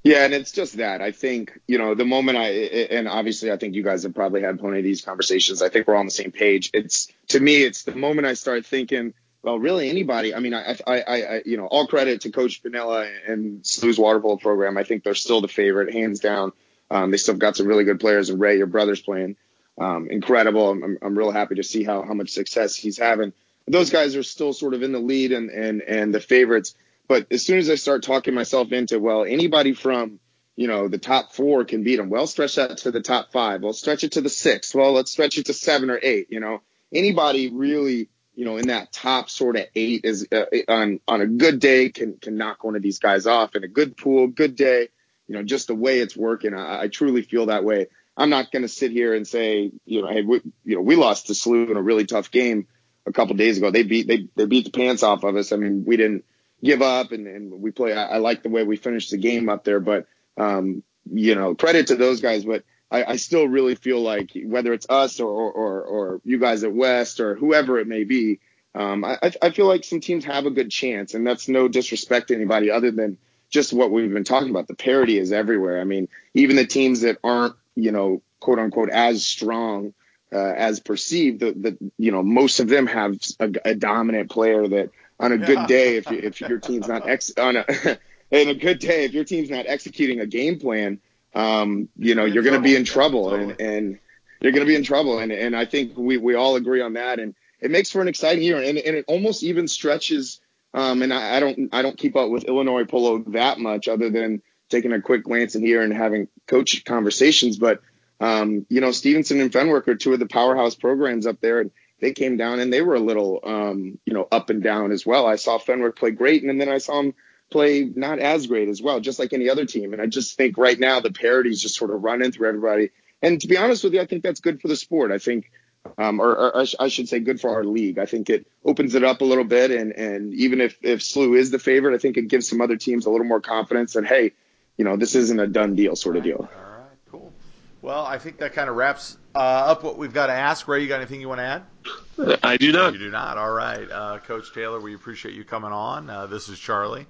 Yeah, 0.06 0.24
and 0.24 0.36
it's 0.36 0.52
just 0.52 0.78
that. 0.78 1.02
I 1.02 1.12
think, 1.12 1.60
you 1.66 1.80
know, 1.80 1.96
the 1.96 2.06
moment 2.06 2.38
I, 2.38 2.50
and 2.50 3.08
obviously 3.08 3.52
I 3.52 3.58
think 3.58 3.74
you 3.74 3.82
guys 3.82 4.04
have 4.04 4.14
probably 4.14 4.44
had 4.44 4.60
plenty 4.60 4.78
of 4.78 4.84
these 4.84 5.02
conversations. 5.02 5.64
I 5.64 5.70
think 5.70 5.88
we're 5.88 5.96
on 5.96 6.06
the 6.06 6.12
same 6.12 6.32
page. 6.32 6.70
It's, 6.76 7.08
to 7.30 7.40
me, 7.40 7.64
it's 7.64 7.82
the 7.82 7.96
moment 7.96 8.28
I 8.28 8.36
start 8.36 8.68
thinking, 8.68 9.16
well, 9.46 9.60
really 9.60 9.90
anybody. 9.90 10.34
I 10.34 10.40
mean, 10.40 10.56
I, 10.56 10.76
I, 10.88 11.02
I, 11.02 11.42
you 11.46 11.56
know, 11.56 11.68
all 11.68 11.86
credit 11.86 12.22
to 12.22 12.32
Coach 12.32 12.64
Pinella 12.64 13.08
and 13.28 13.64
SLU's 13.64 14.00
water 14.00 14.20
polo 14.20 14.38
program. 14.38 14.76
I 14.76 14.84
think 14.84 15.04
they're 15.04 15.14
still 15.14 15.40
the 15.40 15.48
favorite, 15.48 15.94
hands 15.94 16.20
down. 16.20 16.52
Um, 16.90 17.12
they 17.12 17.18
still 17.18 17.36
got 17.36 17.56
some 17.56 17.68
really 17.68 17.84
good 17.84 18.00
players, 18.00 18.32
and 18.32 18.40
Ray, 18.42 18.58
your 18.58 18.66
brother's 18.66 19.02
playing 19.02 19.36
um, 19.78 20.10
incredible. 20.10 20.72
I'm, 20.72 20.98
I'm 21.00 21.16
real 21.16 21.30
happy 21.30 21.56
to 21.56 21.64
see 21.64 21.84
how, 21.84 22.02
how 22.02 22.16
much 22.16 22.32
success 22.32 22.76
he's 22.76 22.98
having. 22.98 23.34
Those 23.68 23.92
guys 23.92 24.16
are 24.16 24.24
still 24.24 24.52
sort 24.52 24.74
of 24.74 24.82
in 24.82 24.92
the 24.92 25.00
lead 25.00 25.32
and, 25.32 25.52
and, 25.52 25.82
and 25.84 26.14
the 26.14 26.20
favorites. 26.20 26.74
But 27.08 27.28
as 27.32 27.46
soon 27.46 27.60
as 27.60 27.70
I 27.70 27.76
start 27.76 28.02
talking 28.02 28.34
myself 28.34 28.72
into, 28.72 29.00
well, 29.00 29.26
anybody 29.26 29.74
from 29.74 30.20
you 30.56 30.68
know, 30.68 30.88
the 30.88 30.98
top 30.98 31.34
four 31.34 31.66
can 31.66 31.84
beat 31.84 31.98
them. 31.98 32.10
Well, 32.10 32.28
stretch 32.28 32.56
that 32.56 32.78
to 32.80 32.92
the 32.92 33.02
top 33.02 33.32
five. 33.32 33.62
Well, 33.62 33.74
stretch 33.74 34.04
it 34.04 34.14
to 34.14 34.22
the 34.22 34.30
six. 34.30 34.74
Well, 34.74 34.94
let's 34.94 35.12
stretch 35.12 35.38
it 35.38 35.48
to 35.48 35.54
seven 35.54 35.90
or 35.90 36.00
eight. 36.02 36.28
You 36.32 36.40
know, 36.40 36.62
anybody 36.94 37.50
really, 37.50 38.10
you 38.36 38.46
know, 38.46 38.58
in 38.58 38.68
that 38.68 38.92
top 38.92 39.30
sort 39.30 39.56
of 39.56 39.66
eight 39.76 40.02
is 40.04 40.28
uh, 40.32 40.46
on 40.68 41.00
on 41.08 41.22
a 41.22 41.28
good 41.28 41.60
day 41.60 41.90
can 41.90 42.18
can 42.18 42.38
knock 42.38 42.64
one 42.64 42.76
of 42.76 42.82
these 42.82 43.00
guys 43.00 43.26
off. 43.26 43.56
In 43.56 43.64
a 43.64 43.68
good 43.68 43.98
pool, 43.98 44.28
good 44.28 44.56
day, 44.56 44.90
you 45.28 45.36
know, 45.36 45.44
just 45.44 45.68
the 45.68 45.76
way 45.76 46.00
it's 46.00 46.16
working, 46.16 46.54
I, 46.54 46.84
I 46.84 46.88
truly 46.88 47.22
feel 47.22 47.48
that 47.48 47.64
way. 47.64 47.88
I'm 48.18 48.30
not 48.30 48.52
going 48.52 48.62
to 48.62 48.70
sit 48.70 48.92
here 48.92 49.14
and 49.14 49.28
say, 49.28 49.72
you 49.86 50.02
know, 50.02 50.08
hey, 50.08 50.22
we, 50.22 50.42
you 50.64 50.76
know, 50.76 50.82
we 50.82 50.96
lost 50.96 51.28
to 51.28 51.34
SLU 51.34 51.70
in 51.70 51.78
a 51.78 51.82
really 51.82 52.06
tough 52.06 52.32
game 52.32 52.68
a 53.06 53.12
couple 53.12 53.36
days 53.36 53.58
ago. 53.58 53.72
They 53.72 53.84
beat 53.84 54.08
they 54.08 54.28
they 54.36 54.46
beat 54.46 54.66
the 54.66 54.72
pants 54.72 55.04
off 55.04 55.24
of 55.24 55.36
us. 55.36 55.52
I 55.52 55.58
mean, 55.58 55.86
we 55.86 55.98
didn't 55.98 56.26
give 56.64 56.82
up 56.82 57.12
and, 57.12 57.28
and 57.28 57.62
we 57.62 57.72
play. 57.72 57.94
I, 57.94 58.16
I 58.16 58.18
like 58.18 58.44
the 58.44 58.50
way 58.50 58.64
we 58.64 58.78
finished 58.78 59.12
the 59.12 59.18
game 59.18 59.50
up 59.50 59.64
there, 59.64 59.80
but 59.80 60.08
um, 60.38 60.84
you 61.12 61.36
know, 61.36 61.56
credit 61.56 61.88
to 61.88 61.96
those 61.96 62.22
guys, 62.22 62.46
but 62.46 62.64
I, 62.92 63.04
I 63.04 63.16
still 63.16 63.48
really 63.48 63.76
feel 63.76 64.02
like 64.02 64.32
whether 64.46 64.74
it's 64.74 64.86
us 64.90 65.20
or, 65.20 65.52
or, 65.52 65.82
or 65.82 66.22
you 66.24 66.40
guys 66.40 66.64
at 66.64 66.74
West 66.74 67.20
or 67.20 67.36
whoever 67.36 67.80
it 67.80 67.88
may 67.88 68.04
be, 68.04 68.40
um, 68.76 69.04
I, 69.06 69.32
I 69.42 69.50
feel 69.52 69.68
like 69.68 69.84
some 69.84 70.02
teams 70.02 70.26
have 70.26 70.46
a 70.46 70.52
good 70.52 70.70
chance, 70.70 71.14
and 71.14 71.26
that's 71.26 71.48
no 71.48 71.68
disrespect 71.68 72.28
to 72.28 72.36
anybody 72.36 72.70
other 72.70 72.92
than 72.92 73.18
just 73.50 73.72
what 73.72 73.90
we've 73.90 74.12
been 74.12 74.26
talking 74.26 74.50
about. 74.50 74.68
The 74.68 74.76
parity 74.76 75.18
is 75.18 75.32
everywhere. 75.32 75.80
I 75.80 75.86
mean, 75.86 76.10
even 76.34 76.58
the 76.58 76.68
teams 76.68 77.02
that 77.02 77.18
aren't, 77.24 77.56
you 77.76 77.92
know, 77.92 78.22
quote 78.40 78.60
unquote, 78.60 78.90
as 78.90 79.26
strong 79.26 79.94
uh, 80.34 80.38
as 80.38 80.82
perceived, 80.82 81.40
the, 81.40 81.52
the, 81.54 81.92
you 81.98 82.12
know, 82.12 82.22
most 82.22 82.60
of 82.60 82.68
them 82.68 82.86
have 82.88 83.16
a, 83.40 83.52
a 83.64 83.76
dominant 83.76 84.30
player 84.30 84.68
that 84.68 84.90
on 85.20 85.32
a 85.32 85.38
good 85.38 85.68
day, 85.68 85.96
if, 85.96 86.12
you, 86.12 86.20
if 86.22 86.42
your 86.42 86.60
team's 86.60 86.90
not 86.90 87.08
ex 87.08 87.32
on 87.38 87.56
a 87.56 87.66
in 88.32 88.50
a 88.50 88.54
good 88.54 88.80
day, 88.80 89.06
if 89.06 89.14
your 89.14 89.24
team's 89.24 89.50
not 89.50 89.66
executing 89.68 90.20
a 90.20 90.26
game 90.26 90.60
plan, 90.60 91.00
um, 91.36 91.90
you 91.98 92.16
know, 92.16 92.26
you're 92.26 92.44
going 92.44 92.56
to 92.56 92.62
be 92.62 92.76
in 92.76 92.86
trouble 92.86 93.34
and, 93.34 93.60
and 93.60 94.00
you're 94.42 94.54
going 94.54 94.66
to 94.66 94.68
be 94.70 94.76
in 94.76 94.84
trouble. 94.84 95.20
And, 95.20 95.32
and 95.32 95.56
I 95.56 95.66
think 95.66 95.98
we, 95.98 96.18
we 96.18 96.36
all 96.36 96.56
agree 96.56 96.82
on 96.82 96.94
that. 96.94 97.20
And 97.20 97.36
it 97.60 97.70
makes 97.70 97.92
for 97.92 98.02
an 98.02 98.08
exciting 98.08 98.44
year. 98.44 98.58
And, 98.58 98.78
and 98.78 98.96
it 98.96 99.06
almost 99.08 99.44
even 99.44 99.68
stretches. 99.68 100.40
Um, 100.74 101.02
and 101.02 101.14
I, 101.14 101.38
I 101.38 101.40
don't, 101.42 101.70
I 101.74 101.82
don't 101.82 101.98
keep 101.98 102.16
up 102.16 102.30
with 102.30 102.46
Illinois 102.46 102.86
polo 102.86 103.20
that 103.28 103.60
much 103.60 103.88
other 103.88 104.10
than 104.10 104.42
taking 104.70 104.94
a 104.94 105.02
quick 105.02 105.24
glance 105.24 105.56
in 105.56 105.66
here 105.66 105.82
and 105.82 105.94
having 105.94 106.28
coach 106.48 106.84
conversations. 106.86 107.58
But, 107.58 107.82
um, 108.22 108.66
you 108.70 108.80
know, 108.80 108.92
Stevenson 108.92 109.42
and 109.42 109.52
Fenwick 109.52 109.88
are 109.90 109.96
two 109.96 110.14
of 110.14 110.20
the 110.20 110.28
powerhouse 110.28 110.76
programs 110.76 111.28
up 111.28 111.42
there. 111.42 111.60
And 111.60 111.72
they 112.00 112.14
came 112.14 112.38
down 112.38 112.60
and 112.60 112.72
they 112.72 112.82
were 112.82 112.96
a 112.96 113.00
little, 113.00 113.42
um, 113.44 114.00
you 114.06 114.14
know, 114.14 114.28
up 114.32 114.50
and 114.50 114.64
down 114.64 114.94
as 114.94 115.06
well. 115.06 115.28
I 115.28 115.36
saw 115.36 115.58
Fenwick 115.58 115.98
play 115.98 116.12
great. 116.12 116.44
And 116.44 116.62
then 116.62 116.70
I 116.70 116.78
saw 116.78 117.00
him 117.02 117.14
play 117.52 117.84
not 117.84 118.20
as 118.20 118.48
great 118.48 118.70
as 118.70 118.82
well, 118.82 119.00
just 119.00 119.20
like 119.20 119.34
any 119.34 119.50
other 119.50 119.66
team. 119.66 119.94
And 119.94 120.02
I 120.02 120.08
just 120.08 120.36
think 120.36 120.58
right 120.58 120.80
now 120.80 121.00
the 121.00 121.12
parity 121.12 121.50
is 121.50 121.62
just 121.62 121.76
sort 121.76 121.92
of 121.92 122.04
running 122.04 122.32
through 122.32 122.50
everybody. 122.50 122.92
And 123.22 123.40
to 123.42 123.48
be 123.48 123.58
honest 123.58 123.84
with 123.84 123.94
you, 123.94 124.02
I 124.02 124.06
think 124.06 124.24
that's 124.24 124.40
good 124.40 124.62
for 124.62 124.68
the 124.68 124.76
sport. 124.76 125.12
I 125.12 125.18
think, 125.18 125.52
um, 125.98 126.20
or, 126.20 126.36
or 126.36 126.58
I, 126.58 126.66
sh- 126.66 126.76
I, 126.80 126.88
should 126.90 127.08
say, 127.08 127.20
good 127.20 127.40
for 127.40 127.52
our 127.52 127.64
league. 127.64 127.98
I 128.00 128.06
think 128.06 128.30
it 128.30 128.48
opens 128.64 128.96
it 128.96 129.04
up 129.04 129.22
a 129.22 129.26
little 129.26 129.44
bit, 129.44 129.72
and 129.72 129.92
and 129.94 130.34
even 130.34 130.62
if 130.62 130.78
if 130.82 131.00
SLU 131.02 131.38
is 131.38 131.52
the 131.52 131.60
favorite, 131.60 131.96
I 131.96 131.98
think 132.00 132.18
it 132.18 132.28
gives 132.28 132.50
some 132.50 132.62
other 132.62 132.76
teams 132.76 133.06
a 133.06 133.10
little 133.10 133.26
more 133.26 133.42
confidence 133.42 133.94
that 133.94 134.06
hey, 134.06 134.34
you 134.78 134.86
know, 134.86 134.98
this 134.98 135.16
isn't 135.16 135.40
a 135.40 135.48
done 135.48 135.76
deal 135.76 135.96
sort 135.96 136.18
of 136.18 136.24
deal. 136.24 136.50
All 136.56 136.72
right, 136.72 136.98
cool. 137.10 137.34
Well, 137.82 138.06
I 138.06 138.18
think 138.18 138.40
that 138.40 138.54
kind 138.54 138.70
of 138.70 138.76
wraps 138.76 139.18
uh, 139.36 139.40
up 139.40 139.84
what 139.84 139.98
we've 139.98 140.14
got 140.14 140.28
to 140.28 140.34
ask. 140.34 140.68
Ray, 140.68 140.82
you 140.82 140.88
got 140.88 140.98
anything 140.98 141.22
you 141.22 141.30
want 141.30 141.40
to 141.40 141.46
add? 141.46 142.40
I 142.44 142.58
do 142.58 142.72
not. 142.72 142.94
You 142.94 143.00
do 143.00 143.12
not. 143.12 143.38
All 143.38 143.52
right, 143.52 143.90
uh, 143.90 144.20
Coach 144.20 144.54
Taylor, 144.54 144.82
we 144.82 144.96
appreciate 144.96 145.36
you 145.36 145.44
coming 145.44 145.72
on. 145.72 146.10
Uh, 146.10 146.26
this 146.26 146.50
is 146.50 146.60
Charlie. 146.60 147.06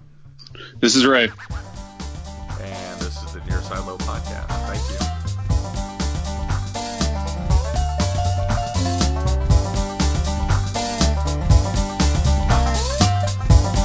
This 0.79 0.95
is 0.95 1.05
Ray. 1.05 1.25
And 1.25 2.99
this 2.99 3.21
is 3.23 3.33
the 3.33 3.41
Near 3.47 3.61
Side 3.61 3.85
Low 3.85 3.97
podcast. 3.97 4.47
Thank 4.67 4.89
you. 4.89 5.24